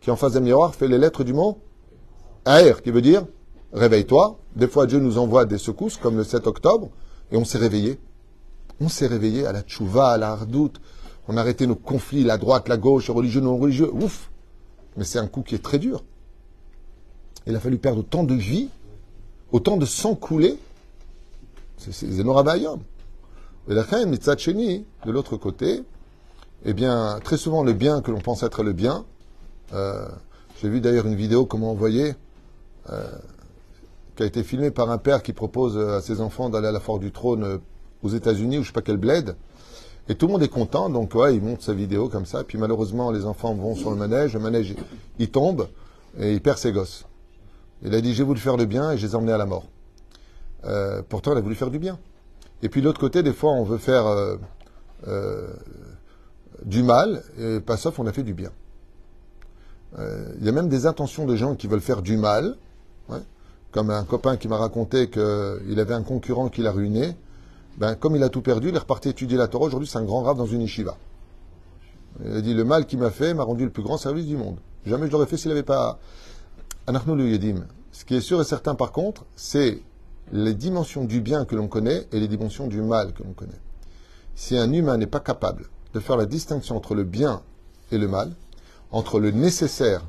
qui 0.00 0.10
en 0.10 0.16
face 0.16 0.32
d'un 0.32 0.40
miroir 0.40 0.74
fait 0.74 0.88
les 0.88 0.98
lettres 0.98 1.24
du 1.24 1.32
mot 1.32 1.58
Aer, 2.46 2.82
qui 2.82 2.90
veut 2.90 3.02
dire 3.02 3.24
réveille-toi. 3.72 4.38
Des 4.56 4.66
fois, 4.66 4.86
Dieu 4.86 4.98
nous 4.98 5.18
envoie 5.18 5.44
des 5.44 5.58
secousses, 5.58 5.96
comme 5.96 6.16
le 6.16 6.24
7 6.24 6.46
octobre, 6.46 6.90
et 7.30 7.36
on 7.36 7.44
s'est 7.44 7.58
réveillé. 7.58 7.98
On 8.80 8.88
s'est 8.88 9.06
réveillé 9.06 9.46
à 9.46 9.52
la 9.52 9.62
tchouva, 9.62 10.10
à 10.10 10.18
la 10.18 10.32
hardoute. 10.32 10.80
On 11.28 11.36
a 11.36 11.40
arrêté 11.40 11.66
nos 11.66 11.76
conflits, 11.76 12.24
la 12.24 12.36
droite, 12.36 12.68
la 12.68 12.76
gauche, 12.76 13.08
religieux, 13.08 13.40
non 13.40 13.56
religieux. 13.56 13.90
Ouf 13.92 14.30
Mais 14.96 15.04
c'est 15.04 15.20
un 15.20 15.28
coup 15.28 15.42
qui 15.42 15.54
est 15.54 15.62
très 15.62 15.78
dur. 15.78 16.02
Il 17.46 17.56
a 17.56 17.60
fallu 17.60 17.78
perdre 17.78 18.00
autant 18.00 18.24
de 18.24 18.34
vie, 18.34 18.68
autant 19.50 19.76
de 19.76 19.86
sang 19.86 20.14
coulé. 20.14 20.58
C'est 21.78 21.92
Zenorabayom. 21.92 22.80
Et 23.68 23.74
la 23.74 23.84
fin, 23.84 24.04
Sheni, 24.36 24.84
de 25.04 25.10
l'autre 25.10 25.36
côté, 25.36 25.82
eh 26.64 26.72
bien, 26.72 27.18
très 27.22 27.36
souvent, 27.36 27.62
le 27.62 27.72
bien 27.72 28.00
que 28.00 28.10
l'on 28.10 28.20
pense 28.20 28.42
être 28.42 28.62
le 28.62 28.72
bien, 28.72 29.04
euh, 29.72 30.08
j'ai 30.60 30.68
vu 30.68 30.80
d'ailleurs 30.80 31.06
une 31.06 31.14
vidéo, 31.14 31.46
comment 31.46 31.72
on 31.72 31.74
voyait, 31.74 32.14
euh, 32.90 33.04
qui 34.16 34.22
a 34.22 34.26
été 34.26 34.42
filmée 34.42 34.70
par 34.70 34.90
un 34.90 34.98
père 34.98 35.22
qui 35.22 35.32
propose 35.32 35.78
à 35.78 36.00
ses 36.00 36.20
enfants 36.20 36.50
d'aller 36.50 36.68
à 36.68 36.72
la 36.72 36.80
Foire 36.80 36.98
du 36.98 37.10
Trône 37.10 37.44
euh, 37.44 37.58
aux 38.02 38.08
États-Unis 38.08 38.58
ou 38.58 38.62
je 38.62 38.68
sais 38.68 38.72
pas 38.72 38.82
quel 38.82 38.96
bled. 38.96 39.36
Et 40.08 40.14
tout 40.16 40.26
le 40.26 40.32
monde 40.32 40.42
est 40.42 40.48
content, 40.48 40.90
donc 40.90 41.12
il 41.14 41.40
monte 41.40 41.62
sa 41.62 41.72
vidéo 41.72 42.08
comme 42.08 42.26
ça. 42.26 42.42
Puis 42.42 42.58
malheureusement, 42.58 43.12
les 43.12 43.24
enfants 43.24 43.54
vont 43.54 43.76
sur 43.76 43.90
le 43.90 43.96
manège, 43.96 44.34
le 44.34 44.40
manège, 44.40 44.74
il 45.20 45.30
tombe 45.30 45.68
et 46.18 46.32
il 46.32 46.40
perd 46.40 46.58
ses 46.58 46.72
gosses. 46.72 47.06
Il 47.84 47.94
a 47.94 48.00
dit 48.00 48.14
j'ai 48.14 48.24
voulu 48.24 48.40
faire 48.40 48.56
le 48.56 48.64
bien 48.64 48.92
et 48.92 48.98
je 48.98 49.06
les 49.06 49.12
ai 49.12 49.14
emmenés 49.16 49.32
à 49.32 49.38
la 49.38 49.46
mort. 49.46 49.64
Euh, 50.64 51.02
pourtant, 51.08 51.32
il 51.32 51.38
a 51.38 51.40
voulu 51.40 51.54
faire 51.54 51.70
du 51.70 51.78
bien. 51.78 51.98
Et 52.62 52.68
puis 52.68 52.80
de 52.80 52.86
l'autre 52.86 53.00
côté, 53.00 53.22
des 53.22 53.32
fois, 53.32 53.50
on 53.50 53.64
veut 53.64 53.78
faire 53.78 54.06
euh, 54.06 54.36
euh, 55.08 55.48
du 56.64 56.82
mal 56.82 57.22
et 57.38 57.60
pas 57.60 57.76
sauf 57.76 57.98
on 57.98 58.06
a 58.06 58.12
fait 58.12 58.22
du 58.22 58.34
bien. 58.34 58.50
Il 59.98 60.46
y 60.46 60.48
a 60.48 60.52
même 60.52 60.70
des 60.70 60.86
intentions 60.86 61.26
de 61.26 61.36
gens 61.36 61.54
qui 61.54 61.66
veulent 61.66 61.82
faire 61.82 62.00
du 62.00 62.16
mal, 62.16 62.56
comme 63.72 63.90
un 63.90 64.04
copain 64.04 64.38
qui 64.38 64.48
m'a 64.48 64.56
raconté 64.56 65.10
qu'il 65.10 65.78
avait 65.78 65.92
un 65.92 66.02
concurrent 66.02 66.48
qui 66.48 66.62
l'a 66.62 66.72
ruiné. 66.72 67.14
Ben, 67.76 67.94
comme 67.94 68.16
il 68.16 68.22
a 68.22 68.30
tout 68.30 68.40
perdu, 68.40 68.70
il 68.70 68.74
est 68.74 68.78
reparti 68.78 69.10
étudier 69.10 69.36
la 69.36 69.48
Torah. 69.48 69.66
Aujourd'hui, 69.66 69.86
c'est 69.86 69.98
un 69.98 70.04
grand 70.04 70.22
rave 70.22 70.38
dans 70.38 70.46
une 70.46 70.62
yeshiva. 70.62 70.96
Il 72.24 72.36
a 72.36 72.40
dit 72.40 72.54
le 72.54 72.64
mal 72.64 72.86
qu'il 72.86 73.00
m'a 73.00 73.10
fait 73.10 73.34
m'a 73.34 73.42
rendu 73.42 73.64
le 73.64 73.70
plus 73.70 73.82
grand 73.82 73.98
service 73.98 74.24
du 74.24 74.38
monde. 74.38 74.56
Jamais 74.86 75.08
je 75.08 75.12
l'aurais 75.12 75.26
fait 75.26 75.36
s'il 75.36 75.50
n'avait 75.50 75.62
pas. 75.62 75.98
Ce 76.86 78.04
qui 78.04 78.14
est 78.14 78.20
sûr 78.20 78.40
et 78.40 78.44
certain, 78.44 78.74
par 78.74 78.92
contre, 78.92 79.24
c'est 79.36 79.82
les 80.32 80.54
dimensions 80.54 81.04
du 81.04 81.20
bien 81.20 81.44
que 81.44 81.54
l'on 81.54 81.68
connaît 81.68 82.06
et 82.12 82.18
les 82.18 82.28
dimensions 82.28 82.66
du 82.66 82.80
mal 82.80 83.12
que 83.12 83.22
l'on 83.22 83.32
connaît. 83.32 83.60
Si 84.34 84.56
un 84.56 84.72
humain 84.72 84.96
n'est 84.96 85.06
pas 85.06 85.20
capable 85.20 85.66
de 85.94 86.00
faire 86.00 86.16
la 86.16 86.26
distinction 86.26 86.76
entre 86.76 86.94
le 86.94 87.04
bien 87.04 87.42
et 87.92 87.98
le 87.98 88.08
mal, 88.08 88.32
entre 88.90 89.20
le 89.20 89.30
nécessaire 89.30 90.02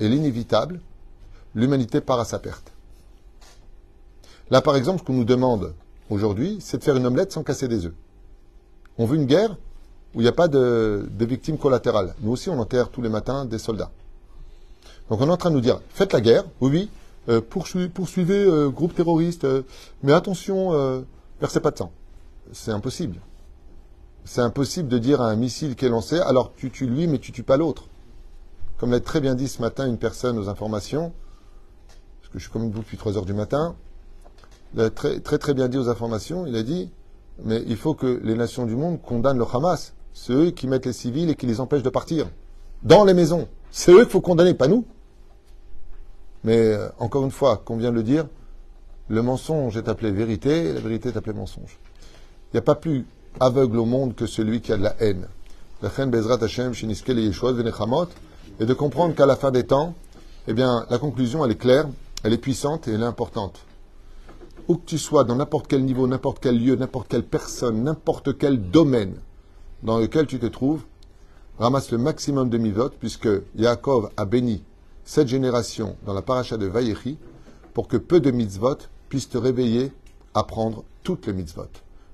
et 0.00 0.08
l'inévitable, 0.08 0.80
l'humanité 1.54 2.00
part 2.00 2.20
à 2.20 2.24
sa 2.24 2.38
perte. 2.38 2.72
Là, 4.50 4.62
par 4.62 4.76
exemple, 4.76 5.00
ce 5.00 5.04
qu'on 5.04 5.12
nous 5.12 5.24
demande 5.24 5.74
aujourd'hui, 6.10 6.58
c'est 6.60 6.78
de 6.78 6.84
faire 6.84 6.96
une 6.96 7.06
omelette 7.06 7.32
sans 7.32 7.42
casser 7.42 7.68
des 7.68 7.86
œufs. 7.86 7.94
On 8.98 9.06
veut 9.06 9.16
une 9.16 9.26
guerre 9.26 9.56
où 10.14 10.20
il 10.20 10.22
n'y 10.22 10.28
a 10.28 10.32
pas 10.32 10.48
de, 10.48 11.08
de 11.10 11.24
victimes 11.26 11.58
collatérales. 11.58 12.14
Nous 12.20 12.32
aussi, 12.32 12.48
on 12.48 12.58
enterre 12.58 12.90
tous 12.90 13.02
les 13.02 13.08
matins 13.08 13.44
des 13.44 13.58
soldats. 13.58 13.90
Donc 15.10 15.20
on 15.20 15.28
est 15.28 15.32
en 15.32 15.36
train 15.36 15.50
de 15.50 15.54
nous 15.54 15.60
dire, 15.60 15.80
faites 15.88 16.12
la 16.12 16.20
guerre, 16.20 16.44
oui, 16.60 16.90
euh, 17.28 17.40
poursuivez, 17.40 17.88
poursuivez 17.88 18.44
euh, 18.44 18.68
groupe 18.68 18.94
terroriste, 18.94 19.44
euh, 19.44 19.62
mais 20.02 20.12
attention, 20.12 20.72
euh, 20.72 21.02
versez 21.40 21.60
pas 21.60 21.70
de 21.70 21.78
sang. 21.78 21.92
C'est 22.52 22.70
impossible. 22.70 23.20
C'est 24.24 24.40
impossible 24.40 24.88
de 24.88 24.98
dire 24.98 25.20
à 25.20 25.30
un 25.30 25.36
missile 25.36 25.76
qui 25.76 25.84
est 25.84 25.88
lancé, 25.88 26.18
alors 26.18 26.52
tu 26.56 26.70
tues 26.70 26.86
lui, 26.86 27.06
mais 27.06 27.18
tu 27.18 27.32
tues 27.32 27.44
pas 27.44 27.56
l'autre. 27.56 27.84
Comme 28.78 28.90
l'a 28.90 29.00
très 29.00 29.20
bien 29.20 29.34
dit 29.34 29.48
ce 29.48 29.62
matin 29.62 29.86
une 29.86 29.98
personne 29.98 30.38
aux 30.38 30.48
informations, 30.48 31.12
parce 32.20 32.32
que 32.32 32.38
je 32.38 32.44
suis 32.44 32.52
comme 32.52 32.70
vous 32.70 32.80
depuis 32.80 32.96
3 32.96 33.16
heures 33.16 33.24
du 33.24 33.34
matin, 33.34 33.76
il 34.74 34.80
a 34.80 34.90
très, 34.90 35.20
très 35.20 35.38
très 35.38 35.54
bien 35.54 35.68
dit 35.68 35.78
aux 35.78 35.88
informations, 35.88 36.46
il 36.46 36.56
a 36.56 36.62
dit, 36.62 36.90
mais 37.44 37.62
il 37.66 37.76
faut 37.76 37.94
que 37.94 38.20
les 38.22 38.34
nations 38.34 38.66
du 38.66 38.76
monde 38.76 39.00
condamnent 39.00 39.38
le 39.38 39.44
Hamas. 39.50 39.94
C'est 40.12 40.32
eux 40.32 40.50
qui 40.50 40.66
mettent 40.66 40.86
les 40.86 40.92
civils 40.92 41.30
et 41.30 41.34
qui 41.34 41.46
les 41.46 41.60
empêchent 41.60 41.82
de 41.82 41.90
partir. 41.90 42.28
Dans 42.82 43.04
les 43.04 43.14
maisons. 43.14 43.48
C'est 43.70 43.92
eux 43.92 44.02
qu'il 44.02 44.10
faut 44.10 44.20
condamner, 44.20 44.54
pas 44.54 44.68
nous. 44.68 44.84
Mais 46.46 46.58
euh, 46.58 46.88
encore 47.00 47.24
une 47.24 47.32
fois, 47.32 47.60
qu'on 47.62 47.76
vient 47.76 47.90
de 47.90 47.96
le 47.96 48.04
dire, 48.04 48.24
le 49.08 49.20
mensonge 49.20 49.76
est 49.76 49.88
appelé 49.88 50.12
vérité 50.12 50.66
et 50.66 50.72
la 50.72 50.80
vérité 50.80 51.08
est 51.08 51.16
appelée 51.16 51.34
mensonge. 51.34 51.76
Il 52.48 52.54
n'y 52.54 52.58
a 52.58 52.62
pas 52.62 52.76
plus 52.76 53.04
aveugle 53.40 53.78
au 53.78 53.84
monde 53.84 54.14
que 54.14 54.26
celui 54.26 54.60
qui 54.60 54.72
a 54.72 54.76
de 54.76 54.84
la 54.84 54.94
haine. 55.00 55.26
La 55.82 55.90
Bezrat 56.06 56.42
Hashem, 56.42 56.72
Shiniske 56.72 57.08
Yeshua, 57.08 57.52
Venechamot, 57.52 58.06
et 58.60 58.64
de 58.64 58.72
comprendre 58.74 59.14
qu'à 59.16 59.26
la 59.26 59.34
fin 59.34 59.50
des 59.50 59.66
temps, 59.66 59.94
eh 60.46 60.54
bien, 60.54 60.86
la 60.88 60.98
conclusion, 60.98 61.44
elle 61.44 61.50
est 61.50 61.56
claire, 61.56 61.88
elle 62.22 62.32
est 62.32 62.38
puissante 62.38 62.86
et 62.86 62.92
elle 62.92 63.02
est 63.02 63.06
importante. 63.06 63.58
Où 64.68 64.76
que 64.76 64.86
tu 64.86 64.98
sois, 64.98 65.24
dans 65.24 65.34
n'importe 65.34 65.66
quel 65.66 65.84
niveau, 65.84 66.06
n'importe 66.06 66.38
quel 66.40 66.64
lieu, 66.64 66.76
n'importe 66.76 67.08
quelle 67.08 67.24
personne, 67.24 67.82
n'importe 67.82 68.38
quel 68.38 68.70
domaine 68.70 69.16
dans 69.82 69.98
lequel 69.98 70.26
tu 70.26 70.38
te 70.38 70.46
trouves, 70.46 70.84
ramasse 71.58 71.90
le 71.90 71.98
maximum 71.98 72.48
de 72.48 72.58
mivot, 72.58 72.90
puisque 72.90 73.28
Yaakov 73.56 74.10
a 74.16 74.24
béni 74.24 74.62
cette 75.06 75.28
génération 75.28 75.96
dans 76.04 76.12
la 76.12 76.20
paracha 76.20 76.58
de 76.58 76.66
Vayechi 76.66 77.16
pour 77.72 77.88
que 77.88 77.96
peu 77.96 78.20
de 78.20 78.30
mitzvot 78.30 78.76
puissent 79.08 79.30
te 79.30 79.38
réveiller 79.38 79.92
à 80.34 80.42
prendre 80.42 80.84
toutes 81.02 81.26
les 81.26 81.32
mitzvot. 81.32 81.68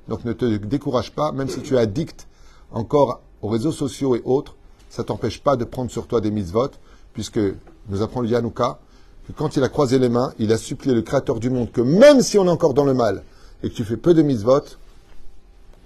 Donc 0.09 0.25
ne 0.25 0.33
te 0.33 0.45
décourage 0.45 1.11
pas, 1.13 1.33
même 1.33 1.49
si 1.49 1.61
tu 1.63 1.75
es 1.75 1.79
addict 1.79 2.29
encore 2.71 3.23
aux 3.41 3.49
réseaux 3.49 3.73
sociaux 3.73 4.15
et 4.15 4.23
autres, 4.25 4.55
ça 4.91 5.03
t'empêche 5.03 5.43
pas 5.43 5.57
de 5.57 5.65
prendre 5.65 5.91
sur 5.91 6.07
toi 6.07 6.21
des 6.21 6.31
mitzvot, 6.31 6.71
puisque 7.15 7.41
nous 7.89 8.03
apprend 8.03 8.21
le 8.21 8.29
Yanouka 8.29 8.79
que 9.27 9.33
quand 9.33 9.57
il 9.57 9.65
a 9.65 9.69
croisé 9.69 9.99
les 9.99 10.09
mains, 10.09 10.35
il 10.39 10.53
a 10.53 10.59
supplié 10.59 10.95
le 10.95 11.03
Créateur 11.03 11.41
du 11.41 11.49
monde 11.49 11.73
que 11.73 11.81
même 11.81 12.21
si 12.21 12.39
on 12.39 12.45
est 12.45 12.51
encore 12.51 12.75
dans 12.75 12.85
le 12.85 12.95
mal 12.95 13.23
et 13.63 13.71
que 13.71 13.75
tu 13.75 13.85
fais 13.85 13.97
peu 13.97 14.13
de 14.13 14.23
mitzvot, 14.23 14.61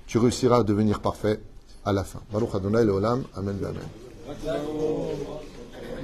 tu 0.07 0.19
réussiras 0.19 0.59
à 0.59 0.63
devenir 0.65 1.01
parfait 1.01 1.41
à 1.85 1.93
la 1.93 2.03
fin. 2.03 2.21
Baruch 2.33 2.55
Adonai. 2.55 2.81
Amen. 2.81 3.25
Amen. 3.37 3.57